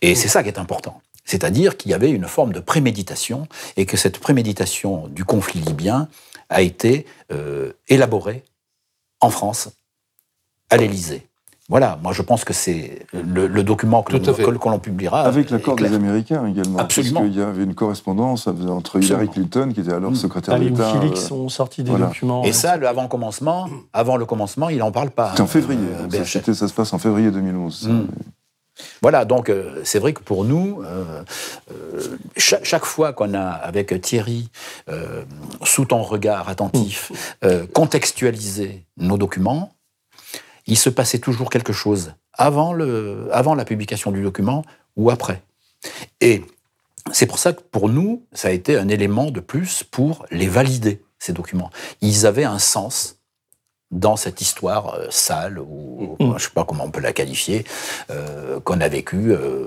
Et 0.00 0.14
c'est 0.14 0.28
ça 0.28 0.42
qui 0.42 0.48
est 0.48 0.58
important. 0.58 1.02
C'est-à-dire 1.24 1.76
qu'il 1.76 1.90
y 1.90 1.94
avait 1.94 2.10
une 2.10 2.26
forme 2.26 2.52
de 2.52 2.60
préméditation 2.60 3.46
et 3.76 3.86
que 3.86 3.96
cette 3.96 4.18
préméditation 4.18 5.08
du 5.08 5.24
conflit 5.24 5.60
libyen 5.60 6.08
a 6.48 6.62
été 6.62 7.06
euh, 7.32 7.72
élaborée 7.88 8.44
en 9.20 9.30
France, 9.30 9.68
à 10.70 10.76
l'Élysée. 10.76 11.26
Voilà, 11.70 12.00
moi 12.02 12.12
je 12.12 12.22
pense 12.22 12.42
que 12.44 12.52
c'est 12.52 13.06
le, 13.12 13.62
document 13.62 14.02
que 14.02 14.12
l'on 14.12 14.78
publiera. 14.80 15.20
Avec 15.20 15.50
l'accord 15.50 15.76
des 15.76 15.94
Américains 15.94 16.44
également. 16.44 16.78
Absolument. 16.80 17.20
Parce 17.20 17.30
qu'il 17.30 17.38
y 17.38 17.42
avait 17.44 17.62
une 17.62 17.76
correspondance 17.76 18.48
entre 18.48 19.00
Hillary 19.00 19.28
Clinton, 19.28 19.70
qui 19.72 19.80
était 19.80 19.92
alors 19.92 20.10
mm. 20.10 20.16
secrétaire 20.16 20.58
d'État. 20.58 20.92
Les 20.94 21.00
Félix 21.00 21.28
sont 21.28 21.48
sortis 21.48 21.84
des 21.84 21.92
documents. 21.92 22.42
Et 22.42 22.52
ça, 22.52 22.76
le, 22.76 22.88
avant, 22.88 23.02
le 23.02 23.08
commencement, 23.08 23.68
avant 23.92 24.16
le 24.16 24.24
commencement, 24.24 24.68
il 24.68 24.78
n'en 24.78 24.90
parle 24.90 25.10
pas. 25.10 25.34
C'est 25.36 25.42
en 25.42 25.46
février. 25.46 25.78
Euh, 26.12 26.24
ça, 26.24 26.42
ça, 26.42 26.66
se 26.66 26.74
passe 26.74 26.92
en 26.92 26.98
février 26.98 27.30
2011. 27.30 27.88
Mm. 27.88 28.00
Voilà, 29.02 29.24
donc 29.24 29.48
euh, 29.48 29.80
c'est 29.84 29.98
vrai 29.98 30.12
que 30.12 30.20
pour 30.20 30.44
nous, 30.44 30.82
euh, 30.84 31.22
chaque, 32.36 32.84
fois 32.84 33.12
qu'on 33.12 33.34
a, 33.34 33.42
avec 33.42 34.00
Thierry, 34.00 34.48
sous 35.64 35.84
ton 35.84 36.02
regard 36.02 36.48
attentif, 36.48 37.12
mm. 37.42 37.66
contextualisé 37.72 38.84
nos 38.96 39.18
documents, 39.18 39.72
il 40.66 40.78
se 40.78 40.90
passait 40.90 41.18
toujours 41.18 41.50
quelque 41.50 41.72
chose 41.72 42.14
avant, 42.32 42.72
le, 42.72 43.28
avant 43.32 43.54
la 43.54 43.64
publication 43.64 44.10
du 44.10 44.22
document 44.22 44.64
ou 44.96 45.10
après. 45.10 45.42
Et 46.20 46.44
c'est 47.12 47.26
pour 47.26 47.38
ça 47.38 47.52
que 47.52 47.60
pour 47.60 47.88
nous, 47.88 48.24
ça 48.32 48.48
a 48.48 48.50
été 48.50 48.76
un 48.76 48.88
élément 48.88 49.30
de 49.30 49.40
plus 49.40 49.84
pour 49.84 50.26
les 50.30 50.48
valider, 50.48 51.02
ces 51.18 51.32
documents. 51.32 51.70
Ils 52.00 52.26
avaient 52.26 52.44
un 52.44 52.58
sens 52.58 53.19
dans 53.90 54.16
cette 54.16 54.40
histoire 54.40 54.94
euh, 54.94 55.06
sale, 55.10 55.58
ou 55.58 56.16
mm. 56.20 56.26
je 56.28 56.32
ne 56.32 56.38
sais 56.38 56.50
pas 56.54 56.64
comment 56.64 56.84
on 56.84 56.90
peut 56.90 57.00
la 57.00 57.12
qualifier, 57.12 57.64
euh, 58.10 58.60
qu'on 58.60 58.80
a 58.80 58.88
vécue 58.88 59.32
euh, 59.32 59.66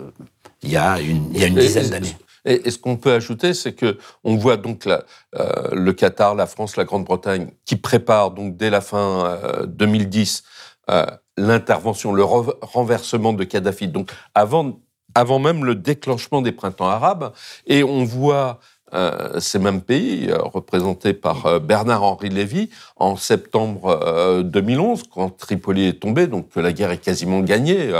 il, 0.62 0.72
y 0.72 0.78
a 0.78 1.00
une, 1.00 1.30
il 1.34 1.44
une 1.44 1.56
dizaine 1.56 1.90
d'années. 1.90 2.16
Et, 2.46 2.70
ce 2.70 2.78
qu'on 2.78 2.98
peut 2.98 3.14
ajouter, 3.14 3.54
c'est 3.54 3.74
que 3.74 3.98
on 4.26 4.36
voit 4.36 4.58
donc 4.58 4.86
le 4.86 5.92
Qatar, 5.92 6.36
la 6.36 6.46
France, 6.46 6.76
la 6.76 6.84
Grande-Bretagne 6.84 7.52
qui 7.64 7.78
préparent 7.78 8.32
donc 8.32 8.58
dès 8.58 8.70
la 8.70 8.82
fin 8.82 9.40
2010 9.66 10.44
euh, 10.90 11.06
l'intervention, 11.38 12.14
le 12.14 12.24
renversement 12.24 13.34
de 13.34 13.44
Kadhafi. 13.44 13.88
Donc 13.88 14.12
avant, 14.36 14.82
avant 15.16 15.40
même 15.40 15.66
le 15.66 15.76
déclenchement 15.76 16.42
des 16.42 16.52
printemps 16.52 16.90
arabes, 16.90 17.34
et 17.66 17.84
on 17.84 18.04
voit 18.04 18.60
ces 19.40 19.60
mêmes 19.60 19.82
pays, 19.82 20.30
euh, 20.30 20.38
représentés 20.40 21.14
par 21.14 21.60
Bernard-Henri 21.60 22.30
Lévy, 22.30 22.70
en 22.96 23.16
septembre 23.16 24.42
2011, 24.44 25.04
quand 25.14 25.30
Tripoli 25.30 25.88
est 25.88 26.00
tombé, 26.00 26.28
donc 26.28 26.48
la 26.56 26.72
guerre 26.72 26.92
est 26.92 26.98
quasiment 26.98 27.42
gagnée, 27.42 27.92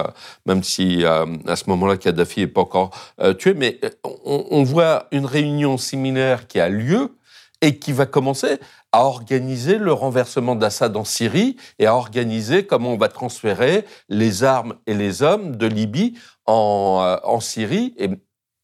même 0.46 0.64
si 0.64 1.04
à 1.06 1.56
ce 1.56 1.70
moment-là 1.70 1.98
Kadhafi 1.98 2.42
n'est 2.42 2.48
pas 2.48 2.62
encore 2.62 2.92
tué. 3.40 3.54
Mais 3.54 3.80
on, 4.24 4.64
voit 4.64 5.08
une 5.12 5.26
réunion 5.26 5.78
similaire 5.78 6.48
qui 6.48 6.60
a 6.60 6.70
lieu 6.70 7.18
et 7.62 7.80
qui 7.80 7.94
va 7.94 8.06
commencer 8.06 8.60
à 8.92 9.06
organiser 9.06 9.78
le 9.78 9.94
renversement 9.94 10.56
d'Assad 10.56 10.96
en 10.96 11.06
Syrie 11.06 11.58
et 11.80 11.88
à 11.88 11.96
organiser 11.96 12.66
comment 12.66 12.92
on 12.92 12.98
va 12.98 13.08
transférer 13.08 13.86
les 14.10 14.44
armes 14.44 14.76
et 14.86 14.94
les 14.94 15.24
hommes 15.24 15.56
de 15.56 15.66
Libye 15.66 16.14
en, 16.46 17.00
euh, 17.02 17.40
Syrie. 17.40 17.96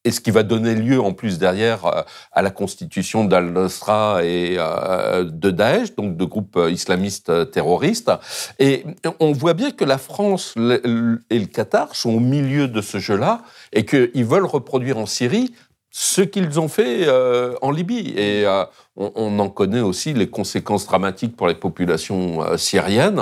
Et, 0.03 0.11
ce 0.11 0.19
qui 0.19 0.31
va 0.31 0.43
donner 0.43 0.75
lieu 0.75 0.99
en 1.01 1.13
plus 1.13 1.37
derrière 1.39 1.85
euh, 1.85 2.01
à 2.31 2.41
la 2.41 2.49
constitution 2.49 3.25
d'Al-Nusra 3.25 4.23
et 4.23 4.55
euh, 4.57 5.23
de 5.23 5.51
Daesh, 5.51 5.95
donc 5.95 6.17
de 6.17 6.25
groupes 6.25 6.59
islamistes 6.69 7.51
terroristes. 7.51 8.11
Et 8.59 8.85
on 9.19 9.31
voit 9.31 9.53
bien 9.53 9.71
que 9.71 9.85
la 9.85 9.97
France 9.97 10.53
et 10.57 11.39
le 11.39 11.45
Qatar 11.45 11.95
sont 11.95 12.11
au 12.11 12.19
milieu 12.19 12.67
de 12.67 12.81
ce 12.81 12.99
jeu-là 12.99 13.41
et 13.73 13.85
qu'ils 13.85 14.25
veulent 14.25 14.45
reproduire 14.45 14.97
en 14.97 15.05
Syrie 15.05 15.51
ce 15.91 16.21
qu'ils 16.21 16.59
ont 16.59 16.67
fait 16.67 17.07
euh, 17.07 17.55
en 17.61 17.71
Libye. 17.71 18.13
Et 18.15 18.45
euh, 18.45 18.63
on, 18.95 19.39
en 19.39 19.49
connaît 19.49 19.81
aussi 19.81 20.13
les 20.13 20.29
conséquences 20.29 20.85
dramatiques 20.85 21.35
pour 21.35 21.47
les 21.47 21.55
populations 21.55 22.43
euh, 22.43 22.57
syriennes 22.57 23.21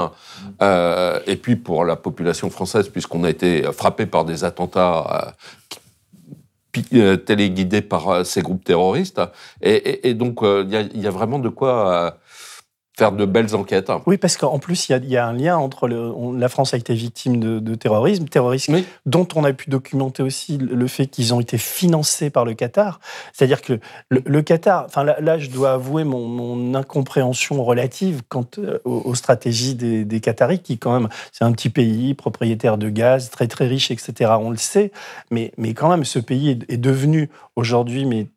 et 0.61 1.35
puis 1.37 1.55
pour 1.55 1.85
la 1.85 1.95
population 1.95 2.49
française, 2.49 2.89
puisqu'on 2.89 3.23
a 3.23 3.29
été 3.29 3.63
frappé 3.73 4.05
par 4.05 4.25
des 4.25 4.43
attentats 4.43 5.35
téléguidés 7.25 7.81
par 7.81 8.25
ces 8.25 8.41
groupes 8.41 8.63
terroristes. 8.63 9.21
Et, 9.61 10.13
donc, 10.13 10.39
il 10.43 11.01
y, 11.01 11.07
a 11.07 11.11
vraiment 11.11 11.39
de 11.39 11.49
quoi 11.49 12.17
faire 12.97 13.11
de 13.11 13.25
belles 13.25 13.55
enquêtes. 13.55 13.91
Oui, 14.07 14.17
parce 14.17 14.37
qu'en 14.37 14.57
plus, 14.57 14.89
il 14.89 15.05
y, 15.05 15.17
a 15.17 15.27
un 15.27 15.33
lien 15.33 15.55
entre 15.55 15.87
le, 15.87 16.11
la 16.35 16.49
France 16.49 16.73
a 16.73 16.77
été 16.77 16.95
victime 16.95 17.39
de, 17.39 17.75
terrorisme, 17.75 18.25
terrorisme 18.25 18.81
dont 19.05 19.27
on 19.35 19.43
a 19.43 19.53
pu 19.53 19.69
documenter 19.69 20.23
aussi 20.23 20.57
le 20.57 20.87
fait 20.87 21.05
qu'ils 21.05 21.31
ont 21.35 21.39
été 21.39 21.59
financés 21.59 22.31
par 22.31 22.43
le 22.43 22.55
Qatar. 22.55 22.99
C'est-à-dire 23.33 23.61
que 23.61 23.79
le, 24.09 24.41
Qatar, 24.41 24.85
enfin 24.85 25.03
là, 25.03 25.37
je 25.37 25.51
dois 25.51 25.73
avouer 25.73 26.03
mon, 26.03 26.73
incompréhension 26.73 27.63
relative 27.63 28.23
quant 28.29 28.45
euh, 28.57 28.79
aux, 28.83 29.15
stratégies 29.15 29.75
des, 29.75 30.03
des, 30.03 30.19
Qataris, 30.19 30.59
qui 30.59 30.77
quand 30.79 30.99
même, 30.99 31.09
c'est 31.31 31.43
un 31.43 31.51
petit 31.51 31.69
pays 31.69 32.15
propriétaire 32.15 32.77
de 32.77 32.89
gaz, 32.89 33.29
très 33.29 33.47
très 33.47 33.67
riche, 33.67 33.91
etc. 33.91 34.31
On 34.39 34.49
le 34.49 34.57
sait, 34.57 34.91
mais, 35.29 35.53
mais 35.57 35.73
quand 35.73 35.89
même, 35.89 36.03
ce 36.03 36.19
pays 36.19 36.49
est, 36.49 36.73
est 36.73 36.77
devenu 36.77 37.29
aujourd'hui 37.55 38.05
mais 38.05 38.27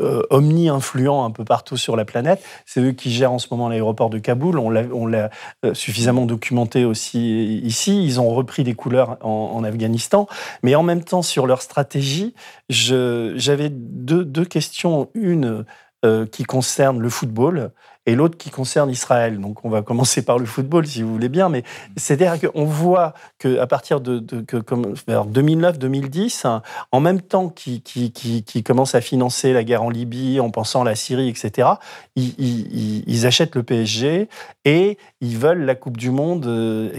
euh, 0.00 0.22
omni-influent 0.30 1.24
un 1.24 1.30
peu 1.30 1.44
partout 1.44 1.76
sur 1.76 1.96
la 1.96 2.04
planète. 2.04 2.42
C'est 2.66 2.80
eux 2.80 2.92
qui 2.92 3.10
gèrent 3.10 3.32
en 3.32 3.38
ce 3.38 3.46
moment 3.50 3.68
l'aéroport 3.68 3.87
de 4.10 4.18
Kaboul. 4.18 4.58
On 4.58 4.70
l'a 5.06 5.30
euh, 5.64 5.74
suffisamment 5.74 6.26
documenté 6.26 6.84
aussi 6.84 7.58
ici. 7.64 8.04
Ils 8.04 8.20
ont 8.20 8.30
repris 8.30 8.64
des 8.64 8.74
couleurs 8.74 9.18
en, 9.22 9.64
Afghanistan. 9.64 10.26
Mais 10.62 10.74
en 10.74 10.82
même 10.82 11.02
temps, 11.02 11.22
sur 11.22 11.46
leur 11.46 11.62
stratégie, 11.62 12.34
j'avais 12.68 13.68
deux, 13.70 14.24
deux, 14.24 14.44
questions. 14.44 15.08
Une 15.14 15.64
euh, 16.04 16.26
qui 16.26 16.44
concerne 16.44 17.00
le 17.00 17.08
football 17.08 17.72
et 18.08 18.14
l'autre 18.14 18.38
qui 18.38 18.48
concerne 18.48 18.88
Israël. 18.88 19.38
Donc 19.38 19.66
on 19.66 19.68
va 19.68 19.82
commencer 19.82 20.22
par 20.22 20.38
le 20.38 20.46
football 20.46 20.86
si 20.86 21.02
vous 21.02 21.12
voulez 21.12 21.28
bien, 21.28 21.50
mais 21.50 21.62
c'est-à-dire 21.96 22.40
qu'on 22.40 22.64
voit 22.64 23.12
qu'à 23.38 23.66
partir 23.66 24.00
de, 24.00 24.20
que, 24.40 24.56
comme, 24.56 24.94
vers 25.06 25.26
2009-2010, 25.26 26.46
hein, 26.46 26.62
en 26.90 27.00
même 27.00 27.20
temps 27.20 27.50
qu'ils 27.50 27.82
qui, 27.82 28.12
qui, 28.12 28.62
commencent 28.62 28.94
à 28.94 29.02
financer 29.02 29.52
la 29.52 29.62
guerre 29.62 29.82
en 29.82 29.90
Libye 29.90 30.40
en 30.40 30.50
pensant 30.50 30.80
à 30.82 30.84
la 30.84 30.94
Syrie, 30.94 31.28
etc., 31.28 31.68
ils, 32.16 33.26
achètent 33.26 33.56
le 33.56 33.62
PSG 33.62 34.28
et 34.64 34.98
ils 35.20 35.36
veulent 35.36 35.64
la 35.64 35.74
Coupe 35.74 35.98
du 35.98 36.10
Monde, 36.10 36.46
euh, 36.46 36.92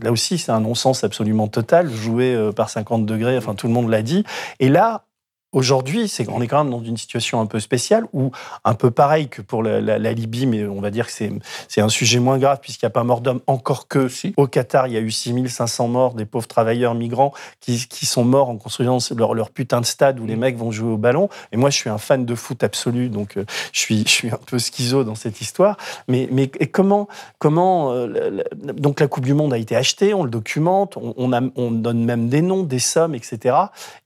là 0.00 0.12
aussi 0.12 0.38
c'est 0.38 0.52
un 0.52 0.60
non-sens 0.60 1.02
absolument 1.02 1.48
total, 1.48 1.90
joué 1.90 2.34
euh, 2.34 2.52
par 2.52 2.70
50 2.70 3.04
degrés, 3.04 3.36
enfin 3.36 3.56
tout 3.56 3.66
le 3.66 3.72
monde 3.72 3.88
l'a 3.88 4.02
dit. 4.02 4.24
Et 4.60 4.68
là, 4.68 5.06
Aujourd'hui, 5.54 6.12
on 6.28 6.42
est 6.42 6.48
quand 6.48 6.64
même 6.64 6.72
dans 6.72 6.82
une 6.82 6.96
situation 6.96 7.40
un 7.40 7.46
peu 7.46 7.60
spéciale 7.60 8.06
où, 8.12 8.32
un 8.64 8.74
peu 8.74 8.90
pareil 8.90 9.28
que 9.28 9.40
pour 9.40 9.62
la, 9.62 10.12
Libye, 10.12 10.46
mais 10.46 10.66
on 10.66 10.80
va 10.80 10.90
dire 10.90 11.06
que 11.06 11.12
c'est 11.12 11.80
un 11.80 11.88
sujet 11.88 12.18
moins 12.18 12.38
grave 12.38 12.58
puisqu'il 12.60 12.86
n'y 12.86 12.88
a 12.88 12.90
pas 12.90 13.04
mort 13.04 13.20
d'homme, 13.20 13.40
encore 13.46 13.86
que 13.86 14.08
au 14.36 14.48
Qatar, 14.48 14.88
il 14.88 14.94
y 14.94 14.96
a 14.96 15.00
eu 15.00 15.12
6500 15.12 15.86
morts, 15.86 16.14
des 16.14 16.24
pauvres 16.24 16.48
travailleurs 16.48 16.96
migrants 16.96 17.32
qui, 17.60 17.86
qui 17.88 18.04
sont 18.04 18.24
morts 18.24 18.48
en 18.48 18.56
construisant 18.56 18.98
leur, 19.16 19.34
leur, 19.34 19.50
putain 19.50 19.80
de 19.80 19.86
stade 19.86 20.18
où 20.18 20.26
les 20.26 20.34
mecs 20.34 20.56
vont 20.56 20.72
jouer 20.72 20.90
au 20.90 20.96
ballon. 20.96 21.28
Et 21.52 21.56
moi, 21.56 21.70
je 21.70 21.76
suis 21.76 21.90
un 21.90 21.98
fan 21.98 22.26
de 22.26 22.34
foot 22.34 22.64
absolu, 22.64 23.08
donc 23.08 23.36
euh, 23.36 23.44
je, 23.72 23.78
suis, 23.78 24.02
je 24.04 24.10
suis 24.10 24.30
un 24.30 24.40
peu 24.44 24.58
schizo 24.58 25.04
dans 25.04 25.14
cette 25.14 25.40
histoire. 25.40 25.76
Mais, 26.08 26.28
mais 26.32 26.50
et 26.58 26.66
comment, 26.66 27.06
comment 27.38 27.92
euh, 27.92 28.42
donc 28.54 28.98
la 28.98 29.06
Coupe 29.06 29.24
du 29.24 29.34
Monde 29.34 29.52
a 29.52 29.58
été 29.58 29.76
achetée, 29.76 30.14
on 30.14 30.24
le 30.24 30.30
documente, 30.30 30.96
on, 30.96 31.14
on, 31.16 31.32
a, 31.32 31.40
on 31.54 31.70
donne 31.70 32.04
même 32.04 32.28
des 32.28 32.42
noms, 32.42 32.64
des 32.64 32.80
sommes, 32.80 33.14
etc. 33.14 33.56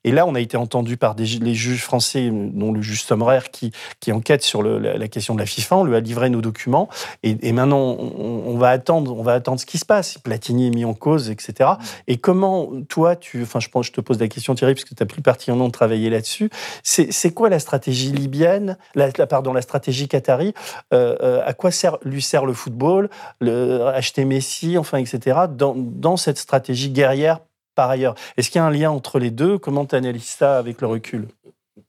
Et 0.05 0.13
là, 0.13 0.27
on 0.27 0.35
a 0.35 0.41
été 0.41 0.59
entendu 0.59 0.99
par 0.99 1.15
des 1.15 1.38
les 1.41 1.55
juges 1.55 1.83
français, 1.83 2.31
dont 2.33 2.73
le 2.73 2.83
juge 2.83 3.03
Sommerer, 3.03 3.51
qui, 3.51 3.73
enquête 4.13 4.43
sur 4.43 4.63
la, 4.63 5.09
question 5.09 5.35
de 5.35 5.41
la 5.41 5.47
FIFA, 5.47 5.77
on 5.77 5.85
lui 5.85 5.97
a 5.97 6.01
livré 6.01 6.31
nos 6.31 6.41
documents. 6.41 6.89
Et, 7.23 7.53
maintenant, 7.53 7.79
on, 7.79 8.57
va 8.57 8.71
attendre, 8.71 9.17
on 9.17 9.23
va 9.23 9.35
attendre 9.35 9.61
ce 9.61 9.67
qui 9.67 9.79
se 9.79 9.85
passe. 9.85 10.19
Platini 10.19 10.69
est 10.69 10.71
mis 10.71 10.85
en 10.85 10.95
cause, 10.95 11.31
etc. 11.31 11.71
Et 12.07 12.17
comment, 12.17 12.71
toi, 12.89 13.17
tu, 13.17 13.43
enfin, 13.43 13.61
je 13.61 13.69
je 13.83 13.93
te 13.93 14.01
pose 14.01 14.19
la 14.19 14.29
question, 14.29 14.55
Thierry, 14.55 14.75
parce 14.75 14.85
que 14.85 14.95
tu 14.95 15.03
as 15.03 15.07
plus 15.07 15.23
particulièrement 15.23 15.71
travaillé 15.71 16.11
là-dessus. 16.11 16.51
C'est 16.83 17.33
quoi 17.33 17.49
la 17.49 17.59
stratégie 17.59 18.13
libyenne, 18.13 18.77
la, 18.95 19.11
pardon, 19.27 19.53
la 19.53 19.63
stratégie 19.63 20.09
qatari 20.09 20.55
euh, 20.93 21.17
euh, 21.23 21.43
À 21.45 21.55
quoi 21.55 21.71
lui 22.05 22.23
sert 22.23 22.45
le 22.45 22.53
football, 22.53 23.09
le, 23.41 23.87
acheter 23.87 24.25
Messi, 24.25 24.79
enfin, 24.79 24.99
etc. 24.99 25.41
Dans 25.49 26.17
cette 26.17 26.39
stratégie 26.39 26.91
guerrière 26.91 27.41
par 27.79 27.91
ailleurs? 27.91 28.17
Est-ce 28.37 28.51
qu'il 28.51 28.59
y 28.59 28.63
a 28.63 28.65
un 28.65 28.73
lien 28.73 28.91
entre 28.91 29.21
les 29.21 29.31
deux? 29.31 29.57
Comment 29.57 29.87
tu 29.87 29.95
analyses 29.95 30.25
ça 30.25 30.59
avec 30.59 30.81
le 30.81 30.89
recul? 30.89 31.29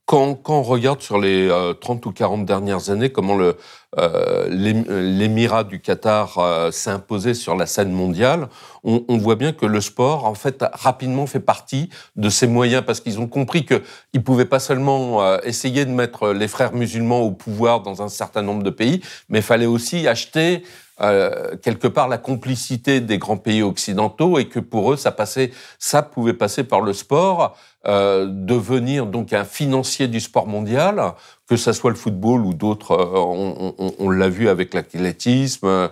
Quand, 0.10 0.34
quand, 0.34 0.56
on 0.56 0.64
regarde 0.64 1.02
sur 1.02 1.20
les 1.20 1.50
30 1.82 2.04
euh, 2.04 2.10
ou 2.10 2.12
40 2.12 2.44
dernières 2.44 2.90
années 2.90 3.12
comment 3.12 3.38
euh, 3.40 4.48
l'émirat 4.50 5.64
du 5.64 5.80
Qatar 5.82 6.40
euh, 6.40 6.72
s'est 6.72 6.90
imposé 6.90 7.36
sur 7.36 7.56
la 7.56 7.68
scène 7.68 7.92
mondiale, 7.92 8.48
on, 8.84 9.06
on, 9.08 9.20
voit 9.20 9.36
bien 9.36 9.54
que 9.54 9.68
le 9.68 9.82
sport, 9.82 10.26
en 10.26 10.34
fait, 10.34 10.66
rapidement 10.74 11.28
fait 11.28 11.40
partie 11.40 11.92
de 12.16 12.28
ces 12.30 12.48
moyens 12.48 12.84
parce 12.84 13.02
qu'ils 13.02 13.20
ont 13.20 13.28
compris 13.28 13.68
qu'ils 13.68 13.82
ne 14.16 14.20
pouvaient 14.22 14.46
pas 14.46 14.60
seulement 14.60 15.22
euh, 15.22 15.38
essayer 15.44 15.86
de 15.86 15.92
mettre 15.92 16.30
les 16.30 16.48
frères 16.48 16.74
musulmans 16.74 17.22
au 17.22 17.30
pouvoir 17.30 17.82
dans 17.82 18.02
un 18.02 18.10
certain 18.10 18.42
nombre 18.42 18.64
de 18.64 18.72
pays, 18.72 19.02
mais 19.30 19.44
fallait 19.44 19.68
aussi 19.68 20.08
acheter 20.08 20.64
euh, 21.02 21.56
quelque 21.62 21.88
part 21.88 22.10
la 22.10 22.18
complicité 22.18 23.00
des 23.00 23.18
grands 23.18 23.38
pays 23.38 23.62
occidentaux 23.62 24.38
et 24.38 24.50
que 24.50 24.60
pour 24.60 24.92
eux 24.92 24.98
ça 24.98 25.12
passait, 25.12 25.52
ça 25.78 26.02
pouvait 26.02 26.34
passer 26.34 26.66
par 26.66 26.82
le 26.82 26.92
sport, 26.92 27.58
euh, 27.90 28.28
devenir 28.30 29.08
donc 29.08 29.34
un 29.34 29.44
financier 29.44 30.08
du 30.08 30.20
sport 30.20 30.46
mondial, 30.46 31.14
que 31.48 31.58
ça 31.58 31.74
soit 31.74 31.90
le 31.90 31.96
football 31.96 32.46
ou 32.46 32.54
d'autres. 32.54 32.92
Euh, 32.92 33.94
on, 33.98 34.10
l'a 34.12 34.30
vu 34.30 34.48
avec 34.48 34.76
l'athlétisme. 34.76 35.66
Euh, 35.66 35.88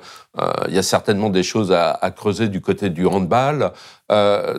il 0.67 0.75
y 0.75 0.77
a 0.77 0.83
certainement 0.83 1.31
des 1.31 1.41
choses 1.41 1.71
à, 1.71 1.89
à, 1.89 2.11
creuser 2.11 2.49
du 2.49 2.61
côté 2.61 2.91
du 2.91 3.07
handball. 3.07 3.71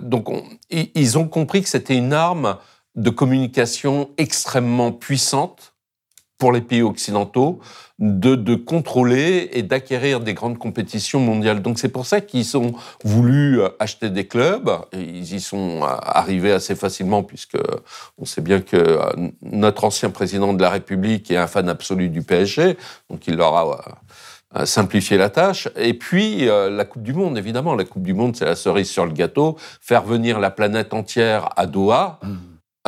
donc 0.03 0.27
ils 0.71 1.19
ont 1.19 1.29
compris 1.29 1.63
que 1.63 1.69
c'était 1.69 1.97
une 1.97 2.13
arme 2.13 2.57
de 2.97 3.11
communication 3.11 4.11
extrêmement 4.19 4.91
puissante 4.91 5.68
pour 6.39 6.53
les 6.53 6.61
pays 6.61 6.83
occidentaux 6.83 7.61
de, 7.99 8.37
de 8.37 8.55
contrôler 8.55 9.51
et 9.53 9.63
d'acquérir 9.65 10.21
des 10.21 10.35
grandes 10.35 10.57
compétitions 10.57 11.19
mondiales. 11.19 11.63
Donc 11.63 11.81
c'est 11.81 11.89
pour 11.89 12.07
ça 12.07 12.21
qu'ils 12.21 12.57
ont 12.57 12.75
voulu 13.03 13.61
euh, 13.61 13.69
acheter 13.81 14.09
des 14.09 14.27
clubs. 14.27 14.71
Et 14.93 15.01
ils 15.01 15.35
y 15.35 15.41
sont 15.41 15.83
euh, 15.83 15.87
arrivés 16.01 16.53
assez 16.53 16.77
facilement 16.77 17.25
puisque 17.25 17.59
on 18.19 18.25
sait 18.25 18.41
bien 18.41 18.61
que 18.61 18.77
euh, 18.77 19.31
notre 19.43 19.85
ancien 19.85 20.11
président 20.11 20.55
de 20.55 20.63
la 20.63 20.71
République 20.71 21.31
est 21.31 21.37
un 21.37 21.49
fan 21.49 21.69
absolu 21.69 22.09
du 22.09 22.23
PSG, 22.23 22.77
donc 23.11 23.27
il 23.27 23.35
leur 23.35 23.57
a 23.57 24.65
simplifié 24.65 25.19
la 25.19 25.29
tâche. 25.29 25.69
Et 25.77 25.93
puis, 25.93 26.47
la 26.47 26.85
Coupe 26.87 27.03
du 27.03 27.13
Monde, 27.13 27.37
évidemment. 27.37 27.75
La 27.75 27.85
Coupe 27.85 28.03
du 28.03 28.15
Monde, 28.15 28.35
c'est 28.35 28.47
la 28.47 28.57
cerise 28.57 28.89
sur 28.89 29.05
le 29.05 29.13
gâteau. 29.13 29.59
Faire 29.81 30.05
venir 30.05 30.41
la 30.41 30.51
planète 30.51 30.95
entière 30.95 31.51
à 31.57 31.67
Doha, 31.67 32.19
mmh. 32.23 32.29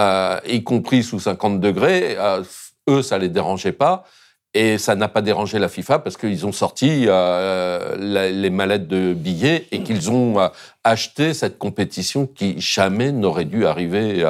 euh, 0.01 0.41
y 0.49 0.65
compris 0.65 1.03
sous 1.03 1.21
50 1.21 1.61
degrés, 1.61 2.17
euh, 2.19 2.43
eux, 2.91 3.03
ça 3.03 3.19
les 3.19 3.29
dérangeait 3.29 3.73
pas. 3.73 4.05
Et 4.53 4.79
ça 4.79 4.97
n'a 4.97 5.07
pas 5.07 5.23
dérangé 5.23 5.61
la 5.61 5.69
FIFA 5.69 6.01
parce 6.01 6.17
qu'ils 6.17 6.45
ont 6.45 6.51
sorti 6.51 7.05
euh, 7.07 7.97
les 8.33 8.51
mallettes 8.51 8.89
de 8.89 9.15
billets 9.15 9.69
et 9.71 9.85
qu'ils 9.85 10.11
ont 10.11 10.41
euh, 10.41 10.49
acheté 10.83 11.35
cette 11.35 11.57
compétition 11.57 12.27
qui 12.27 12.61
jamais 12.61 13.13
n'aurait 13.13 13.45
dû 13.45 13.65
arriver 13.65 14.25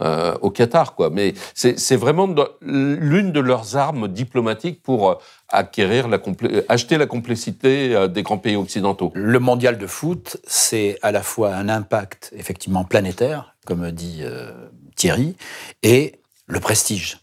euh, 0.00 0.34
au 0.40 0.50
Qatar. 0.50 0.94
Quoi. 0.94 1.10
Mais 1.10 1.34
c'est 1.54 1.96
vraiment 1.96 2.34
l'une 2.62 3.30
de 3.30 3.40
leurs 3.40 3.76
armes 3.76 4.08
diplomatiques 4.08 4.82
pour 4.82 5.18
acquérir 5.50 6.08
la 6.08 6.18
acheter 6.68 6.96
la 6.96 7.06
complexité 7.06 8.08
des 8.08 8.22
grands 8.22 8.38
pays 8.38 8.56
occidentaux. 8.56 9.12
Le 9.14 9.38
mondial 9.38 9.76
de 9.76 9.86
foot, 9.86 10.38
c'est 10.46 10.98
à 11.02 11.12
la 11.12 11.22
fois 11.22 11.54
un 11.54 11.68
impact 11.68 12.32
effectivement 12.34 12.84
planétaire, 12.84 13.54
comme 13.66 13.90
dit 13.90 14.22
Thierry, 14.96 15.36
et 15.82 16.20
le 16.46 16.60
prestige. 16.60 17.18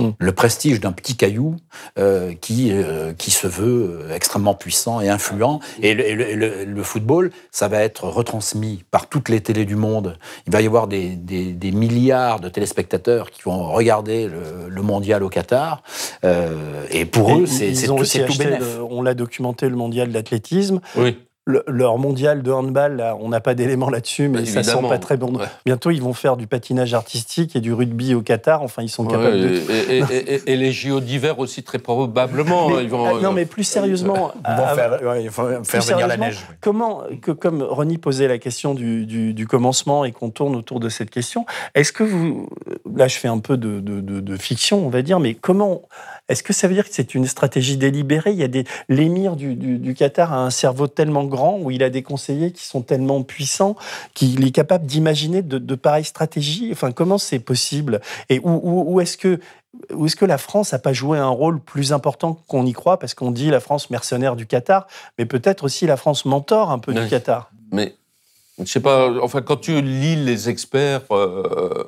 Mm. 0.00 0.10
Le 0.18 0.32
prestige 0.32 0.80
d'un 0.80 0.92
petit 0.92 1.16
caillou 1.16 1.56
euh, 1.98 2.34
qui, 2.40 2.70
euh, 2.72 3.12
qui 3.12 3.30
se 3.30 3.46
veut 3.46 4.06
extrêmement 4.14 4.54
puissant 4.54 5.00
et 5.00 5.08
influent. 5.08 5.60
Et, 5.82 5.94
le, 5.94 6.06
et 6.06 6.14
le, 6.14 6.64
le, 6.64 6.82
football, 6.82 7.30
ça 7.50 7.68
va 7.68 7.82
être 7.82 8.04
retransmis 8.04 8.84
par 8.90 9.08
toutes 9.08 9.28
les 9.28 9.40
télés 9.40 9.64
du 9.64 9.76
monde. 9.76 10.18
Il 10.46 10.52
va 10.52 10.62
y 10.62 10.66
avoir 10.66 10.86
des, 10.86 11.10
des, 11.10 11.52
des 11.52 11.70
milliards 11.72 12.40
de 12.40 12.48
téléspectateurs 12.48 13.30
qui 13.30 13.42
vont 13.42 13.70
regarder 13.72 14.26
le, 14.26 14.68
le 14.68 14.82
mondial 14.82 15.22
au 15.22 15.28
Qatar. 15.28 15.82
Euh, 16.24 16.84
et 16.90 17.04
pour 17.04 17.30
et 17.30 17.40
eux, 17.40 17.46
c'est 17.46 17.72
tout, 17.72 17.96
tout 17.96 18.38
bénéf. 18.38 18.78
On 18.88 19.02
l'a 19.02 19.14
documenté, 19.14 19.68
le 19.68 19.76
mondial 19.76 20.10
d'athlétisme. 20.10 20.80
Oui 20.96 21.16
leur 21.66 21.98
mondial 21.98 22.42
de 22.42 22.50
handball, 22.52 22.96
là, 22.96 23.16
on 23.20 23.28
n'a 23.28 23.40
pas 23.40 23.54
d'éléments 23.54 23.90
là-dessus, 23.90 24.28
mais 24.28 24.44
ça 24.46 24.62
sent 24.62 24.82
pas 24.88 24.98
très 24.98 25.16
bon. 25.16 25.34
Ouais. 25.34 25.46
Bientôt, 25.66 25.90
ils 25.90 26.02
vont 26.02 26.14
faire 26.14 26.36
du 26.36 26.46
patinage 26.46 26.94
artistique 26.94 27.56
et 27.56 27.60
du 27.60 27.72
rugby 27.72 28.14
au 28.14 28.22
Qatar. 28.22 28.62
Enfin, 28.62 28.82
ils 28.82 28.88
sont 28.88 29.04
ouais, 29.04 29.12
capables 29.12 29.40
de. 29.40 29.48
Et, 29.70 29.98
et, 29.98 30.34
et, 30.34 30.52
et 30.52 30.56
les 30.56 30.72
JO 30.72 31.00
d'hiver 31.00 31.38
aussi, 31.38 31.62
très 31.62 31.78
probablement. 31.78 32.70
Mais, 32.70 32.84
ils 32.84 32.90
vont, 32.90 33.20
non, 33.20 33.32
mais 33.32 33.46
plus 33.46 33.64
sérieusement. 33.64 34.32
Ils 34.48 34.56
vont 34.56 34.74
faire, 34.74 35.02
ouais, 35.02 35.24
il 35.24 35.30
faut 35.30 35.46
faire 35.64 35.82
venir 35.82 36.06
la 36.06 36.16
neige. 36.16 36.38
Comment, 36.60 37.02
que, 37.20 37.30
comme 37.32 37.62
Ronnie 37.62 37.98
posait 37.98 38.28
la 38.28 38.38
question 38.38 38.74
du, 38.74 39.06
du, 39.06 39.34
du 39.34 39.46
commencement 39.46 40.04
et 40.04 40.12
qu'on 40.12 40.30
tourne 40.30 40.56
autour 40.56 40.80
de 40.80 40.88
cette 40.88 41.10
question, 41.10 41.46
est-ce 41.74 41.92
que 41.92 42.04
vous. 42.04 42.48
Là, 42.94 43.08
je 43.08 43.16
fais 43.16 43.28
un 43.28 43.38
peu 43.38 43.56
de, 43.56 43.80
de, 43.80 44.00
de, 44.00 44.20
de 44.20 44.36
fiction, 44.36 44.84
on 44.84 44.90
va 44.90 45.02
dire, 45.02 45.20
mais 45.20 45.34
comment 45.34 45.82
est-ce 46.30 46.44
que 46.44 46.52
ça 46.52 46.68
veut 46.68 46.74
dire 46.74 46.88
que 46.88 46.94
c'est 46.94 47.14
une 47.16 47.26
stratégie 47.26 47.76
délibérée? 47.76 48.30
Il 48.30 48.38
y 48.38 48.44
a 48.44 48.48
des 48.48 48.64
l'émir 48.88 49.34
du, 49.34 49.56
du, 49.56 49.78
du, 49.78 49.94
Qatar 49.94 50.32
a 50.32 50.38
un 50.38 50.50
cerveau 50.50 50.86
tellement 50.86 51.24
grand 51.24 51.58
où 51.58 51.72
il 51.72 51.82
a 51.82 51.90
des 51.90 52.02
conseillers 52.02 52.52
qui 52.52 52.64
sont 52.64 52.82
tellement 52.82 53.24
puissants 53.24 53.74
qu'il 54.14 54.46
est 54.46 54.52
capable 54.52 54.86
d'imaginer 54.86 55.42
de, 55.42 55.58
de, 55.58 55.74
pareilles 55.74 56.04
stratégies? 56.04 56.68
Enfin, 56.70 56.92
comment 56.92 57.18
c'est 57.18 57.40
possible? 57.40 58.00
Et 58.28 58.38
où, 58.44 58.60
où, 58.62 58.94
où 58.94 59.00
est-ce 59.00 59.16
que 59.16 59.40
où 59.92 60.06
est-ce 60.06 60.16
que 60.16 60.24
la 60.24 60.38
France 60.38 60.72
n'a 60.72 60.78
pas 60.78 60.92
joué 60.92 61.18
un 61.18 61.28
rôle 61.28 61.60
plus 61.60 61.92
important 61.92 62.34
qu'on 62.46 62.64
y 62.64 62.72
croit? 62.72 62.98
Parce 62.98 63.14
qu'on 63.14 63.32
dit 63.32 63.50
la 63.50 63.60
France 63.60 63.90
mercenaire 63.90 64.36
du 64.36 64.46
Qatar, 64.46 64.86
mais 65.18 65.26
peut-être 65.26 65.64
aussi 65.64 65.86
la 65.86 65.96
France 65.96 66.24
mentor 66.24 66.70
un 66.70 66.78
peu 66.78 66.92
oui. 66.92 67.02
du 67.02 67.08
Qatar. 67.08 67.50
Mais 67.72 67.96
je 68.58 68.66
sais 68.66 68.80
pas. 68.80 69.10
Enfin, 69.20 69.42
quand 69.42 69.56
tu 69.56 69.82
lis 69.82 70.16
les 70.16 70.48
experts. 70.48 71.02
Euh 71.10 71.84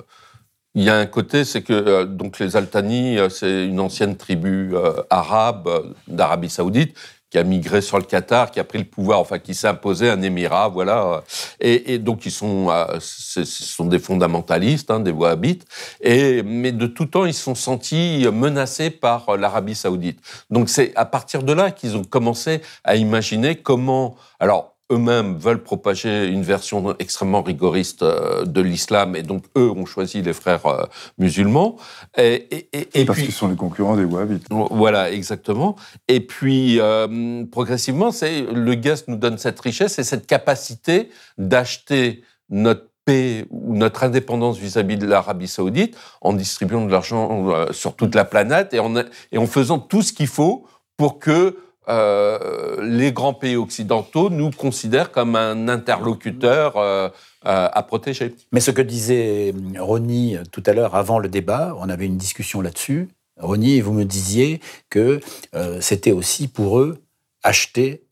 il 0.74 0.84
y 0.84 0.90
a 0.90 0.96
un 0.96 1.06
côté, 1.06 1.44
c'est 1.44 1.62
que 1.62 1.72
euh, 1.72 2.04
donc 2.06 2.38
les 2.38 2.56
Altani, 2.56 3.18
euh, 3.18 3.28
c'est 3.28 3.66
une 3.66 3.80
ancienne 3.80 4.16
tribu 4.16 4.74
euh, 4.74 5.02
arabe 5.10 5.94
d'Arabie 6.08 6.48
Saoudite 6.48 6.96
qui 7.28 7.38
a 7.38 7.44
migré 7.44 7.80
sur 7.80 7.98
le 7.98 8.04
Qatar, 8.04 8.50
qui 8.50 8.60
a 8.60 8.64
pris 8.64 8.78
le 8.78 8.84
pouvoir, 8.84 9.18
enfin 9.18 9.38
qui 9.38 9.54
s'est 9.54 9.66
imposé 9.66 10.10
un 10.10 10.20
émirat, 10.20 10.68
voilà. 10.68 11.24
Et, 11.60 11.94
et 11.94 11.98
donc 11.98 12.26
ils 12.26 12.30
sont, 12.30 12.68
ce 13.00 13.44
sont 13.44 13.86
des 13.86 13.98
fondamentalistes, 13.98 14.90
hein, 14.90 15.00
des 15.00 15.12
wahhabites. 15.12 15.64
Et 16.02 16.42
mais 16.42 16.72
de 16.72 16.86
tout 16.86 17.06
temps, 17.06 17.24
ils 17.24 17.32
se 17.32 17.42
sont 17.42 17.54
sentis 17.54 18.26
menacés 18.30 18.90
par 18.90 19.38
l'Arabie 19.38 19.74
Saoudite. 19.74 20.20
Donc 20.50 20.68
c'est 20.68 20.92
à 20.94 21.06
partir 21.06 21.42
de 21.42 21.54
là 21.54 21.70
qu'ils 21.70 21.96
ont 21.96 22.04
commencé 22.04 22.60
à 22.84 22.96
imaginer 22.96 23.56
comment, 23.56 24.14
alors 24.38 24.71
eux-mêmes 24.92 25.36
veulent 25.36 25.62
propager 25.62 26.26
une 26.26 26.42
version 26.42 26.94
extrêmement 26.98 27.42
rigoriste 27.42 28.02
euh, 28.02 28.44
de 28.44 28.60
l'islam 28.60 29.16
et 29.16 29.22
donc 29.22 29.44
eux 29.56 29.70
ont 29.70 29.86
choisi 29.86 30.22
les 30.22 30.32
frères 30.32 30.66
euh, 30.66 30.84
musulmans. 31.18 31.76
Et, 32.16 32.46
et, 32.50 32.68
et, 32.72 33.00
et 33.00 33.04
parce 33.04 33.20
qu'ils 33.20 33.32
sont 33.32 33.48
les 33.48 33.56
concurrents 33.56 33.96
des 33.96 34.04
wahhabites. 34.04 34.46
Voilà, 34.50 35.10
exactement. 35.10 35.76
Et 36.08 36.20
puis 36.20 36.78
euh, 36.78 37.44
progressivement, 37.50 38.12
c'est 38.12 38.42
le 38.42 38.74
guest 38.74 39.08
nous 39.08 39.16
donne 39.16 39.38
cette 39.38 39.58
richesse 39.60 39.98
et 39.98 40.04
cette 40.04 40.26
capacité 40.26 41.08
d'acheter 41.38 42.22
notre 42.50 42.88
paix 43.04 43.46
ou 43.50 43.74
notre 43.74 44.04
indépendance 44.04 44.58
vis-à-vis 44.58 44.96
-vis 44.96 44.98
de 44.98 45.06
l'Arabie 45.06 45.48
saoudite 45.48 45.96
en 46.20 46.34
distribuant 46.34 46.84
de 46.84 46.92
l'argent 46.92 47.66
sur 47.72 47.96
toute 47.96 48.14
la 48.14 48.24
planète 48.24 48.74
et 48.74 48.78
en, 48.78 48.94
et 49.32 49.38
en 49.38 49.46
faisant 49.46 49.80
tout 49.80 50.02
ce 50.02 50.12
qu'il 50.12 50.28
faut 50.28 50.66
pour 50.96 51.18
que 51.18 51.56
euh, 51.88 52.80
les 52.80 53.12
grands 53.12 53.34
pays 53.34 53.56
occidentaux 53.56 54.30
nous 54.30 54.50
considèrent 54.50 55.10
comme 55.10 55.34
un 55.36 55.68
interlocuteur 55.68 56.76
euh, 56.76 57.08
euh, 57.46 57.68
à 57.72 57.82
protéger. 57.82 58.34
Mais 58.52 58.60
ce 58.60 58.70
que 58.70 58.82
disait 58.82 59.52
Ronnie 59.78 60.36
tout 60.52 60.62
à 60.66 60.72
l'heure 60.72 60.94
avant 60.94 61.18
le 61.18 61.28
débat, 61.28 61.74
on 61.78 61.88
avait 61.88 62.06
une 62.06 62.18
discussion 62.18 62.60
là-dessus. 62.60 63.08
Ronnie, 63.40 63.80
vous 63.80 63.92
me 63.92 64.04
disiez 64.04 64.60
que 64.90 65.20
euh, 65.54 65.80
c'était 65.80 66.12
aussi 66.12 66.48
pour 66.48 66.78
eux 66.78 67.02
acheter 67.42 68.04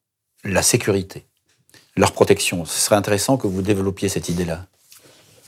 la 0.43 0.63
sécurité, 0.63 1.27
leur 1.97 2.13
protection. 2.13 2.65
Ce 2.65 2.81
serait 2.81 2.97
intéressant 2.97 3.37
que 3.37 3.47
vous 3.47 3.63
développiez 3.63 4.09
cette 4.09 4.29
idée-là. 4.29 4.67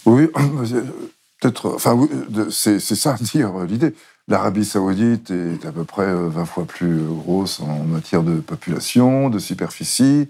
Oui, 0.05 0.29
peut-être. 1.41 1.75
Enfin, 1.75 1.99
c'est 2.51 2.79
ça 2.79 3.17
dire 3.21 3.53
l'idée. 3.65 3.95
L'Arabie 4.33 4.65
saoudite 4.65 5.31
est 5.31 5.67
à 5.67 5.73
peu 5.73 5.85
près 5.85 6.07
20 6.07 6.41
euh, 6.41 6.45
fois 6.47 6.65
plus 6.65 7.03
grosse 7.03 7.61
en 7.61 7.85
matière 7.85 8.23
de 8.23 8.41
population, 8.41 9.29
de 9.29 9.39
superficie, 9.39 10.27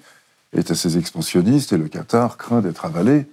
est 0.53 0.73
assez 0.73 0.99
expansionniste, 0.99 1.73
et 1.73 1.79
le 1.79 1.87
Qatar 1.87 2.37
craint 2.37 2.63
d'être 2.63 2.85
avalé 2.85 3.27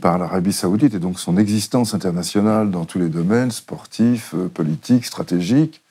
par 0.00 0.16
l'Arabie 0.18 0.52
saoudite 0.52 0.94
et 0.94 1.00
donc 1.00 1.18
son 1.18 1.36
existence 1.36 1.94
internationale 1.94 2.70
dans 2.70 2.84
tous 2.84 3.00
les 3.00 3.08
domaines, 3.08 3.50
sportifs, 3.50 4.36
euh, 4.36 4.46
politiques, 4.46 5.04
stratégiques, 5.04 5.82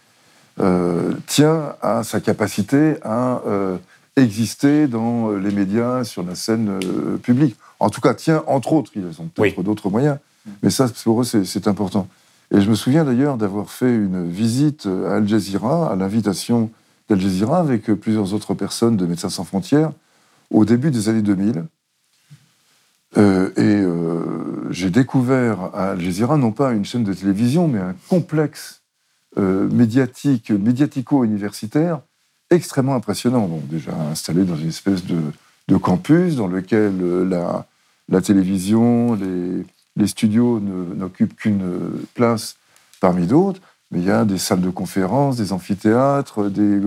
euh, 0.62 1.16
tient 1.28 1.76
à 1.82 2.06
sa 2.06 2.22
capacité 2.22 2.96
à 3.04 3.42
euh, 3.46 3.76
exister 4.16 4.88
dans 4.88 5.32
les 5.32 5.52
médias, 5.52 6.06
sur 6.06 6.24
la 6.24 6.36
scène 6.36 6.80
publique. 7.24 7.58
En 7.82 7.90
tout 7.90 8.00
cas, 8.00 8.14
tient, 8.14 8.42
entre 8.48 8.72
autres, 8.72 8.92
ils 8.96 9.04
ont 9.20 9.28
peut-être 9.28 9.64
d'autres 9.64 9.90
moyens, 9.90 10.18
mais 10.62 10.70
ça, 10.70 10.88
pour 11.04 11.24
eux, 11.24 11.26
c'est 11.26 11.68
important. 11.68 12.08
Et 12.54 12.62
je 12.62 12.70
me 12.70 12.76
souviens 12.76 13.04
d'ailleurs 13.04 13.38
d'avoir 13.38 13.72
fait 13.72 13.94
une 13.94 14.30
visite 14.30 14.86
à 14.86 15.16
Al 15.16 15.28
Jazeera, 15.28 15.92
à 15.92 15.96
l'invitation 15.96 16.70
d'Al 17.10 17.20
Jazeera, 17.20 17.60
avec 17.60 17.86
plusieurs 17.94 18.36
autres 18.36 18.54
personnes 18.54 18.96
de 18.96 19.08
Médecins 19.08 19.30
sans 19.30 19.44
frontières, 19.44 19.92
au 20.52 20.64
début 20.64 20.92
des 20.92 21.10
années 21.10 21.24
2000. 21.24 21.66
Euh, 23.18 23.50
et 23.58 23.82
euh, 23.82 24.72
j'ai 24.72 24.92
découvert 24.92 25.72
à 25.74 25.92
Al 25.92 26.02
Jazeera 26.02 26.38
non 26.38 26.52
pas 26.52 26.74
une 26.74 26.86
chaîne 26.86 27.04
de 27.04 27.14
télévision, 27.14 27.68
mais 27.68 27.80
un 27.80 27.96
complexe 28.08 28.84
euh, 29.40 29.68
médiatique, 29.70 30.52
médiatico-universitaire 30.52 32.02
extrêmement 32.52 32.94
impressionnant. 32.94 33.50
Déjà 33.64 33.96
installé 34.12 34.44
dans 34.44 34.56
une 34.56 34.70
espèce 34.70 35.06
de, 35.06 35.20
de 35.70 35.78
campus 35.78 36.36
dans 36.36 36.48
lequel 36.48 37.28
la, 37.30 37.66
la 38.10 38.22
télévision, 38.22 39.16
les, 39.16 39.66
les 39.96 40.08
studios 40.08 40.60
n'occupent 40.60 41.36
qu'une 41.36 41.64
place 42.14 42.56
parmi 43.00 43.28
d'autres, 43.28 43.62
mais 43.92 44.00
il 44.00 44.06
y 44.06 44.12
a 44.12 44.26
des 44.26 44.40
salles 44.40 44.62
de 44.62 44.72
conférences, 44.72 45.38
des 45.38 45.54
amphithéâtres, 45.54 46.50
des, 46.50 46.80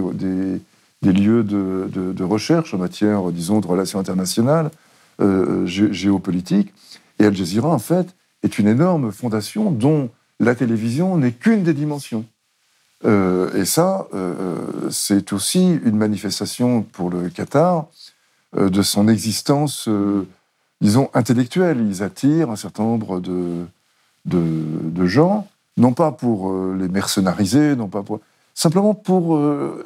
lieux 1.03 1.45
de, 1.45 2.25
recherche 2.25 2.75
en 2.75 2.79
matière, 2.79 3.31
disons, 3.31 3.61
de 3.61 3.67
relations 3.67 4.01
internationales, 4.01 4.71
euh, 5.21 5.65
géopolitique. 5.67 6.75
Et 7.21 7.25
Al 7.25 7.35
Jazeera, 7.35 7.69
en 7.69 7.79
fait, 7.79 8.09
est 8.43 8.59
une 8.59 8.67
énorme 8.67 9.13
fondation 9.13 9.71
dont 9.71 10.11
la 10.41 10.55
télévision 10.55 11.17
n'est 11.17 11.33
qu'une 11.33 11.63
des 11.63 11.75
dimensions. 11.75 12.25
Euh, 13.05 13.55
et 13.55 13.65
ça, 13.65 14.09
euh, 14.13 14.57
c'est 14.91 15.33
aussi 15.33 15.79
une 15.85 15.97
manifestation 15.97 16.83
pour 16.83 17.09
le 17.09 17.29
Qatar 17.29 17.87
de 18.57 18.83
son 18.83 19.07
existence, 19.07 19.89
disons, 20.81 21.11
intellectuelle. 21.15 21.85
Ils 21.89 22.03
attirent 22.03 22.51
un 22.51 22.57
certain 22.57 22.83
nombre 22.83 23.21
de, 23.21 23.65
de, 24.25 25.07
gens, 25.07 25.47
non 25.77 25.93
pas 25.93 26.13
pour 26.13 26.53
les 26.75 26.89
mercenariser, 26.89 27.77
non 27.77 27.89
pas 27.89 28.03
pour, 28.03 28.21
simplement 28.55 28.95
pour 28.95 29.41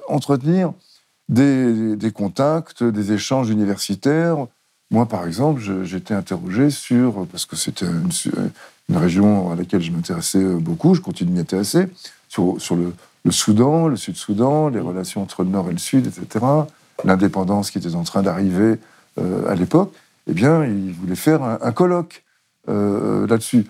entretenir 0.08 0.72
des, 1.28 1.96
des, 1.96 2.10
contacts, 2.10 2.82
des 2.82 3.12
échanges 3.12 3.50
universitaires, 3.50 4.46
moi, 4.90 5.06
par 5.06 5.26
exemple, 5.26 5.62
j'étais 5.84 6.14
interrogé 6.14 6.70
sur, 6.70 7.26
parce 7.28 7.46
que 7.46 7.54
c'était 7.54 7.86
une, 7.86 8.96
région 8.96 9.52
à 9.52 9.54
laquelle 9.54 9.80
je 9.80 9.92
m'intéressais 9.92 10.42
beaucoup, 10.42 10.94
je 10.94 11.00
continue 11.00 11.30
de 11.30 11.34
m'y 11.34 11.40
intéresser, 11.40 11.86
sur, 12.28 12.56
le, 12.74 12.92
Soudan, 13.30 13.86
le 13.86 13.96
Sud-Soudan, 13.96 14.68
les 14.68 14.80
relations 14.80 15.22
entre 15.22 15.44
le 15.44 15.50
Nord 15.50 15.68
et 15.68 15.72
le 15.72 15.78
Sud, 15.78 16.08
etc., 16.08 16.44
l'indépendance 17.04 17.70
qui 17.70 17.78
était 17.78 17.94
en 17.94 18.02
train 18.02 18.22
d'arriver 18.22 18.78
euh, 19.18 19.48
à 19.48 19.54
l'époque. 19.54 19.94
Eh 20.26 20.32
bien, 20.32 20.64
il 20.64 20.92
voulait 20.92 21.16
faire 21.16 21.42
un, 21.42 21.72
colloque 21.72 22.24
euh, 22.68 23.26
là-dessus, 23.26 23.66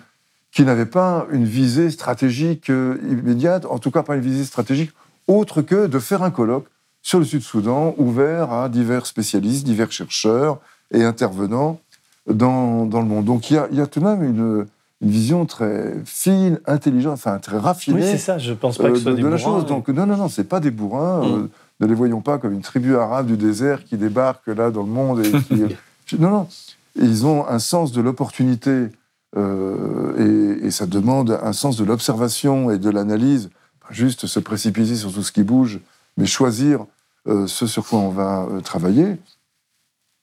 qui 0.51 0.63
n'avait 0.63 0.85
pas 0.85 1.25
une 1.31 1.45
visée 1.45 1.89
stratégique 1.89 2.69
euh, 2.69 2.97
immédiate, 3.09 3.65
en 3.65 3.79
tout 3.79 3.91
cas 3.91 4.03
pas 4.03 4.15
une 4.15 4.21
visée 4.21 4.43
stratégique 4.43 4.91
autre 5.27 5.61
que 5.61 5.87
de 5.87 5.99
faire 5.99 6.23
un 6.23 6.31
colloque 6.31 6.65
sur 7.01 7.19
le 7.19 7.25
Sud-Soudan, 7.25 7.95
ouvert 7.97 8.51
à 8.51 8.69
divers 8.69 9.05
spécialistes, 9.05 9.65
divers 9.65 9.91
chercheurs, 9.91 10.59
et 10.91 11.03
intervenant 11.03 11.79
dans, 12.27 12.85
dans 12.85 12.99
le 12.99 13.07
monde. 13.07 13.25
Donc 13.25 13.49
il 13.49 13.55
y 13.55 13.57
a, 13.57 13.67
il 13.71 13.77
y 13.77 13.81
a 13.81 13.87
tout 13.87 13.99
de 13.99 14.05
même 14.05 14.23
une, 14.23 14.67
une, 15.01 15.09
vision 15.09 15.45
très 15.45 15.95
fine, 16.05 16.59
intelligente, 16.67 17.13
enfin 17.13 17.39
très 17.39 17.57
raffinée. 17.57 18.01
Oui, 18.01 18.07
c'est 18.07 18.17
ça, 18.17 18.37
je 18.37 18.53
pense 18.53 18.77
pas 18.77 18.89
que 18.89 18.95
ce 18.95 19.01
soit 19.01 19.11
euh, 19.11 19.15
des 19.15 19.21
bourrins. 19.21 19.31
La 19.31 19.37
chose. 19.37 19.65
Donc 19.65 19.87
non, 19.87 20.05
non, 20.05 20.17
non, 20.17 20.27
c'est 20.27 20.43
pas 20.43 20.59
des 20.59 20.71
bourrins. 20.71 21.21
Mm. 21.21 21.33
Euh, 21.33 21.49
ne 21.79 21.87
les 21.87 21.95
voyons 21.95 22.21
pas 22.21 22.37
comme 22.37 22.53
une 22.53 22.61
tribu 22.61 22.95
arabe 22.95 23.25
du 23.25 23.37
désert 23.37 23.83
qui 23.83 23.97
débarque 23.97 24.45
là 24.47 24.69
dans 24.69 24.83
le 24.83 24.89
monde. 24.89 25.25
Et 25.25 25.31
qui... 25.31 25.63
non, 26.19 26.29
non. 26.29 26.47
ils 26.95 27.25
ont 27.25 27.47
un 27.47 27.59
sens 27.59 27.91
de 27.91 28.01
l'opportunité 28.01 28.89
euh, 29.37 30.57
et, 30.63 30.71
ça 30.71 30.85
demande 30.85 31.39
un 31.43 31.53
sens 31.53 31.77
de 31.77 31.83
l'observation 31.83 32.71
et 32.71 32.77
de 32.77 32.89
l'analyse. 32.89 33.49
Pas 33.79 33.93
juste 33.93 34.27
se 34.27 34.39
précipiter 34.39 34.95
sur 34.95 35.13
tout 35.13 35.23
ce 35.23 35.31
qui 35.31 35.43
bouge, 35.43 35.79
mais 36.17 36.25
choisir 36.25 36.85
euh, 37.27 37.47
ce 37.47 37.67
sur 37.67 37.85
quoi 37.85 37.99
on 37.99 38.09
va 38.09 38.47
euh, 38.49 38.61
travailler. 38.61 39.17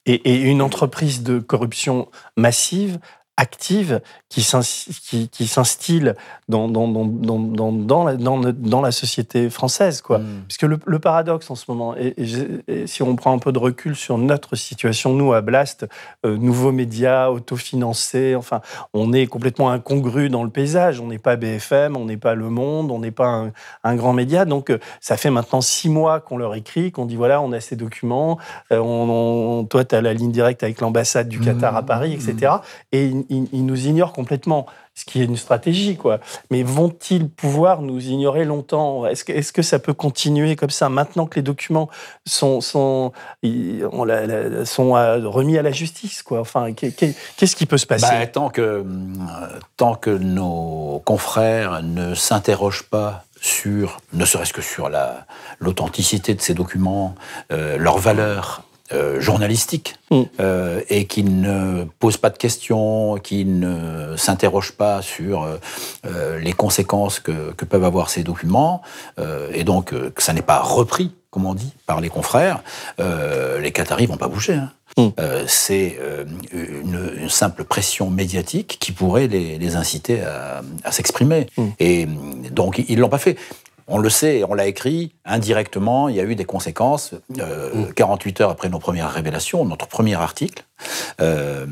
Et, 0.07 0.41
une 0.41 0.63
entreprise 0.63 1.23
de 1.23 1.39
corruption 1.39 2.09
massive 2.37 2.99
active 3.39 4.01
qui 4.29 4.43
s'instille 4.43 6.15
dans, 6.49 6.67
la, 6.67 8.53
dans, 8.53 8.81
la 8.83 8.93
société 8.93 9.49
française. 9.49 10.03
Quoi. 10.03 10.19
Mm. 10.19 10.43
Puisque 10.49 10.65
le, 10.65 10.79
le, 10.85 10.99
paradoxe 10.99 11.51
en 11.51 11.55
ce 11.55 11.65
moment, 11.69 11.95
et, 11.97 12.15
si 12.87 13.03
on 13.03 13.17
prend 13.17 13.33
un 13.33 13.39
peu 13.39 13.53
de 13.53 13.59
recul 13.59 13.95
sur 13.97 14.19
notre 14.19 14.57
situation, 14.57 15.15
nous, 15.15 15.33
à 15.33 15.41
Blast, 15.41 15.87
euh, 16.27 16.37
nouveaux 16.37 16.73
médias, 16.73 17.31
autofinancés, 17.31 18.35
enfin, 18.35 18.61
on 18.93 19.13
est 19.13 19.27
complètement 19.27 19.71
incongru 19.71 20.29
dans 20.29 20.43
le 20.43 20.51
paysage. 20.51 21.01
On 21.01 21.07
n'est 21.07 21.19
pas 21.19 21.37
BFM, 21.37 21.97
on 21.97 22.05
n'est 22.05 22.17
pas 22.17 22.35
Le 22.35 22.51
Monde, 22.51 22.91
on 22.91 22.99
n'est 22.99 23.13
pas 23.13 23.47
un, 23.85 23.97
grand 23.97 24.13
média. 24.13 24.45
Donc, 24.45 24.71
euh, 24.71 24.79
ça 25.01 25.17
fait 25.17 25.31
maintenant 25.31 25.61
six 25.61 25.89
mois 25.89 26.21
qu'on 26.21 26.37
leur 26.37 26.55
écrit, 26.57 26.91
qu'on 26.91 27.07
dit 27.07 27.17
voilà, 27.17 27.41
on 27.41 27.53
a 27.53 27.61
ces 27.61 27.77
documents, 27.77 28.39
euh, 28.73 28.79
on, 28.79 29.65
toi, 29.65 29.85
tu 29.85 29.95
as 29.95 30.03
la 30.03 30.13
ligne 30.13 30.33
directe 30.33 30.65
avec 30.65 30.81
l'ambassade 30.81 31.29
du 31.29 31.39
Qatar 31.39 31.77
à 31.77 31.85
Paris, 31.85 32.13
etc. 32.13 32.53
Et 32.91 33.13
ils, 33.29 33.67
nous 33.67 33.87
ignorent 33.87 34.13
complètement, 34.13 34.67
ce 34.95 35.05
qui 35.05 35.21
est 35.21 35.25
une 35.25 35.37
stratégie, 35.37 35.97
quoi. 35.97 36.21
Mais 36.51 36.63
vont-ils 36.63 37.29
pouvoir 37.29 37.83
nous 37.83 38.09
ignorer 38.09 38.45
longtemps? 38.45 39.07
Est-ce 39.07 39.53
que, 39.53 39.63
ça 39.63 39.79
peut 39.79 39.95
continuer 39.95 40.57
comme 40.57 40.71
ça? 40.71 40.89
Maintenant 40.89 41.27
que 41.27 41.37
les 41.37 41.43
documents 41.43 41.89
sont, 42.27 42.61
sont, 42.61 43.13
sont 43.43 44.93
remis 44.93 45.59
à 45.59 45.63
la 45.63 45.73
justice, 45.73 46.23
quoi. 46.23 46.41
Enfin, 46.41 46.73
qu'est-ce 46.73 47.57
qui 47.57 47.67
peut 47.67 47.79
se 47.79 47.87
passer? 47.87 48.07
Bah, 48.07 48.27
tant, 48.27 48.51
que, 48.51 48.61
euh, 48.61 48.85
tant 49.77 49.95
que 49.95 50.11
nos 50.11 51.03
confrères 51.05 51.83
ne 51.83 52.15
s'interrogent 52.15 52.89
pas 52.91 53.25
sur, 53.41 53.99
ne 54.13 54.25
serait-ce 54.25 54.53
que 54.53 54.63
sur 54.63 54.91
l'authenticité 55.61 56.35
de 56.35 56.41
ces 56.41 56.55
documents, 56.55 57.15
euh, 57.53 57.77
leur 57.79 57.99
valeur 57.99 58.63
euh, 58.93 59.21
journalistique 59.21 59.97
mm. 60.11 60.23
euh, 60.41 60.81
et 60.89 61.05
qui 61.05 61.23
ne 61.23 61.85
pose 61.99 62.17
pas 62.17 62.31
de 62.31 62.39
questions, 62.39 63.17
qui 63.23 63.45
ne 63.45 64.17
s'interroge 64.17 64.73
pas 64.73 65.03
sur 65.03 65.43
euh, 66.07 66.39
les 66.39 66.55
conséquences 66.55 67.21
que, 67.21 67.53
que, 67.53 67.67
peuvent 67.67 67.85
avoir 67.85 68.09
ces 68.09 68.23
documents, 68.23 68.81
et 69.53 69.65
donc 69.65 69.91
que 69.91 70.23
ça 70.23 70.33
n'est 70.33 70.41
pas 70.41 70.61
repris, 70.61 71.13
comme 71.31 71.45
on 71.45 71.53
dit, 71.53 71.75
par 71.87 72.01
les 72.01 72.09
confrères, 72.09 72.63
les 72.99 73.73
Qataris 73.73 74.07
vont 74.07 74.17
pas 74.17 74.29
bouger. 74.29 74.55
Hein. 74.55 74.73
Mm. 74.97 75.09
c'est 75.47 75.99
une, 76.53 77.13
une, 77.21 77.29
simple 77.29 77.65
pression 77.65 78.11
médiatique 78.11 78.79
qui 78.81 78.93
pourrait 78.93 79.29
les, 79.29 79.59
les 79.59 79.77
inciter 79.77 80.23
à, 80.23 80.63
à 80.83 80.93
s'exprimer. 80.93 81.47
Mm. 81.57 81.67
Et 81.79 82.07
donc, 82.51 82.83
ils 82.89 82.99
l'ont 82.99 83.11
pas 83.11 83.19
fait 83.19 83.37
on 83.89 83.99
le 83.99 84.11
sait, 84.11 84.45
on 84.49 84.55
l'a 84.55 84.67
écrit, 84.67 85.13
indirectement, 85.25 86.09
il 86.09 86.17
y 86.17 86.21
a 86.21 86.25
eu 86.25 86.35
des 86.35 86.45
conséquences. 86.45 87.15
48 87.97 88.41
euh, 88.41 88.45
heures 88.45 88.51
après 88.51 88.69
nos 88.69 88.79
premières 88.79 89.11
révélations, 89.11 89.65
notre 89.65 89.87
premier 89.87 90.15
article, 90.15 90.65
euh, 91.21 91.67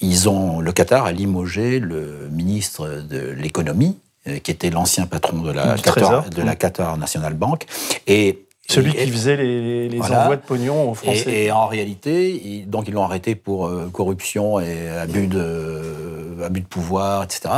ils 0.00 0.28
ont, 0.28 0.60
le 0.60 0.72
Qatar 0.72 1.04
a 1.04 1.12
limogé 1.12 1.78
le 1.78 2.28
ministre 2.30 3.02
de 3.08 3.30
l'économie, 3.30 3.98
euh, 4.26 4.38
qui 4.38 4.50
était 4.50 4.70
l'ancien 4.70 5.06
patron 5.06 5.42
de 5.42 5.52
la, 5.52 5.76
Qatar, 5.76 6.30
de 6.30 6.42
la 6.42 6.56
Qatar 6.56 6.96
National 6.96 7.34
Bank, 7.34 7.66
et 8.06 8.46
celui 8.72 8.92
qui 8.92 9.10
faisait 9.10 9.36
les, 9.36 10.00
envois 10.00 10.36
de 10.36 10.42
pognon 10.42 10.90
aux 10.90 10.94
Français. 10.94 11.44
Et, 11.44 11.52
en 11.52 11.66
réalité, 11.66 12.64
donc 12.66 12.88
ils 12.88 12.94
l'ont 12.94 13.04
arrêté 13.04 13.34
pour 13.34 13.70
corruption 13.92 14.60
et 14.60 14.88
abus 14.88 15.26
de, 15.26 16.42
abus 16.44 16.60
de 16.60 16.66
pouvoir, 16.66 17.24
etc. 17.24 17.48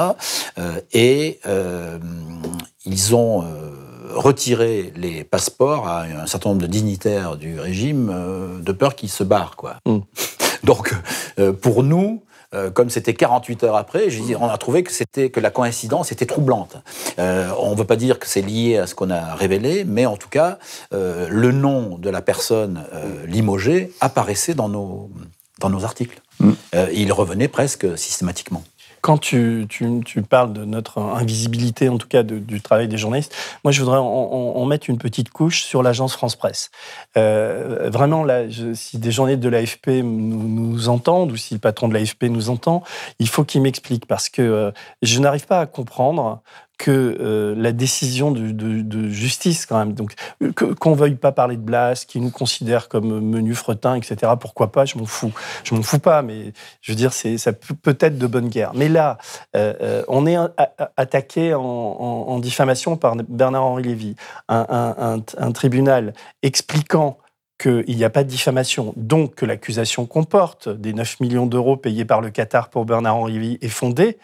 et 0.93 1.41
ils 2.87 3.15
ont 3.15 3.45
retirer 4.15 4.93
les 4.97 5.25
passeports 5.25 5.87
à 5.89 6.03
un 6.03 6.27
certain 6.27 6.51
nombre 6.51 6.63
de 6.63 6.67
dignitaires 6.67 7.37
du 7.37 7.59
régime 7.59 8.11
euh, 8.13 8.61
de 8.61 8.73
peur 8.73 8.95
qu'ils 8.95 9.11
se 9.11 9.25
barrent. 9.25 9.57
Quoi. 9.57 9.77
Mm. 9.87 9.99
Donc, 10.65 10.95
euh, 11.39 11.53
pour 11.53 11.83
nous, 11.83 12.23
euh, 12.55 12.71
comme 12.71 12.91
c'était 12.91 13.15
48 13.15 13.65
heures 13.65 13.77
après, 13.77 14.09
on 14.39 14.49
a 14.49 14.59
trouvé 14.59 14.83
que 14.83 14.93
c'était 14.93 15.31
que 15.31 15.41
la 15.41 15.51
coïncidence 15.51 16.13
était 16.13 16.27
troublante. 16.27 16.77
on 17.19 17.71
ne 17.71 17.77
veut 17.77 17.85
pas 17.85 17.97
dire 17.97 18.19
que 18.19 18.27
c'est 18.27 18.43
lié 18.43 18.79
à 18.79 18.87
ce 18.87 18.95
qu'on 18.95 19.11
a 19.11 19.35
révélé, 19.35 19.85
mais 19.85 20.07
en 20.07 20.17
tout 20.17 20.29
cas, 20.29 20.59
le 20.93 21.53
nom 21.53 21.99
de 21.99 22.11
la 22.11 22.23
personne 22.23 22.85
limogée 23.27 23.93
apparaissait 24.01 24.55
dans 24.55 24.69
nos 24.69 25.11
dans 25.61 25.71
nos 25.71 25.85
articles. 25.85 26.21
Mm. 26.41 26.53
il 26.93 27.13
revenait 27.13 27.49
presque 27.49 27.97
systématiquement. 27.97 28.65
Quand 29.05 29.19
tu, 29.19 29.67
tu, 29.69 30.01
tu, 30.03 30.23
parles 30.23 30.55
de 30.55 30.65
notre 30.65 30.99
invisibilité, 30.99 31.91
en 31.91 31.99
tout 31.99 32.09
cas 32.09 32.23
du 32.23 32.63
travail 32.63 32.89
des 32.89 32.97
journalistes, 32.97 33.35
moi 33.63 33.71
je 33.71 33.83
voudrais 33.83 33.99
en, 33.99 34.65
mettre 34.65 34.89
une 34.89 34.97
petite 34.97 35.29
couche 35.29 35.63
sur 35.63 35.83
l'agence 35.83 36.15
France 36.15 36.37
Presse. 36.37 36.71
Euh, 37.19 37.91
vraiment, 37.91 38.25
là, 38.25 38.45
si 38.73 38.97
des 38.97 39.13
journalistes 39.13 39.43
de 39.43 39.51
l'AFP 39.51 39.89
nous, 40.03 40.89
entendent 40.89 41.33
ou 41.33 41.37
si 41.37 41.53
le 41.53 41.61
patron 41.61 41.89
de 41.89 41.93
l'AFP 41.93 42.25
nous 42.31 42.49
entend, 42.49 42.83
il 43.19 43.29
faut 43.29 43.45
qu'il 43.45 43.61
m'explique 43.61 44.07
parce 44.07 44.31
que 44.31 44.41
euh, 44.41 44.71
je 45.03 45.21
n'arrive 45.21 45.47
pas 45.47 45.61
à 45.61 45.67
comprendre 45.67 46.41
que 46.79 47.17
euh, 47.21 47.55
la 47.57 47.73
décision 47.73 48.31
de, 48.31 49.09
justice, 49.09 49.67
quand 49.67 49.79
même, 49.79 49.93
donc 49.95 50.15
euh, 50.43 50.53
qu'on 50.53 50.95
veuille 50.95 51.15
pas 51.15 51.33
parler 51.33 51.57
de 51.57 51.63
Blas, 51.63 52.05
qui 52.07 52.21
nous 52.21 52.31
considère 52.31 52.89
comme 52.89 53.21
menu 53.21 53.55
fretin, 53.55 53.95
etc. 53.95 54.33
Pourquoi 54.39 54.73
pas 54.73 54.85
Je 54.85 54.99
m'en 54.99 55.07
fous. 55.07 55.33
Je 55.63 55.75
m'en 55.75 55.83
fous 55.83 55.99
pas, 55.99 56.23
mais 56.23 56.53
je 56.81 56.93
veux 56.93 56.97
dire, 56.97 57.13
c'est 57.13 57.39
ça 57.39 57.53
peut 57.53 57.97
être 58.01 58.19
de 58.19 58.27
bonne 58.27 58.49
guerre. 58.49 58.73
Mais 58.75 58.89
là, 58.89 59.19
euh, 59.57 60.03
on 60.09 60.27
est 60.27 60.37
attaqué 60.97 61.55
en, 61.55 62.39
diffamation 62.41 62.97
par 62.97 63.17
Bernard-Henri 63.17 63.85
Lévy, 63.85 64.17
un, 64.49 65.21
un 65.39 65.53
tribunal 65.53 66.13
expliquant 66.43 67.19
qu'il 67.59 67.97
n'y 67.97 68.05
a 68.05 68.11
pas 68.11 68.25
de 68.25 68.29
diffamation, 68.29 68.93
donc 68.97 69.37
que 69.37 69.47
l'accusation 69.47 70.07
comporte 70.07 70.69
des 70.69 70.93
9 70.93 71.21
millions 71.21 71.47
d'euros 71.47 71.77
payés 71.77 72.05
par 72.05 72.21
le 72.21 72.31
Qatar 72.31 72.69
pour 72.69 72.85
Bernard-Henri 72.85 73.33
Lévy 73.35 73.59
est 73.61 73.69
fondée, 73.69 74.19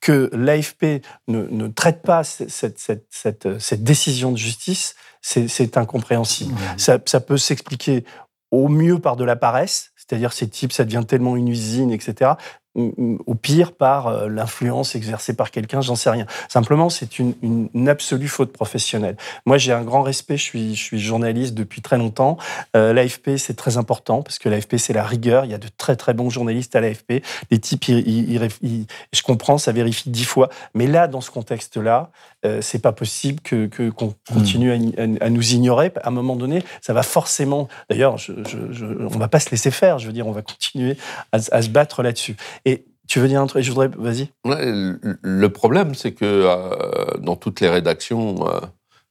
que 0.00 0.30
l'AFP 0.32 1.02
ne, 1.28 1.68
traite 1.68 2.02
pas 2.02 2.24
cette, 2.24 2.78
cette, 2.78 3.84
décision 3.84 4.32
de 4.32 4.38
justice, 4.38 4.96
c'est 5.22 5.76
incompréhensible. 5.78 6.52
Mmh. 6.52 6.78
Ça, 6.78 6.98
ça, 7.06 7.20
peut 7.20 7.38
s'expliquer 7.38 8.04
au 8.50 8.68
mieux 8.68 8.98
par 8.98 9.16
de 9.16 9.24
la 9.24 9.36
paresse, 9.36 9.92
c'est-à-dire 9.96 10.32
ces 10.32 10.48
types, 10.48 10.72
ça 10.72 10.84
devient 10.84 11.04
tellement 11.06 11.36
une 11.36 11.48
usine, 11.48 11.90
etc 11.90 12.32
au 12.74 13.34
pire 13.34 13.72
par 13.72 14.08
euh, 14.08 14.28
l'influence 14.28 14.94
exercée 14.94 15.34
par 15.34 15.50
quelqu'un, 15.50 15.80
j'en 15.80 15.94
sais 15.94 16.10
rien. 16.10 16.26
Simplement, 16.48 16.90
c'est 16.90 17.18
une, 17.18 17.34
une, 17.42 17.88
absolue 17.88 18.28
faute 18.28 18.52
professionnelle. 18.52 19.16
Moi, 19.46 19.58
j'ai 19.58 19.72
un 19.72 19.82
grand 19.82 20.02
respect, 20.02 20.36
je 20.36 20.42
suis, 20.42 20.74
je 20.74 20.82
suis 20.82 20.98
journaliste 20.98 21.54
depuis 21.54 21.82
très 21.82 21.98
longtemps. 21.98 22.36
Euh, 22.74 22.92
L'AFP, 22.92 23.36
c'est 23.36 23.54
très 23.54 23.76
important 23.76 24.22
parce 24.22 24.38
que 24.38 24.48
l'AFP, 24.48 24.76
c'est 24.76 24.92
la 24.92 25.04
rigueur. 25.04 25.44
Il 25.44 25.50
y 25.50 25.54
a 25.54 25.58
de 25.58 25.68
très 25.76 25.96
très 25.96 26.14
bons 26.14 26.30
journalistes 26.30 26.74
à 26.74 26.80
l'AFP. 26.80 27.22
Les 27.50 27.58
types, 27.58 27.84
je 27.86 29.22
comprends, 29.22 29.58
ça 29.58 29.72
vérifie 29.72 30.10
dix 30.10 30.24
fois. 30.24 30.48
Mais 30.74 30.86
là, 30.86 31.06
dans 31.06 31.20
ce 31.20 31.30
contexte-là, 31.30 32.10
euh, 32.44 32.60
c'est 32.60 32.80
pas 32.80 32.92
possible 32.92 33.40
que 33.40 33.66
qu'on 33.90 34.08
hmm. 34.08 34.32
continue 34.32 34.72
à, 35.20 35.30
nous 35.30 35.52
ignorer. 35.52 35.92
À 36.02 36.08
un 36.08 36.12
moment 36.12 36.36
donné, 36.36 36.62
ça 36.80 36.92
va 36.92 37.02
forcément. 37.02 37.68
D'ailleurs, 37.88 38.18
je, 38.18 38.32
je, 38.70 38.86
on 38.86 39.18
va 39.18 39.28
pas 39.28 39.40
se 39.40 39.50
laisser 39.50 39.70
faire. 39.70 39.98
Je 39.98 40.06
veux 40.06 40.12
dire, 40.12 40.26
on 40.26 40.32
va 40.32 40.42
continuer 40.42 40.96
à, 41.32 41.38
à 41.52 41.62
se 41.62 41.68
battre 41.68 42.02
là-dessus. 42.02 42.36
Et 42.64 42.84
tu 43.06 43.18
veux 43.18 43.28
dire 43.28 43.40
un 43.40 43.46
truc? 43.46 43.62
Je 43.62 43.70
voudrais. 43.70 43.88
Vas-y. 43.88 44.28
le 44.44 45.48
problème, 45.48 45.94
c'est 45.94 46.12
que 46.12 46.24
euh, 46.24 47.18
dans 47.18 47.36
toutes 47.36 47.60
les 47.60 47.68
rédactions, 47.68 48.48
euh, 48.48 48.60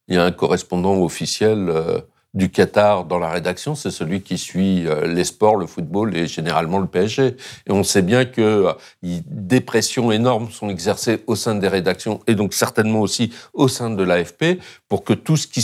il 0.07 0.15
y 0.15 0.17
a 0.17 0.23
un 0.23 0.31
correspondant 0.31 1.01
officiel 1.01 1.71
du 2.33 2.49
Qatar 2.49 3.05
dans 3.05 3.19
la 3.19 3.29
rédaction, 3.29 3.75
c'est 3.75 3.91
celui 3.91 4.21
qui 4.21 4.37
suit 4.37 4.87
euh, 4.87 5.05
les 5.05 5.23
sports, 5.23 5.55
le 5.55 5.67
football 5.67 6.15
et 6.17 6.25
généralement 6.25 6.79
le 6.79 6.87
PSG. 6.87 7.37
Et 7.67 7.71
on 7.71 7.83
sait 7.83 8.01
bien 8.01 8.25
que 8.25 8.41
euh, 8.41 8.73
des 9.01 9.61
pressions 9.61 10.11
énormes 10.11 10.49
sont 10.49 10.69
exercées 10.69 11.23
au 11.27 11.35
sein 11.35 11.55
des 11.55 11.67
rédactions 11.67 12.21
et 12.27 12.35
donc 12.35 12.53
certainement 12.53 13.01
aussi 13.01 13.31
au 13.53 13.67
sein 13.67 13.89
de 13.89 14.03
l'AFP 14.03 14.59
pour 14.89 15.03
que 15.03 15.13
tout 15.13 15.37
ce 15.37 15.47
qui 15.47 15.61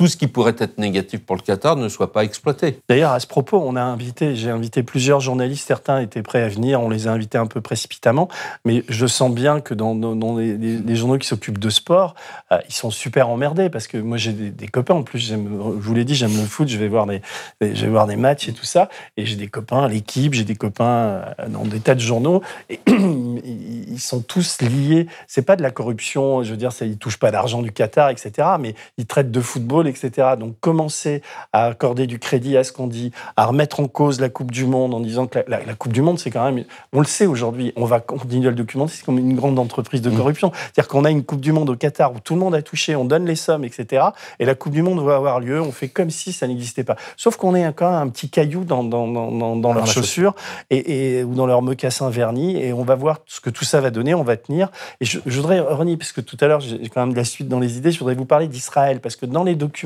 tout 0.00 0.06
ce 0.06 0.16
qui 0.16 0.28
pourrait 0.28 0.56
être 0.58 0.78
négatif 0.78 1.20
pour 1.20 1.36
le 1.36 1.42
Qatar 1.42 1.76
ne 1.76 1.90
soit 1.90 2.10
pas 2.10 2.24
exploité. 2.24 2.78
D'ailleurs, 2.88 3.12
à 3.12 3.20
ce 3.20 3.26
propos, 3.26 3.62
on 3.62 3.76
a 3.76 3.82
invité, 3.82 4.34
j'ai 4.34 4.48
invité 4.48 4.82
plusieurs 4.82 5.20
journalistes, 5.20 5.68
certains 5.68 6.00
étaient 6.00 6.22
prêts 6.22 6.42
à 6.42 6.48
venir, 6.48 6.80
on 6.80 6.88
les 6.88 7.06
a 7.06 7.12
invités 7.12 7.36
un 7.36 7.44
peu 7.44 7.60
précipitamment, 7.60 8.30
mais 8.64 8.82
je 8.88 9.06
sens 9.06 9.30
bien 9.30 9.60
que 9.60 9.74
dans, 9.74 9.94
dans, 9.94 10.38
les, 10.38 10.96
journaux 10.96 11.18
qui 11.18 11.28
s'occupent 11.28 11.58
de 11.58 11.68
sport, 11.68 12.14
euh, 12.50 12.56
ils 12.66 12.74
sont 12.74 12.90
super 12.90 13.28
emmerdés 13.28 13.68
parce 13.68 13.86
que 13.88 13.98
moi 13.98 14.16
j'ai 14.16 14.32
des, 14.32 14.68
copains 14.68 14.94
en 14.94 15.02
plus, 15.02 15.18
j'aime 15.18 15.46
vous 15.46 15.94
l'ai 15.94 16.06
dit, 16.06 16.14
j'aime 16.14 16.34
le 16.34 16.46
foot, 16.46 16.68
je 16.68 16.78
vais 16.78 16.88
voir 16.88 17.04
des, 17.04 17.20
je 17.60 17.84
vais 17.84 17.90
voir 17.90 18.06
des 18.06 18.16
matchs 18.16 18.48
et 18.48 18.54
tout 18.54 18.64
ça. 18.64 18.88
Et 19.18 19.26
j'ai 19.26 19.36
des 19.36 19.48
copains 19.48 19.84
à 19.84 19.88
l'équipe, 19.88 20.32
j'ai 20.32 20.44
des 20.44 20.56
copains 20.56 20.86
euh, 20.86 21.48
dans 21.48 21.66
des 21.66 21.80
tas 21.80 21.94
de 21.94 22.00
journaux. 22.00 22.42
Et 22.70 22.80
ils 22.86 24.00
sont 24.00 24.22
tous 24.22 24.62
liés. 24.62 25.08
C'est 25.26 25.42
pas 25.42 25.56
de 25.56 25.62
la 25.62 25.70
corruption, 25.70 26.42
je 26.42 26.52
veux 26.52 26.56
dire, 26.56 26.70
ils 26.80 26.96
touchent 26.96 27.18
pas 27.18 27.30
d'argent 27.30 27.60
du 27.60 27.70
Qatar, 27.70 28.08
etc. 28.08 28.48
Mais 28.58 28.74
ils 28.96 29.04
traitent 29.04 29.30
de 29.30 29.40
football, 29.42 29.89
etc. 29.90 30.28
Donc 30.38 30.54
commencer 30.60 31.22
à 31.52 31.66
accorder 31.66 32.06
du 32.06 32.18
crédit 32.18 32.56
à 32.56 32.64
ce 32.64 32.72
qu'on 32.72 32.86
dit, 32.86 33.12
à 33.36 33.46
remettre 33.46 33.80
en 33.80 33.88
cause 33.88 34.20
la 34.20 34.28
Coupe 34.28 34.50
du 34.50 34.64
Monde 34.64 34.94
en 34.94 35.00
disant 35.00 35.26
que 35.26 35.40
la, 35.46 35.60
Coupe 35.74 35.92
du 35.92 36.02
Monde, 36.02 36.18
c'est 36.18 36.30
quand 36.30 36.50
même, 36.50 36.64
on 36.92 37.00
le 37.00 37.06
sait 37.06 37.26
aujourd'hui, 37.26 37.72
on 37.76 37.84
va 37.84 38.00
continuer 38.00 38.46
à 38.46 38.50
le 38.50 38.56
documenter, 38.56 38.94
c'est 38.96 39.04
comme 39.04 39.18
une 39.18 39.34
grande 39.34 39.58
entreprise 39.58 40.02
de 40.02 40.10
mmh. 40.10 40.16
corruption. 40.16 40.52
C'est-à-dire 40.54 40.88
qu'on 40.88 41.04
a 41.04 41.10
une 41.10 41.24
Coupe 41.24 41.40
du 41.40 41.52
Monde 41.52 41.70
au 41.70 41.76
Qatar 41.76 42.12
où 42.12 42.20
tout 42.20 42.34
le 42.34 42.40
monde 42.40 42.54
a 42.54 42.62
touché, 42.62 42.96
on 42.96 43.04
donne 43.04 43.26
les 43.26 43.36
sommes, 43.36 43.64
etc. 43.64 44.06
Et 44.38 44.44
la 44.44 44.54
Coupe 44.54 44.72
du 44.72 44.82
Monde 44.82 45.04
va 45.04 45.16
avoir 45.16 45.40
lieu, 45.40 45.60
on 45.60 45.72
fait 45.72 45.88
comme 45.88 46.10
si 46.10 46.32
ça 46.32 46.46
n'existait 46.46 46.84
pas. 46.84 46.96
Sauf 47.16 47.36
qu'on 47.36 47.54
est 47.54 47.72
quand 47.74 47.90
même 47.90 48.00
un 48.00 48.08
petit 48.08 48.30
caillou 48.30 48.64
dans, 48.64 48.84
dans, 48.84 49.06
dans, 49.06 49.56
dans 49.56 49.72
leurs 49.72 49.86
chaussures 49.86 50.34
et, 50.70 51.22
ou 51.24 51.34
dans 51.34 51.46
leurs 51.46 51.62
mocassins 51.62 52.10
vernis 52.10 52.56
et 52.56 52.72
on 52.72 52.84
va 52.84 52.94
voir 52.94 53.20
ce 53.26 53.40
que 53.40 53.50
tout 53.50 53.64
ça 53.64 53.80
va 53.80 53.90
donner, 53.90 54.14
on 54.14 54.22
va 54.22 54.36
tenir. 54.36 54.70
Et 55.00 55.04
je, 55.04 55.18
voudrais, 55.26 55.60
René, 55.60 55.96
puisque 55.96 56.24
tout 56.24 56.36
à 56.40 56.46
l'heure 56.46 56.60
j'ai 56.60 56.88
quand 56.88 57.00
même 57.00 57.12
de 57.12 57.18
la 57.18 57.24
suite 57.24 57.48
dans 57.48 57.60
les 57.60 57.76
idées, 57.76 57.92
je 57.92 57.98
voudrais 57.98 58.14
vous 58.14 58.24
parler 58.24 58.48
d'Israël 58.48 59.00
parce 59.00 59.16
que 59.16 59.26
dans 59.26 59.44
les 59.44 59.54
documents 59.54 59.79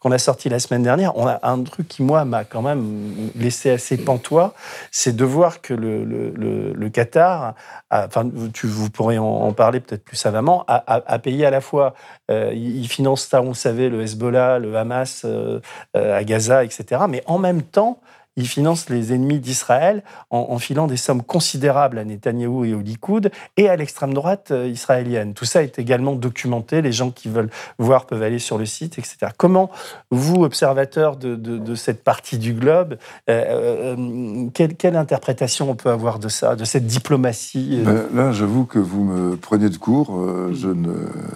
qu'on 0.00 0.12
a 0.12 0.18
sortis 0.18 0.48
la 0.48 0.58
semaine 0.58 0.82
dernière, 0.82 1.16
on 1.16 1.26
a 1.26 1.38
un 1.42 1.62
truc 1.62 1.88
qui, 1.88 2.02
moi, 2.02 2.24
m'a 2.24 2.44
quand 2.44 2.62
même 2.62 3.30
laissé 3.36 3.70
assez 3.70 3.96
pantois, 3.96 4.54
c'est 4.90 5.14
de 5.14 5.24
voir 5.24 5.60
que 5.60 5.74
le, 5.74 6.04
le, 6.04 6.72
le, 6.72 6.88
Qatar, 6.90 7.54
enfin, 7.90 8.28
tu, 8.52 8.66
vous 8.66 8.90
pourrez 8.90 9.18
en, 9.18 9.52
parler 9.52 9.80
peut-être 9.80 10.04
plus 10.04 10.16
savamment, 10.16 10.64
a, 10.68 11.18
payé 11.18 11.46
à 11.46 11.50
la 11.50 11.60
fois, 11.60 11.94
euh, 12.30 12.52
il 12.54 12.88
finance 12.88 13.26
ça, 13.26 13.42
on 13.42 13.54
savait, 13.54 13.88
le 13.88 14.02
Hezbollah, 14.02 14.58
le 14.58 14.76
Hamas, 14.76 15.22
euh, 15.24 15.60
euh, 15.96 16.16
à 16.16 16.24
Gaza, 16.24 16.64
etc. 16.64 17.02
Mais 17.08 17.22
en 17.26 17.38
même 17.38 17.62
temps, 17.62 18.00
il 18.36 18.46
finance 18.46 18.88
les 18.88 19.12
ennemis 19.12 19.40
d'Israël 19.40 20.02
en, 20.30 20.58
filant 20.58 20.86
des 20.86 20.96
sommes 20.96 21.22
considérables 21.22 21.98
à 21.98 22.04
Netanyahou 22.04 22.64
et 22.64 22.74
au 22.74 22.80
Likoud 22.80 23.30
et 23.56 23.68
à 23.68 23.76
l'extrême 23.76 24.14
droite 24.14 24.50
euh, 24.50 24.68
israélienne. 24.68 25.34
Tout 25.34 25.44
ça 25.44 25.62
est 25.62 25.78
également 25.78 26.14
documenté. 26.14 26.82
Les 26.82 26.92
gens 26.92 27.10
qui 27.10 27.28
veulent 27.28 27.50
voir 27.78 28.06
peuvent 28.06 28.22
aller 28.22 28.38
sur 28.38 28.58
le 28.58 28.66
site, 28.66 28.98
etc. 28.98 29.32
Comment, 29.36 29.70
vous, 30.10 30.44
observateur 30.44 31.16
de, 31.16 31.74
cette 31.74 32.04
partie 32.04 32.38
du 32.38 32.52
globe, 32.54 32.96
quelle, 33.26 34.96
interprétation 34.96 35.70
on 35.70 35.74
peut 35.74 35.90
avoir 35.90 36.18
de 36.18 36.28
ça, 36.28 36.56
de 36.56 36.64
cette 36.64 36.86
diplomatie 36.86 37.80
ben, 37.84 38.04
Là, 38.14 38.32
j'avoue 38.32 38.64
que 38.64 38.78
vous 38.78 39.04
me 39.04 39.36
prenez 39.36 39.68
de 39.68 39.76
court. 39.76 40.12
je, 40.52 40.68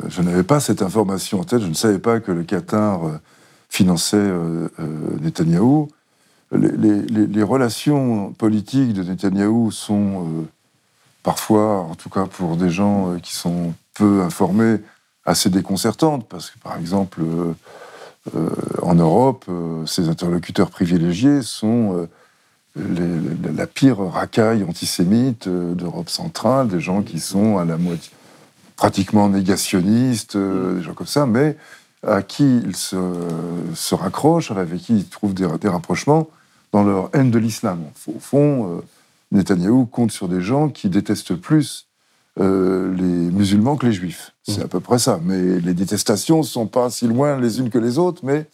je 0.08 0.22
n'avais 0.22 0.42
pas 0.42 0.60
cette 0.60 0.82
information 0.82 1.40
en 1.40 1.44
tête. 1.44 1.60
Je 1.60 1.68
ne 1.68 1.74
savais 1.74 1.98
pas 1.98 2.20
que 2.20 2.32
le 2.32 2.42
Qatar 2.42 3.00
finançait 3.74 4.16
euh, 4.16 4.68
euh, 4.78 5.18
Netanyahou. 5.20 5.88
Les, 6.54 7.42
relations 7.42 8.32
politiques 8.32 8.92
de 8.92 9.02
Netanyahou 9.02 9.70
sont 9.70 10.24
euh, 10.24 10.42
parfois, 11.22 11.80
en 11.80 11.94
tout 11.94 12.10
cas 12.10 12.26
pour 12.26 12.56
des 12.56 12.70
gens 12.70 13.16
qui 13.22 13.34
sont 13.34 13.74
peu 13.94 14.22
informés, 14.22 14.78
assez 15.24 15.50
déconcertantes, 15.50 16.28
parce 16.28 16.50
que 16.50 16.58
par 16.58 16.76
exemple, 16.78 17.22
en 18.82 18.94
Europe, 18.94 19.46
ses 19.86 20.08
interlocuteurs 20.08 20.70
privilégiés 20.70 21.42
sont 21.42 22.08
la 22.76 23.66
pire 23.66 23.98
racaille 24.00 24.64
antisémite 24.64 25.48
d'Europe 25.48 26.10
centrale, 26.10 26.68
des 26.68 26.80
gens 26.80 27.02
qui 27.02 27.20
sont 27.20 27.58
à 27.58 27.64
la 27.64 27.76
moitié 27.76 28.12
pratiquement 28.76 29.28
négationnistes, 29.28 30.36
des 30.36 30.82
gens 30.82 30.94
comme 30.94 31.06
ça, 31.06 31.26
mais 31.26 31.56
à 32.06 32.22
qui 32.22 32.58
ils 32.58 32.76
se, 32.76 32.96
se 33.74 33.94
raccrochent, 33.94 34.50
avec 34.50 34.80
qui 34.82 34.96
ils 34.96 35.08
trouvent 35.08 35.34
des, 35.34 35.68
rapprochements 35.68 36.28
dans 36.74 36.82
leur 36.82 37.08
haine 37.14 37.30
de 37.30 37.38
l'islam. 37.38 37.84
Au 38.08 38.18
fond, 38.18 38.68
euh, 38.68 38.80
Netanyahou 39.30 39.86
compte 39.86 40.10
sur 40.10 40.28
des 40.28 40.40
gens 40.40 40.68
qui 40.68 40.88
détestent 40.88 41.36
plus 41.36 41.86
euh, 42.40 42.92
les 42.94 43.30
musulmans 43.30 43.76
que 43.76 43.86
les 43.86 43.92
juifs. 43.92 44.32
C'est 44.42 44.58
mmh. 44.58 44.64
à 44.64 44.68
peu 44.68 44.80
près 44.80 44.98
ça. 44.98 45.20
Mais 45.22 45.60
les 45.60 45.72
détestations 45.72 46.38
ne 46.38 46.42
sont 46.42 46.66
pas 46.66 46.90
si 46.90 47.06
loin 47.06 47.40
les 47.40 47.60
unes 47.60 47.70
que 47.70 47.78
les 47.78 47.96
autres, 47.98 48.22
mais 48.24 48.46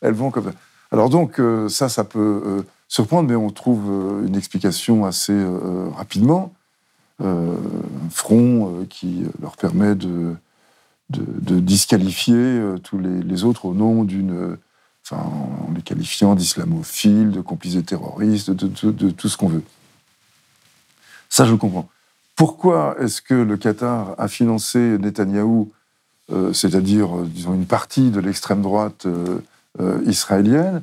elles 0.00 0.12
vont 0.12 0.32
comme 0.32 0.46
ça. 0.46 0.52
Alors 0.90 1.08
donc, 1.08 1.38
euh, 1.38 1.68
ça, 1.68 1.88
ça 1.88 2.02
peut 2.02 2.64
surprendre, 2.88 3.28
mais 3.28 3.36
on 3.36 3.50
trouve 3.50 4.24
une 4.26 4.34
explication 4.34 5.06
assez 5.06 5.38
rapidement. 5.94 6.52
un 7.22 7.54
front 8.10 8.86
qui 8.88 9.24
leur 9.40 9.56
permet 9.56 9.94
de 9.94 10.34
de, 11.10 11.60
disqualifier 11.60 12.34
euh, 12.34 12.78
tous 12.78 12.98
les, 12.98 13.44
autres 13.44 13.64
au 13.64 13.74
nom 13.74 14.04
d'une. 14.04 14.56
En 15.12 15.70
les 15.74 15.82
qualifiant 15.82 16.34
d'islamophiles, 16.34 17.30
de 17.30 17.40
complices 17.40 17.74
de 17.74 17.80
terroristes, 17.80 18.50
de, 18.50 19.10
tout 19.10 19.28
ce 19.28 19.36
qu'on 19.36 19.48
veut. 19.48 19.62
Ça, 21.28 21.44
je 21.44 21.54
comprends. 21.54 21.88
Pourquoi 22.36 22.96
est-ce 23.00 23.20
que 23.20 23.34
le 23.34 23.56
Qatar 23.56 24.14
a 24.18 24.28
financé 24.28 24.98
Netanyahou, 24.98 25.70
euh, 26.30 26.52
c'est-à-dire, 26.52 27.18
euh, 27.18 27.26
disons, 27.26 27.54
une 27.54 27.66
partie 27.66 28.10
de 28.10 28.20
l'extrême 28.20 28.62
droite 28.62 29.06
israélienne? 30.06 30.82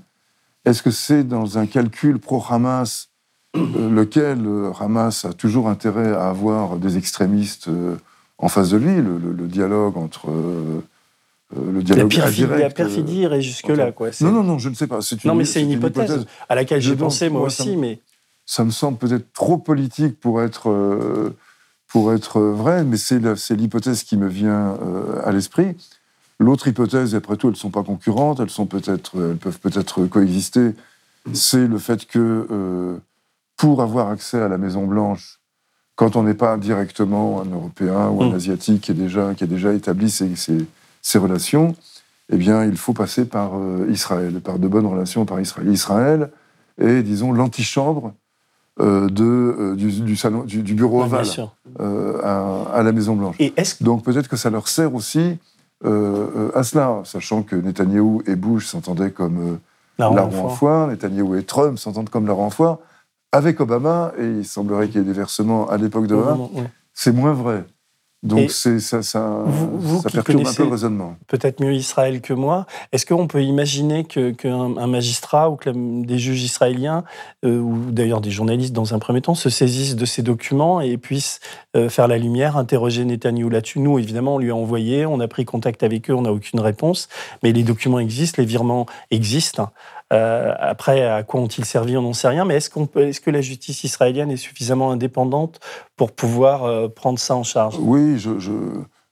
Est-ce 0.66 0.82
que 0.82 0.92
c'est 0.92 1.24
dans 1.24 1.58
un 1.58 1.68
calcul 1.68 2.20
pro-Hamas 2.20 3.10
euh, 3.56 3.90
lequel 3.90 4.46
euh, 4.46 4.72
Hamas 4.80 5.26
a 5.26 5.34
toujours 5.34 5.70
intérêt 5.70 6.14
à 6.14 6.30
avoir 6.30 6.78
des 6.78 6.98
extrémistes 6.98 7.68
euh, 7.68 7.96
en 8.38 8.50
face 8.50 8.70
de 8.70 8.78
lui, 8.78 8.96
le 8.98 9.48
dialogue 9.48 9.96
entre 9.96 10.28
euh, 11.54 11.58
euh, 11.60 11.72
le 11.72 11.78
La 11.80 11.84
dialogue 11.84 12.12
perfidie, 12.14 12.44
indirect, 12.44 12.62
la 12.62 12.70
perfidie 12.70 13.18
irait 13.20 13.42
jusque-là. 13.42 13.92
Quoi. 13.92 14.12
C'est- 14.12 14.24
Non, 14.26 14.32
non, 14.32 14.44
non, 14.44 14.58
je 14.60 14.70
ne 14.70 14.76
sais 14.76 14.88
pas. 14.88 15.02
C'est 15.02 15.24
une, 15.24 15.30
Non, 15.30 15.36
mais 15.36 15.46
c'est 15.46 15.62
une, 15.62 15.72
hypothèse, 15.72 16.26
à 16.50 16.56
laquelle 16.56 16.82
j'ai 16.82 16.96
pensé 16.96 17.30
moi 17.30 17.42
moi, 17.42 17.50
ça 17.50 17.64
aussi, 17.64 17.76
me- 17.76 17.82
mais 17.82 18.00
Ça 18.46 18.64
me 18.64 18.70
semble 18.72 18.98
peut-être 19.00 19.34
trop 19.34 19.58
politique 19.58 20.20
pour 20.20 20.42
être, 20.44 20.70
euh, 20.70 21.36
pour 21.88 22.14
être 22.14 22.40
vrai, 22.42 22.84
mais 22.84 22.98
c'est 22.98 23.20
la- 23.20 23.36
c'est 23.36 23.56
l'hypothèse 23.56 24.04
qui 24.04 24.18
me 24.18 24.28
vient 24.28 24.78
euh, 24.84 25.22
à 25.26 25.32
l'esprit. 25.32 25.76
L'autre 26.40 26.68
hypothèse, 26.68 27.16
après 27.16 27.38
tout, 27.38 27.48
elles 27.48 27.54
ne 27.54 27.58
sont 27.58 27.70
pas 27.72 27.82
concurrentes, 27.84 28.40
elles, 28.40 28.50
sont 28.50 28.66
peut-être, 28.68 29.14
elles 29.16 29.38
peuvent 29.38 29.60
peut-être 29.60 30.06
coexister, 30.06 30.72
c'est 31.34 31.66
le 31.66 31.78
fait 31.80 32.06
que 32.06 32.46
euh, 32.52 32.98
pour 33.58 33.82
avoir 33.82 34.10
accès 34.10 34.40
à 34.42 34.48
la 34.50 34.58
Maison-Blanche, 34.58 35.40
quand 35.96 36.16
on 36.18 36.24
n'est 36.24 36.34
pas 36.34 36.58
directement 36.58 37.42
un 37.42 37.46
Européen 37.50 38.10
ou 38.10 38.22
un 38.24 38.30
Mm. 38.32 38.36
Asiatique 38.36 38.82
qui, 38.82 38.92
est 38.92 38.96
déjà, 38.96 39.34
qui 39.34 39.46
a 39.46 39.48
déjà 39.48 39.74
établi 39.74 40.10
ses, 40.12 40.36
ses- 40.36 40.66
ses 41.06 41.20
relations, 41.20 41.76
eh 42.32 42.38
bien, 42.38 42.64
il 42.66 42.78
faut 42.78 42.94
passer 42.94 43.26
par 43.26 43.52
euh, 43.56 43.86
Israël, 43.92 44.42
par 44.42 44.58
de 44.58 44.68
bonnes 44.68 44.88
relations 44.88 45.24
par 45.26 45.40
Israël. 45.40 45.68
Israël 45.72 46.32
est, 46.82 47.04
disons, 47.04 47.32
l'antichambre 47.32 48.14
euh, 48.82 49.08
de, 49.08 49.24
euh, 49.24 49.76
du, 49.76 49.92
du 50.02 50.16
salon, 50.16 50.44
du, 50.44 50.64
du 50.64 50.74
bureau 50.74 51.06
Ouais, 51.06 51.22
euh, 51.80 52.20
à, 52.24 52.74
à 52.80 52.82
la 52.82 52.92
Maison-Blanche. 52.92 53.36
Et 53.40 53.54
est-ce 53.56 53.84
Donc 53.84 54.04
peut-être 54.04 54.28
que 54.28 54.36
ça 54.36 54.50
leur 54.50 54.68
sert 54.68 54.94
aussi 54.96 55.38
à 55.84 56.64
cela, 56.64 57.02
sachant 57.04 57.44
que 57.44 57.56
Netanyahou 57.56 58.24
et 58.26 58.36
Bush 58.36 58.66
s'entendaient 58.66 59.12
comme 59.12 59.60
la 60.00 60.10
la 60.10 60.22
renfort. 60.24 60.42
roue 60.42 60.48
en 60.48 60.50
foire, 60.50 60.88
Netanyahou 60.88 61.36
et 61.36 61.44
Trump 61.44 61.78
s'entendent 61.78 62.10
comme 62.10 62.26
la 62.26 62.34
roue 62.34 62.42
en 62.42 62.50
foire. 62.50 62.80
Avec 63.32 63.60
Obama, 63.60 64.12
et 64.18 64.26
il 64.40 64.46
semblerait 64.46 64.88
qu'il 64.88 65.02
y 65.02 65.04
ait 65.04 65.08
des 65.08 65.14
versements 65.14 65.70
à 65.70 65.78
l'époque 65.78 66.08
d'Obama, 66.08 66.46
Ouais. 66.56 66.64
c'est 66.94 67.12
moins 67.12 67.34
vrai. 67.34 67.66
Donc 68.26 68.50
c'est 68.52 68.80
ça, 68.80 69.02
ça, 69.04 69.44
vous- 69.46 69.78
vous 69.80 70.02
ça 70.02 70.10
qui 70.10 70.16
perturbe 70.16 70.48
un 70.48 70.54
peu 70.54 70.64
le 70.64 70.70
raisonnement. 70.70 71.16
peut-être 71.28 71.60
mieux 71.62 71.74
Israël 71.74 72.22
que 72.22 72.34
moi. 72.34 72.66
Est-ce 72.92 73.06
qu'on 73.06 73.28
peut 73.28 73.44
imaginer 73.44 74.04
que- 74.04 74.32
qu'un 74.32 74.76
un 74.78 74.88
magistrat 74.88 75.50
ou 75.50 75.56
que 75.56 75.70
des 75.70 76.18
juges 76.18 76.44
israéliens, 76.44 77.04
euh, 77.46 77.60
ou 77.60 77.92
d'ailleurs 77.92 78.22
des 78.22 78.32
journalistes 78.32 78.74
dans 78.74 78.94
un 78.94 79.00
premier 79.00 79.22
temps, 79.22 79.36
se 79.36 79.50
saisissent 79.50 79.96
de 79.96 80.06
ces 80.06 80.24
documents 80.24 80.82
et 80.82 80.98
puissent 80.98 81.40
euh, 81.76 81.90
faire 81.90 82.08
la 82.08 82.18
lumière, 82.18 82.58
interroger 82.58 83.06
Netanyahou 83.06 83.50
là-dessus? 83.50 83.80
Nous, 83.80 84.00
évidemment, 84.00 84.36
on 84.36 84.40
lui 84.40 84.50
a 84.52 84.56
envoyé, 84.56 85.06
on 85.06 85.20
a 85.20 85.28
pris 85.28 85.46
contact 85.46 85.84
avec 85.84 86.10
eux, 86.10 86.16
on 86.16 86.22
n'a 86.24 86.32
aucune 86.32 86.60
réponse, 86.62 87.10
mais 87.44 87.52
les 87.52 87.64
documents 87.64 88.00
existent, 88.00 88.42
les 88.42 88.48
virements 88.48 88.86
existent. 89.12 89.70
Euh, 90.14 90.54
après, 90.60 91.04
à 91.04 91.24
quoi 91.24 91.42
ont-ils 91.42 91.66
servi 91.66 91.98
On 91.98 92.02
n'en 92.02 92.14
sait 92.14 92.28
rien. 92.28 92.46
Mais 92.46 92.56
est-ce 92.56 92.70
qu'on 92.70 92.86
que 92.86 93.32
la 93.32 93.42
justice 93.42 93.84
israélienne 93.84 94.32
est 94.32 94.38
suffisamment 94.38 94.92
indépendante 94.92 95.60
pour 95.96 96.12
pouvoir 96.12 96.64
euh, 96.66 96.88
prendre 96.88 97.20
ça 97.20 97.36
en 97.36 97.44
charge? 97.44 97.76
Oui, 97.80 98.20
je, 98.20 98.40
je, 98.40 98.52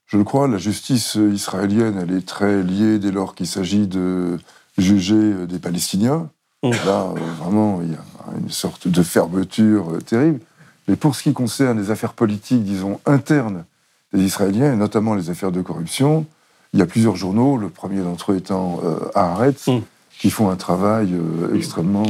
je 0.06 0.18
le 0.18 0.24
crois, 0.24 0.48
la 0.48 0.58
justice 0.58 1.16
israélienne, 1.16 2.00
elle 2.02 2.16
est 2.16 2.26
très 2.26 2.62
liée 2.62 3.00
dès 3.00 3.12
lors 3.12 3.34
qu'il 3.34 3.48
s'agit 3.48 3.88
de 3.88 4.38
juger 4.78 5.16
euh, 5.16 5.46
des 5.48 5.60
Palestiniens. 5.60 6.30
Mm. 6.62 6.72
Là, 6.86 7.08
euh, 7.08 7.20
vraiment, 7.42 7.82
il 7.82 7.92
y 7.92 7.96
a 7.96 8.38
une 8.40 8.52
sorte 8.52 8.88
de 8.88 9.04
fermeture 9.04 9.98
terrible. 10.06 10.40
Mais 10.88 10.96
pour 10.96 11.16
ce 11.16 11.24
qui 11.24 11.34
concerne 11.34 11.80
les 11.80 11.90
affaires 11.92 12.14
politiques, 12.14 12.64
disons, 12.64 13.00
internes 13.06 13.66
des 14.14 14.22
Israéliens, 14.22 14.74
et 14.74 14.76
notamment 14.76 15.16
les 15.16 15.30
affaires 15.30 15.52
de 15.52 15.62
corruption, 15.62 16.26
il 16.74 16.80
y 16.80 16.82
a 16.84 16.86
plusieurs 16.86 17.16
journaux, 17.16 17.58
le 17.58 17.70
premier 17.70 18.02
d'entre 18.02 18.34
eux 18.34 18.38
étant 18.38 18.82
Haaretz, 19.16 19.68
Mm. 19.68 19.80
Qui 20.24 20.30
font 20.30 20.50
un 20.50 20.56
travail 20.56 21.10
euh, 21.14 21.54
extrêmement 21.54 22.06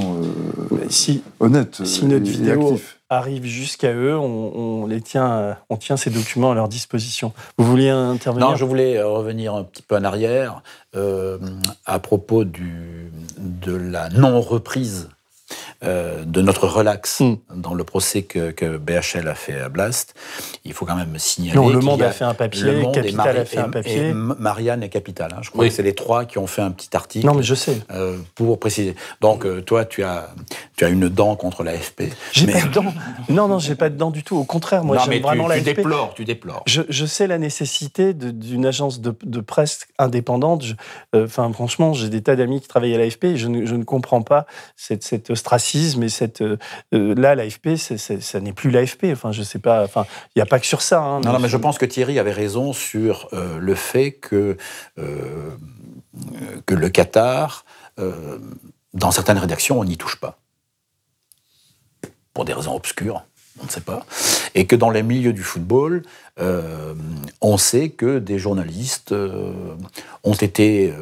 euh, 0.71 0.77
Si, 0.87 1.23
honnête 1.39 1.81
si 1.83 2.05
euh, 2.05 2.09
notre 2.09 2.25
et- 2.27 2.29
et 2.29 2.31
vidéo 2.31 2.67
actif. 2.73 2.99
arrive 3.09 3.43
jusqu'à 3.45 3.91
eux, 3.91 4.15
on, 4.15 4.83
on 4.83 4.85
les 4.85 5.01
tient, 5.01 5.57
on 5.71 5.77
tient 5.77 5.97
ces 5.97 6.11
documents 6.11 6.51
à 6.51 6.53
leur 6.53 6.67
disposition. 6.67 7.33
Vous 7.57 7.65
vouliez 7.65 7.89
intervenir 7.89 8.51
Non, 8.51 8.55
je 8.55 8.65
voulais 8.65 9.01
revenir 9.01 9.55
un 9.55 9.63
petit 9.63 9.81
peu 9.81 9.95
en 9.95 10.03
arrière 10.03 10.61
euh, 10.95 11.39
à 11.87 11.97
propos 11.97 12.43
du, 12.43 13.11
de 13.39 13.73
la 13.75 14.09
non-reprise 14.09 15.09
euh, 15.83 16.23
de 16.25 16.41
notre 16.41 16.67
relax 16.67 17.19
Hmm. 17.19 17.35
dans 17.55 17.73
le 17.73 17.83
procès 17.83 18.23
que, 18.23 18.51
que 18.51 18.77
BHL 18.77 19.27
a 19.27 19.35
fait 19.35 19.59
à 19.59 19.69
Blast. 19.69 20.13
Il 20.65 20.73
faut 20.73 20.85
quand 20.85 20.95
même 20.95 21.17
signaler. 21.19 21.55
Non, 21.57 21.69
Le 21.69 21.79
Monde 21.79 22.01
a 22.01 22.11
fait 22.11 22.23
un 22.23 22.33
papier, 22.33 22.63
Le 22.63 22.79
Monde 22.79 22.95
et 22.97 23.01
Capital 23.01 23.17
Mari- 23.25 23.39
a 23.39 23.45
fait 23.45 23.57
un 23.57 23.69
papier. 23.69 24.07
et 24.09 24.13
Marianne 24.13 24.83
et 24.83 24.89
Capital. 24.89 25.31
hein. 25.33 25.39
Je 25.41 25.49
crois 25.49 25.63
Oui. 25.63 25.69
que 25.69 25.75
c'est 25.75 25.83
les 25.83 25.93
trois 25.95 26.25
qui 26.25 26.37
ont 26.37 26.47
fait 26.47 26.61
un 26.61 26.71
petit 26.71 26.95
article. 26.95 27.25
Non, 27.25 27.33
mais 27.35 27.43
je 27.43 27.53
sais. 27.55 27.77
euh, 27.91 28.17
pour 28.35 28.59
préciser. 28.59 28.95
Donc, 29.21 29.45
euh, 29.45 29.61
toi, 29.61 29.85
tu 29.85 30.03
as, 30.03 30.29
tu 30.77 30.85
as 30.85 30.89
une 30.89 31.09
dent 31.09 31.35
contre 31.35 31.63
l'AFP. 31.63 32.03
J'ai 32.31 32.45
Mais- 32.47 32.53
pas 32.53 32.61
de 32.67 32.73
dents. 32.73 32.93
Non, 33.29 33.47
non, 33.47 33.59
j'ai 33.59 33.75
pas 33.75 33.89
de 33.89 33.97
dents 33.97 34.11
du 34.11 34.23
tout. 34.23 34.37
Au 34.37 34.43
contraire, 34.45 34.83
moi, 34.83 34.97
j'aime 35.03 35.13
tu, 35.15 35.19
vraiment 35.21 35.43
tu 35.45 35.49
la 35.49 35.57
FP. 35.59 35.65
déplores, 35.65 36.13
tu 36.15 36.25
déplores. 36.25 36.63
Je, 36.65 36.81
je 36.89 37.05
sais 37.05 37.27
la 37.27 37.37
nécessité 37.37 38.13
d'une 38.13 38.65
agence 38.65 39.01
de, 39.01 39.13
de 39.23 39.39
presse 39.41 39.81
indépendante. 39.99 40.63
Enfin, 41.15 41.51
franchement, 41.53 41.93
j'ai 41.93 42.09
des 42.09 42.21
tas 42.23 42.35
d'amis 42.35 42.61
qui 42.61 42.67
travaillent 42.67 42.95
à 42.95 42.97
l'AFP 42.97 43.25
et 43.25 43.37
je 43.37 43.47
ne, 43.47 43.65
je 43.65 43.75
ne 43.75 43.83
comprends 43.83 44.21
pas 44.21 44.45
cette, 44.77 45.03
cet 45.03 45.35
ostracisme 45.43 46.03
et 46.03 46.09
cette. 46.09 46.41
euh, 46.41 46.57
euh, 46.93 47.13
là, 47.15 47.35
l'AFP, 47.35 47.75
ça 47.75 48.39
n'est 48.39 48.53
plus 48.53 48.71
l'AFP. 48.71 49.05
Enfin, 49.11 49.31
je 49.33 49.43
sais 49.43 49.59
pas. 49.59 49.83
Enfin, 49.83 50.05
il 50.35 50.39
n'y 50.39 50.41
a 50.41 50.45
pas 50.45 50.59
que 50.59 50.65
sur 50.65 50.81
ça. 50.81 51.01
hein, 51.01 51.19
Non, 51.21 51.33
non, 51.33 51.39
mais 51.39 51.49
je 51.49 51.57
pense 51.57 51.77
que 51.77 51.85
Thierry 51.85 52.17
avait 52.19 52.31
raison 52.31 52.71
sur 52.73 53.27
euh, 53.33 53.57
le 53.59 53.75
fait 53.75 54.11
que, 54.13 54.57
que 56.65 56.73
le 56.75 56.89
Qatar, 56.89 57.65
dans 58.93 59.11
certaines 59.11 59.37
rédactions, 59.37 59.79
on 59.79 59.83
n'y 59.83 59.97
touche 59.97 60.15
pas. 60.19 60.39
Pour 62.33 62.45
des 62.45 62.53
raisons 62.53 62.75
obscures, 62.75 63.23
on 63.61 63.65
ne 63.65 63.69
sait 63.69 63.81
pas. 63.81 64.05
Et 64.55 64.65
que 64.65 64.75
dans 64.75 64.89
les 64.89 65.03
milieux 65.03 65.33
du 65.33 65.43
football, 65.43 66.03
euh, 66.39 66.93
on 67.41 67.57
sait 67.57 67.89
que 67.89 68.19
des 68.19 68.39
journalistes 68.39 69.11
euh, 69.11 69.53
ont 70.23 70.33
été 70.33 70.89
euh, 70.91 70.95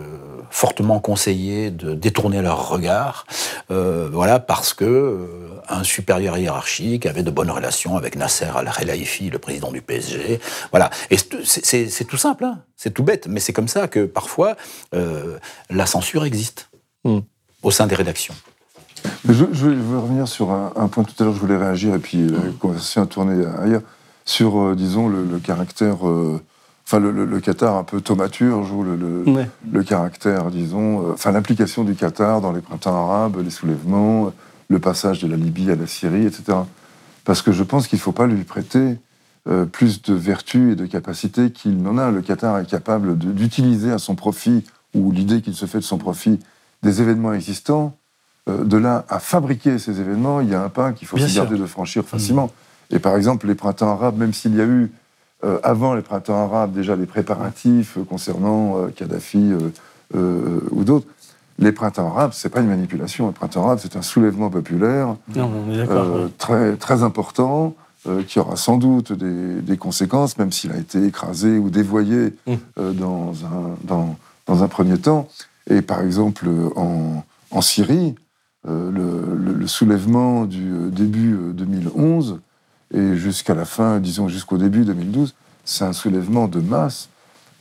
fortement 0.50 1.00
conseillés 1.00 1.72
de 1.72 1.94
détourner 1.94 2.42
leur 2.42 2.68
regard, 2.68 3.26
euh, 3.72 4.10
voilà, 4.12 4.40
parce 4.40 4.74
que 4.74 4.84
euh, 4.86 5.28
un 5.70 5.84
supérieur 5.84 6.38
hiérarchique 6.38 7.06
avait 7.06 7.24
de 7.24 7.32
bonnes 7.32 7.52
relations 7.52 7.96
avec 7.96 8.16
Nasser 8.18 8.48
Al-Khelaifi, 8.54 9.30
le 9.30 9.40
président 9.40 9.72
du 9.72 9.82
PSG. 9.82 10.42
Voilà. 10.72 10.90
Et 11.12 11.18
c'est- 11.46 12.04
tout 12.06 12.18
simple, 12.18 12.44
hein. 12.44 12.60
c'est 12.76 12.94
tout 12.94 13.04
bête, 13.04 13.28
mais 13.28 13.40
c'est 13.40 13.54
comme 13.54 13.70
ça 13.70 13.88
que 13.88 14.06
parfois 14.06 14.58
euh, 14.94 15.38
la 15.70 15.86
censure 15.86 16.26
existe 16.26 16.68
Hmm. 17.04 17.16
Mm. 17.18 17.22
au 17.64 17.72
sein 17.72 17.88
des 17.88 17.96
rédactions. 17.96 18.36
Mais 19.26 19.34
Je, 19.34 19.46
je 19.54 19.68
veux 19.70 19.98
revenir 20.00 20.28
sur 20.28 20.52
un, 20.52 20.72
un 20.76 20.88
point 20.88 21.04
tout 21.04 21.16
à 21.20 21.24
l'heure, 21.24 21.34
je 21.34 21.40
voulais 21.40 21.58
réagir, 21.58 21.96
et 21.96 22.00
puis 22.00 22.28
la 22.28 22.38
conversation 22.60 23.02
a 23.02 23.06
tourné 23.08 23.44
ailleurs, 23.64 23.82
sur, 24.26 24.60
euh, 24.60 24.76
disons, 24.76 25.08
le, 25.10 25.24
le 25.24 25.40
caractère, 25.40 26.08
euh, 26.08 26.40
enfin, 26.86 27.00
le, 27.00 27.12
le- 27.12 27.26
le 27.26 27.40
Qatar 27.40 27.76
un 27.78 27.84
peu 27.84 28.02
thaumaturge, 28.02 28.72
ou 28.72 28.84
le, 28.84 28.96
le- 28.96 29.24
Ouais. 29.32 29.50
le 29.72 29.84
caractère, 29.84 30.52
disons, 30.52 31.02
euh, 31.10 31.14
enfin, 31.14 31.32
l'implication 31.32 31.84
du 31.84 31.96
Qatar 31.96 32.42
dans 32.42 32.52
les 32.52 32.62
printemps 32.62 32.96
arabes, 33.10 33.38
les 33.44 33.50
soulèvements, 33.50 34.32
le 34.70 34.80
passage 34.80 35.22
de 35.22 35.28
la 35.28 35.36
Libye 35.36 35.72
à 35.72 35.76
la 35.76 35.88
Syrie, 35.88 36.26
etc. 36.26 36.58
Parce 37.26 37.42
que 37.42 37.52
je 37.52 37.64
pense 37.64 37.88
qu'il 37.88 37.98
ne 37.98 38.02
faut 38.02 38.12
pas 38.14 38.26
lui 38.28 38.44
prêter 38.44 38.98
euh, 39.48 39.66
plus 39.66 40.02
de 40.04 40.14
vertu 40.14 40.72
et 40.72 40.76
de 40.76 40.86
capacité 40.86 41.52
qu'il 41.52 41.82
n'en 41.82 41.98
a. 41.98 42.12
Le 42.12 42.22
Qatar 42.22 42.60
est 42.60 42.70
capable 42.70 43.18
d'utiliser 43.18 43.92
à 43.92 43.98
son 43.98 44.16
profit, 44.16 44.64
ou 44.94 45.12
l'idée 45.12 45.42
qu'il 45.42 45.56
se 45.56 45.66
fait 45.66 45.80
de 45.80 45.84
son 45.84 45.98
profit, 45.98 46.40
des 46.84 47.02
événements 47.02 47.34
existants. 47.34 47.96
Euh, 48.50 48.64
de 48.64 48.76
là 48.78 49.06
à 49.10 49.20
fabriquer 49.20 49.78
ces 49.78 50.00
événements, 50.00 50.42
il 50.42 50.50
y 50.50 50.56
a 50.56 50.64
un 50.64 50.70
pas 50.70 50.94
qu'il 50.94 51.08
faut 51.08 51.18
Bien 51.18 51.28
se 51.28 51.34
sûr. 51.34 51.44
garder 51.44 51.60
de 51.60 51.66
franchir 51.68 52.04
facilement. 52.04 52.50
Et 52.92 53.00
par 53.00 53.16
exemple, 53.16 53.48
les 53.48 53.56
printemps 53.56 53.90
arabes, 53.92 54.18
même 54.18 54.34
s'il 54.34 54.56
y 54.56 54.62
a 54.62 54.66
eu, 54.66 54.92
euh, 55.44 55.60
avant 55.64 55.94
les 55.96 56.02
printemps 56.02 56.44
arabes, 56.46 56.74
déjà 56.74 56.96
les 56.96 57.06
préparatifs 57.06 57.98
euh, 57.98 58.04
concernant 58.04 58.78
euh, 58.78 58.88
Kadhafi 58.96 59.54
ou 60.14 60.84
d'autres, 60.84 61.08
les 61.60 61.72
printemps 61.72 62.08
arabes, 62.08 62.32
c'est 62.34 62.50
pas 62.50 62.60
une 62.62 62.68
manipulation. 62.68 63.28
Les 63.28 63.34
printemps 63.34 63.66
arabes, 63.66 63.80
c'est 63.82 63.96
un 63.96 64.02
soulèvement 64.02 64.50
populaire 64.50 65.16
Non, 65.42 65.50
euh, 65.92 66.28
très, 66.38 66.76
très 66.76 67.04
important, 67.04 67.76
euh, 68.08 68.24
qui 68.24 68.40
aura 68.40 68.56
sans 68.56 68.78
doute 68.78 69.14
des, 69.14 69.62
des 69.62 69.78
conséquences, 69.78 70.38
même 70.38 70.52
s'il 70.52 70.72
a 70.72 70.78
été 70.78 71.06
écrasé 71.06 71.58
ou 71.60 71.70
dévoyé 71.70 72.34
euh, 72.80 72.92
dans, 72.94 73.34
un, 73.46 73.78
dans, 73.84 74.16
dans 74.48 74.64
un 74.64 74.68
premier 74.68 74.98
temps. 74.98 75.28
Et 75.70 75.82
par 75.82 76.02
exemple, 76.02 76.48
en, 76.76 77.24
en 77.52 77.62
Syrie, 77.62 78.16
le, 78.68 78.90
le- 78.92 79.54
le 79.54 79.68
soulèvement 79.68 80.46
du 80.46 80.72
début 80.92 81.34
euh, 81.36 81.54
2011 81.54 82.40
et 82.94 83.16
jusqu'à 83.16 83.54
la 83.56 83.66
fin, 83.66 84.00
disons 84.00 84.28
jusqu'au 84.28 84.58
début 84.58 84.84
2012, 84.86 85.34
c'est 85.66 85.84
un 85.86 85.94
soulèvement 85.94 86.48
de 86.48 86.60
masse 86.60 87.10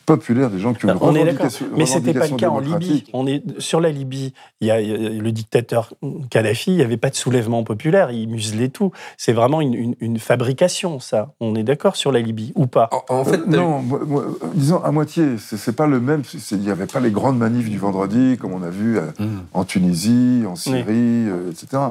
populaire 0.07 0.51
des 0.51 0.59
gens 0.59 0.75
qui 0.75 0.87
ont 0.87 0.89
une 0.89 0.99
on 1.01 1.15
est 1.15 1.25
d'accord. 1.25 1.47
revendication, 1.47 1.67
Mais 1.77 1.87
c'était 1.87 2.15
pas 2.15 2.27
le 2.27 2.35
cas 2.37 2.49
en 2.49 2.59
Libye. 2.59 2.71
démocratique. 2.73 3.11
On 3.13 3.27
est 3.29 3.61
sur 3.61 3.81
la 3.81 3.91
Libye. 3.93 4.33
Il 4.61 4.67
y 4.67 4.71
a, 4.73 4.81
le 4.81 5.31
dictateur 5.31 5.93
Kadhafi. 6.31 6.73
Il 6.73 6.77
n'y 6.79 6.83
avait 6.83 6.97
pas 6.97 7.11
de 7.11 7.15
soulèvement 7.15 7.63
populaire. 7.63 8.11
Il 8.11 8.29
muselait 8.29 8.71
tout. 8.71 8.91
C'est 9.17 9.33
vraiment 9.33 9.61
une, 9.61 9.75
une- 9.75 9.95
une 10.01 10.19
fabrication, 10.19 10.99
ça. 10.99 11.33
On 11.39 11.55
est 11.55 11.63
d'accord 11.63 11.95
sur 11.95 12.11
la 12.11 12.19
Libye 12.21 12.53
ou 12.57 12.67
pas? 12.67 12.89
En, 13.09 13.21
en 13.21 13.25
fait, 13.25 13.39
Euh, 13.43 13.47
non, 13.47 13.83
moi- 13.83 14.01
moi, 14.05 14.23
euh, 14.23 14.47
disons 14.55 14.83
à 14.83 14.91
moitié. 14.91 15.37
C'est 15.39 15.77
pas 15.77 15.87
le 15.87 16.01
même. 16.01 16.23
Il 16.51 16.59
n'y 16.59 16.71
avait 16.71 16.87
pas 16.87 16.99
les 16.99 17.13
grandes 17.13 17.39
manifs 17.39 17.71
du 17.71 17.79
vendredi 17.79 18.37
comme 18.41 18.53
on 18.53 18.63
a 18.65 18.71
vu 18.71 18.99
euh, 18.99 19.03
Mm. 19.21 19.27
en 19.55 19.65
Tunisie, 19.65 20.43
en 20.45 20.57
Syrie, 20.57 20.89
euh, 21.29 21.51
etc. 21.53 21.83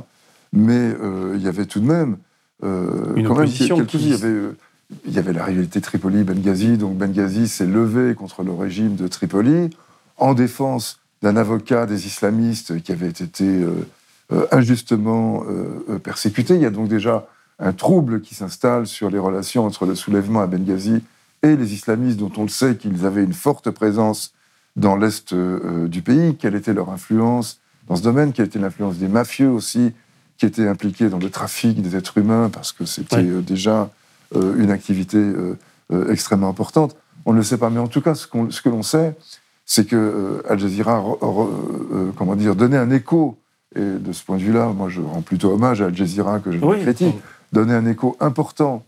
mais 0.51 0.73
euh, 0.73 1.35
il 1.37 1.41
y 1.41 1.47
avait 1.47 1.67
tout 1.67 1.79
de 1.79 1.85
même 1.85 2.13
euh, 2.13 2.17
Une 2.61 3.25
quand 3.27 3.35
même 3.35 3.47
il 3.47 4.09
y 4.09 4.13
avait 4.13 4.53
il 5.05 5.13
y 5.13 5.19
avait 5.19 5.33
la 5.33 5.45
rivalité 5.45 5.81
Tripoli-Benghazi, 5.81 6.77
donc 6.77 6.97
Benghazi 6.97 7.47
s'est 7.47 7.67
levé 7.67 8.15
contre 8.15 8.43
le 8.43 8.51
régime 8.51 8.95
de 8.95 9.07
Tripoli 9.07 9.69
en 10.17 10.33
défense 10.33 10.99
d'un 11.21 11.37
avocat 11.37 11.85
des 11.85 12.07
islamistes 12.07 12.81
qui 12.81 12.91
avait 12.91 13.09
été 13.09 13.45
euh, 13.45 13.85
euh, 14.31 14.45
injustement 14.51 15.43
euh, 15.47 15.85
euh, 15.89 15.99
persécuté. 15.99 16.55
Il 16.55 16.61
y 16.61 16.65
a 16.65 16.69
donc 16.69 16.87
déjà 16.87 17.27
un 17.59 17.73
trouble 17.73 18.21
qui 18.21 18.35
s'installe 18.35 18.87
sur 18.87 19.09
les 19.09 19.19
relations 19.19 19.65
entre 19.65 19.85
le 19.85 19.95
soulèvement 19.95 20.41
à 20.41 20.47
Benghazi 20.47 21.03
et 21.43 21.55
les 21.55 21.73
islamistes, 21.73 22.17
dont 22.17 22.31
on 22.37 22.43
le 22.43 22.49
sait 22.49 22.75
qu'ils 22.75 23.05
avaient 23.05 23.23
une 23.23 23.33
forte 23.33 23.69
présence 23.69 24.33
dans 24.75 24.95
l'est 24.95 25.33
euh, 25.33 25.87
du 25.87 26.01
pays. 26.01 26.35
Quelle 26.35 26.55
était 26.55 26.73
leur 26.73 26.89
influence 26.89 27.59
dans 27.87 27.95
ce 27.95 28.01
domaine 28.03 28.33
Quelle 28.33 28.45
était 28.45 28.59
l'influence 28.59 28.97
des 28.97 29.07
mafieux 29.07 29.49
aussi, 29.49 29.93
qui 30.39 30.45
étaient 30.45 30.67
impliqués 30.67 31.09
dans 31.09 31.17
le 31.19 31.29
trafic 31.29 31.81
des 31.81 31.95
êtres 31.97 32.17
humains, 32.17 32.49
parce 32.51 32.71
que 32.71 32.85
c'était 32.85 33.17
Ouais. 33.17 33.23
euh, 33.27 33.41
déjà 33.41 33.89
euh, 34.35 34.55
une 34.57 34.71
activité 34.71 35.17
euh, 35.17 35.55
extrêmement 36.11 36.47
importante. 36.49 36.95
On 37.25 37.33
ne 37.33 37.37
le 37.37 37.43
sait 37.43 37.57
pas, 37.57 37.69
mais 37.69 37.79
en 37.79 37.87
tout 37.87 38.01
cas, 38.01 38.15
ce, 38.15 38.25
que 38.25 38.69
l'on 38.69 38.81
sait, 38.83 39.15
c'est 39.65 39.85
que 39.85 40.41
Al 40.47 40.57
Jazeera, 40.57 40.99
re- 41.01 41.19
re- 41.19 42.13
comment 42.15 42.35
dire, 42.35 42.55
donnait 42.55 42.77
un 42.77 42.89
écho. 42.89 43.37
Et 43.75 43.81
de 43.81 44.11
ce 44.13 44.23
point 44.23 44.37
de 44.37 44.41
vue-là, 44.41 44.67
moi, 44.75 44.87
je 44.89 45.01
rends 45.01 45.21
plutôt 45.21 45.51
hommage 45.51 45.81
à 45.81 45.85
Al 45.87 45.95
Jazeera 45.95 46.39
que 46.39 46.51
je 46.51 46.57
Oui. 46.63 46.79
critique, 46.81 47.15
donnait 47.51 47.75
un 47.75 47.85
écho 47.85 48.15
important 48.19 48.83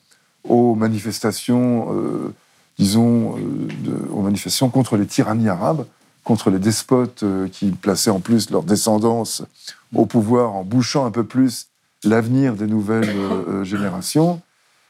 aux 0.47 0.73
manifestations, 0.75 1.89
euh, 1.93 2.33
disons, 2.79 3.35
euh, 3.37 3.41
de- 3.83 4.09
aux 4.11 4.21
manifestations 4.21 4.69
contre 4.69 4.95
les 4.97 5.05
tyrannies 5.05 5.49
arabes, 5.49 5.85
contre 6.23 6.49
les 6.49 6.59
despotes 6.59 7.23
euh, 7.23 7.47
qui 7.47 7.71
plaçaient 7.71 8.09
en 8.11 8.19
plus 8.19 8.49
leur 8.51 8.63
descendance 8.63 9.43
au 9.95 10.05
pouvoir 10.05 10.53
en 10.53 10.63
bouchant 10.63 11.05
un 11.05 11.11
peu 11.11 11.23
plus 11.23 11.67
l'avenir 12.03 12.55
des 12.55 12.67
nouvelles 12.67 13.09
euh, 13.09 13.43
euh, 13.47 13.63
générations. 13.63 14.41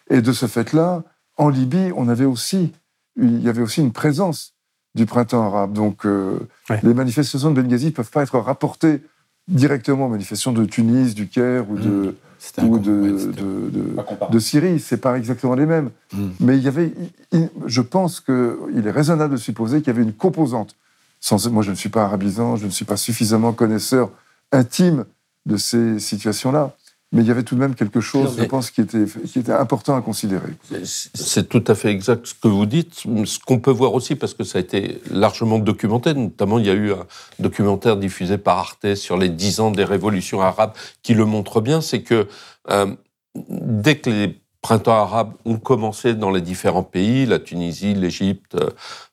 Et 0.09 0.21
de 0.21 0.31
ce 0.33 0.45
fait-là, 0.45 1.03
en 1.37 1.49
Libye, 1.49 1.91
on 1.95 2.09
avait 2.09 2.25
aussi, 2.25 2.71
il 3.17 3.41
y 3.41 3.49
avait 3.49 3.61
aussi 3.61 3.81
une 3.81 3.91
présence 3.93 4.53
du 4.93 5.05
printemps 5.05 5.43
arabe. 5.45 5.73
Donc, 5.73 6.05
euh, 6.05 6.37
Ouais. 6.69 6.79
les 6.83 6.93
manifestations 6.93 7.51
de 7.51 7.61
Benghazi 7.61 7.87
ne 7.87 7.91
peuvent 7.91 8.09
pas 8.11 8.23
être 8.23 8.37
rapportées 8.39 9.01
directement 9.47 10.05
aux 10.05 10.09
manifestations 10.09 10.51
de 10.51 10.65
Tunis, 10.65 11.15
du 11.15 11.27
Caire 11.27 11.69
ou 11.69 11.77
de, 11.77 12.15
un 12.57 12.65
ou 12.65 12.77
de, 12.77 14.39
Syrie. 14.39 14.79
C'est 14.79 14.97
pas 14.97 15.17
exactement 15.17 15.55
les 15.55 15.65
mêmes. 15.65 15.89
Mm. 16.13 16.27
Mais 16.41 16.57
il 16.57 16.63
y 16.63 16.67
avait, 16.67 16.93
il- 17.31 17.49
je 17.65 17.81
pense 17.81 18.19
qu'il 18.19 18.83
est 18.85 18.91
raisonnable 18.91 19.33
de 19.33 19.37
supposer 19.39 19.79
qu'il 19.81 19.87
y 19.87 19.95
avait 19.95 20.03
une 20.03 20.13
composante. 20.13 20.75
Sans, 21.21 21.47
moi, 21.49 21.63
je 21.63 21.69
ne 21.71 21.75
suis 21.75 21.89
pas 21.89 22.03
arabisant, 22.03 22.57
je 22.57 22.65
ne 22.65 22.71
suis 22.71 22.85
pas 22.85 22.97
suffisamment 22.97 23.53
connaisseur 23.53 24.09
intime 24.51 25.05
de 25.45 25.55
ces 25.55 25.99
situations-là. 25.99 26.75
Mais 27.13 27.23
il 27.23 27.27
y 27.27 27.31
avait 27.31 27.43
tout 27.43 27.55
de 27.55 27.59
même 27.59 27.75
quelque 27.75 27.99
chose, 27.99 28.37
je 28.39 28.45
pense, 28.45 28.71
qui 28.71 28.79
était, 28.79 29.03
qui 29.25 29.39
était 29.39 29.51
important 29.51 29.97
à 29.97 30.01
considérer. 30.01 30.53
C'est 30.85 31.49
tout 31.49 31.63
à 31.67 31.75
fait 31.75 31.89
exact 31.89 32.25
ce 32.25 32.33
que 32.33 32.47
vous 32.47 32.65
dites. 32.65 33.03
Ce 33.25 33.37
qu'on 33.37 33.59
peut 33.59 33.71
voir 33.71 33.93
aussi, 33.93 34.15
parce 34.15 34.33
que 34.33 34.45
ça 34.45 34.59
a 34.59 34.61
été 34.61 35.01
largement 35.11 35.59
documenté, 35.59 36.13
notamment 36.13 36.57
il 36.57 36.67
y 36.67 36.69
a 36.69 36.73
eu 36.73 36.93
un 36.93 37.05
documentaire 37.39 37.97
diffusé 37.97 38.37
par 38.37 38.59
Arte 38.59 38.95
sur 38.95 39.17
les 39.17 39.27
dix 39.27 39.59
ans 39.59 39.71
des 39.71 39.83
révolutions 39.83 40.39
arabes 40.39 40.71
qui 41.03 41.13
le 41.13 41.25
montre 41.25 41.59
bien, 41.59 41.81
c'est 41.81 42.01
que 42.01 42.29
euh, 42.69 42.95
dès 43.35 43.97
que 43.97 44.09
les 44.09 44.40
printemps 44.61 44.93
arabes 44.93 45.33
ont 45.45 45.57
commencé 45.57 46.13
dans 46.13 46.29
les 46.29 46.41
différents 46.41 46.83
pays, 46.83 47.25
la 47.25 47.39
Tunisie, 47.39 47.93
l'Égypte, 47.95 48.55
euh, 48.55 48.69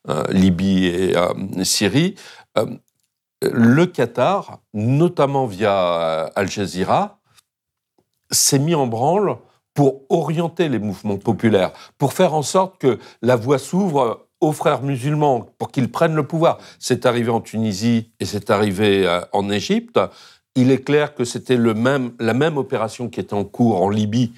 euh, 0.09 0.23
Libye 0.29 0.87
et 0.87 1.17
euh, 1.17 1.65
Syrie, 1.65 2.15
le 3.41 3.87
Qatar, 3.87 4.59
notamment 4.75 5.47
via 5.47 6.25
Al 6.35 6.51
Jazeera, 6.51 7.21
s'est 8.31 8.59
mis 8.59 8.75
en 8.75 8.89
branle 8.89 9.37
pour 9.75 10.03
orienter 10.09 10.69
les 10.69 10.81
mouvements 10.81 11.19
populaires, 11.19 11.73
pour 11.99 12.13
faire 12.13 12.35
en 12.35 12.43
sorte 12.43 12.79
que 12.79 12.99
la 13.23 13.37
voie 13.37 13.59
s'ouvre 13.59 14.27
aux 14.41 14.51
frères 14.51 14.83
musulmans, 14.83 15.47
pour 15.57 15.71
qu'ils 15.71 15.91
prennent 15.91 16.17
le 16.17 16.27
pouvoir. 16.27 16.59
C'est 16.81 17.07
arrivé 17.07 17.31
en 17.31 17.41
Tunisie 17.41 18.11
et 18.19 18.25
c'est 18.25 18.51
arrivé 18.51 19.21
en 19.33 19.49
Égypte. 19.51 20.01
Il 20.57 20.73
est 20.73 20.83
clair 20.83 21.15
que 21.15 21.23
c'était 21.25 21.57
la 21.57 22.35
même 22.35 22.57
opération 22.57 23.09
qui 23.09 23.21
était 23.21 23.35
en 23.35 23.45
cours 23.45 23.81
en 23.81 23.89
Libye 23.89 24.33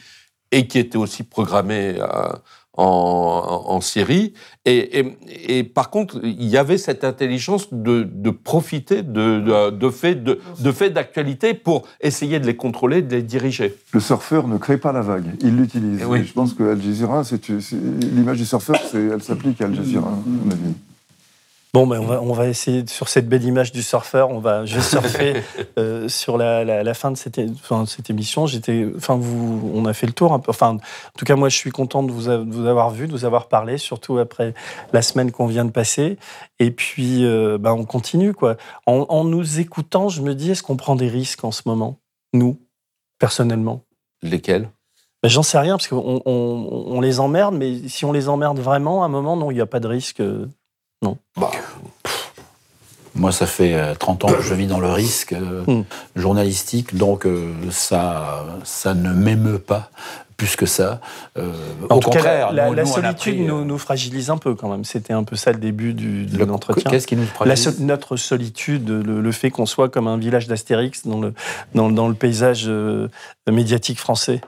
et 0.53 0.66
qui 0.66 0.78
était 0.78 0.98
aussi 0.98 1.22
programmée 1.22 1.94
euh, 1.98 2.07
en, 2.76 3.64
en- 3.66 3.80
Syrie. 3.80 4.32
Et, 4.64 5.01
et- 5.01 5.16
et 5.59 5.64
par 5.64 5.90
contre, 5.90 6.20
il 6.22 6.44
y 6.46 6.57
avait 6.57 6.78
cette 6.78 7.05
intelligence 7.05 7.72
de, 7.72 8.03
de 8.11 8.30
profiter 8.30 9.03
de, 9.03 9.90
faits 9.90 10.22
de, 10.24 10.72
faits 10.72 10.92
d'actualité 10.94 11.55
pour 11.55 11.86
essayer 12.01 12.38
de 12.40 12.46
les 12.46 12.57
contrôler, 12.57 13.03
de 13.03 13.16
les 13.16 13.22
diriger. 13.22 13.74
Le 13.92 14.01
surfeur 14.01 14.48
ne 14.48 14.57
crée 14.59 14.78
pas 14.78 14.92
la 14.92 15.01
vague, 15.03 15.34
il 15.42 15.57
l'utilise. 15.57 16.01
Eh 16.03 16.05
oui. 16.05 16.24
Je 16.24 16.32
pense 16.32 16.55
que 16.55 16.62
Al 16.62 16.80
Jazeera, 16.80 17.22
l'image 18.14 18.38
du 18.38 18.46
surfeur, 18.46 18.76
elle 18.94 19.22
s'applique 19.22 19.61
à 19.61 19.66
Al 19.66 19.74
Jazeera, 19.74 20.09
à 20.11 20.14
mon 20.26 20.51
avis. 20.51 20.74
Bon, 21.73 21.87
ben 21.87 22.01
on, 22.01 22.07
va, 22.07 22.21
on 22.21 22.33
va 22.33 22.49
essayer, 22.49 22.85
sur 22.89 23.09
cette 23.09 23.29
belle 23.29 23.45
image 23.45 23.71
du 23.71 23.85
surfeur, 23.85 24.31
on 24.31 24.41
va, 24.41 24.64
je 24.64 24.75
vais 24.75 24.83
surfer 24.83 25.35
euh, 25.79 26.09
sur 26.09 26.37
la, 26.37 26.64
la- 26.64 26.83
la 26.83 26.95
fin 26.95 27.12
de 27.12 27.16
cette, 27.16 27.39
enfin, 27.39 27.87
cette 27.87 28.11
émission. 28.11 28.47
J'étais, 28.47 28.89
enfin, 28.97 29.14
vous, 29.16 29.71
on 29.73 29.85
a 29.85 29.93
fait 29.93 30.09
le 30.09 30.12
tour 30.12 30.33
un 30.33 30.41
peu. 30.41 30.51
Enfin, 30.51 30.71
en 30.79 31.18
tout 31.18 31.25
cas, 31.25 31.37
moi, 31.37 31.49
je 31.49 31.55
suis 31.57 31.71
content 31.71 32.03
de 32.03 32.11
vous, 32.11 32.29
a- 32.29 32.39
de 32.39 32.51
vous 32.53 32.66
avoir 32.66 32.91
vu, 32.91 33.07
de 33.07 33.12
vous 33.12 33.25
avoir 33.25 33.47
parlé, 33.47 33.79
surtout 33.79 34.18
après 34.18 34.53
la 34.93 35.01
semaine 35.01 35.31
qu'on 35.31 35.47
vient 35.47 35.64
de 35.64 35.71
passer. 35.71 36.18
Et 36.59 36.73
puis, 36.73 37.25
euh, 37.25 37.57
ben, 37.57 37.71
on 37.73 37.85
continue, 37.85 38.35
quoi. 38.35 38.57
En, 38.87 39.07
en 39.09 39.23
nous 39.23 39.61
écoutant, 39.61 40.09
je 40.09 40.23
me 40.23 40.35
dis, 40.35 40.51
est-ce 40.51 40.64
qu'on 40.64 40.77
prend 40.77 40.97
des 40.97 41.09
risques 41.09 41.45
en 41.45 41.53
ce 41.53 41.62
moment 41.66 42.01
Nous, 42.33 42.59
personnellement? 43.21 43.85
Lesquels? 44.23 44.71
Ben, 45.23 45.29
J'en 45.29 45.45
sais 45.45 45.59
rien, 45.59 45.75
parce 45.77 45.87
qu'on 45.87 46.21
on, 46.27 46.85
on 46.89 47.01
les 47.01 47.21
emmerde, 47.21 47.55
mais 47.55 47.87
si 47.89 48.05
on 48.05 48.11
les 48.11 48.29
emmerde 48.29 48.59
vraiment, 48.59 49.05
à 49.05 49.07
un 49.07 49.11
moment, 49.11 49.37
non, 49.37 49.53
il 49.53 49.55
n'y 49.55 49.61
a 49.61 49.66
pas 49.66 49.79
de 49.79 49.87
risque. 49.87 50.21
Euh, 51.03 51.07
Non. 51.07 51.18
Moi, 53.16 53.32
ça 53.32 53.46
fait 53.46 53.74
euh, 53.74 53.94
30 53.94 54.24
ans 54.24 54.28
que 54.28 54.40
je 54.42 54.55
vis 54.55 54.66
dans 54.68 54.78
le 54.78 54.90
risque 54.90 55.32
euh, 55.32 55.64
Hmm. 55.66 55.82
journalistique, 56.14 56.96
donc 56.96 57.26
euh, 57.26 57.53
ça, 57.70 58.44
ça 58.64 58.94
ne 58.94 59.12
m'émeut 59.12 59.59
pas 59.59 59.90
plus 60.36 60.55
que 60.57 60.64
ça. 60.64 61.01
Euh, 61.36 61.53
En 61.90 61.96
au 61.96 62.01
tout 62.01 62.09
cas, 62.11 62.18
contraire, 62.20 62.53
la, 62.53 62.68
nous- 62.68 62.74
la 62.74 62.82
nous, 62.84 62.88
on 62.88 62.92
a 62.92 62.94
solitude 62.94 63.34
pris, 63.34 63.42
euh, 63.44 63.48
nous, 63.48 63.64
nous 63.64 63.78
fragilise 63.78 64.30
un 64.30 64.38
peu 64.38 64.55
quand 64.55 64.68
même. 64.70 64.84
C'était 64.84 65.12
un 65.12 65.24
peu 65.24 65.34
ça 65.36 65.51
le 65.53 65.59
début 65.59 65.92
du, 65.92 66.24
de 66.24 66.38
le- 66.38 66.44
l'entretien. 66.46 66.90
Qu'est-ce 66.90 67.07
qui 67.09 67.16
nous 67.16 67.24
La 67.24 67.28
fragilise 67.57 67.76
so- 67.78 67.82
notre 67.82 68.16
solitude, 68.16 68.88
le, 68.88 69.20
le 69.20 69.32
fait 69.32 69.51
qu'on 69.51 69.66
soit 69.66 69.88
comme 69.90 70.07
un 70.07 70.16
village 70.16 70.46
d'Astérix 70.46 71.05
dans 71.07 71.20
le, 71.20 71.34
dans, 71.74 71.90
dans 71.90 72.09
le 72.09 72.14
paysage 72.14 72.64
euh, 72.68 73.09
médiatique 73.51 73.98
français. 73.98 74.40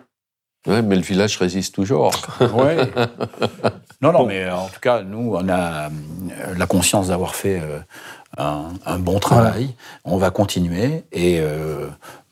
Ouais, 0.68 0.80
mais 0.80 0.94
le 0.94 1.02
village 1.02 1.36
résiste 1.38 1.74
toujours. 1.74 2.12
Ouais. 2.40 2.76
Non, 4.02 4.12
non, 4.12 4.20
Bon. 4.20 4.26
mais 4.26 4.44
euh, 4.44 4.54
en 4.56 4.66
tout 4.68 4.80
cas, 4.80 5.02
nous, 5.02 5.34
on 5.36 5.48
a 5.48 5.86
euh, 5.86 5.88
la 6.56 6.66
conscience 6.66 7.08
d'avoir 7.08 7.34
fait 7.34 7.60
euh, 7.60 7.78
un, 8.36 8.64
un 8.84 8.98
bon 8.98 9.18
travail. 9.20 9.74
On 10.04 10.16
va 10.16 10.30
continuer 10.30 11.04
et 11.12 11.38
euh, 11.40 11.86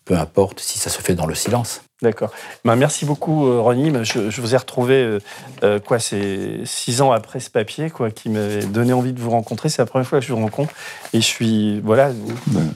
peu 0.04 0.16
importe 0.18 0.58
si 0.60 0.78
ça 0.78 0.90
se 0.90 1.00
fait 1.00 1.14
dans 1.14 1.26
le 1.26 1.34
silence. 1.34 1.82
D'accord. 2.02 2.30
Ben, 2.64 2.76
merci 2.76 3.04
beaucoup, 3.04 3.46
euh, 3.46 3.60
Ronnie. 3.60 3.90
Ben, 3.90 4.02
Je, 4.04 4.30
je 4.30 4.40
vous 4.40 4.54
ai 4.54 4.56
retrouvé, 4.56 5.18
euh, 5.62 5.78
quoi, 5.80 5.98
c'est 5.98 6.62
six 6.64 7.02
ans 7.02 7.12
après 7.12 7.40
ce 7.40 7.50
papier, 7.50 7.90
quoi, 7.90 8.10
qui 8.10 8.30
m'avait 8.30 8.64
donné 8.64 8.92
envie 8.94 9.12
de 9.12 9.20
vous 9.20 9.30
rencontrer. 9.30 9.68
C'est 9.68 9.82
la 9.82 9.86
première 9.86 10.06
fois 10.08 10.18
que 10.20 10.24
je 10.26 10.32
vous 10.32 10.40
rencontre. 10.40 10.72
Et 11.12 11.20
je 11.20 11.26
suis, 11.26 11.80
voilà. 11.80 12.10
Ben, 12.48 12.72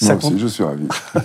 ça 0.00 0.14
Moi 0.14 0.16
compte. 0.22 0.32
aussi, 0.32 0.40
je 0.40 0.46
suis 0.48 0.64
ravi. 0.64 0.86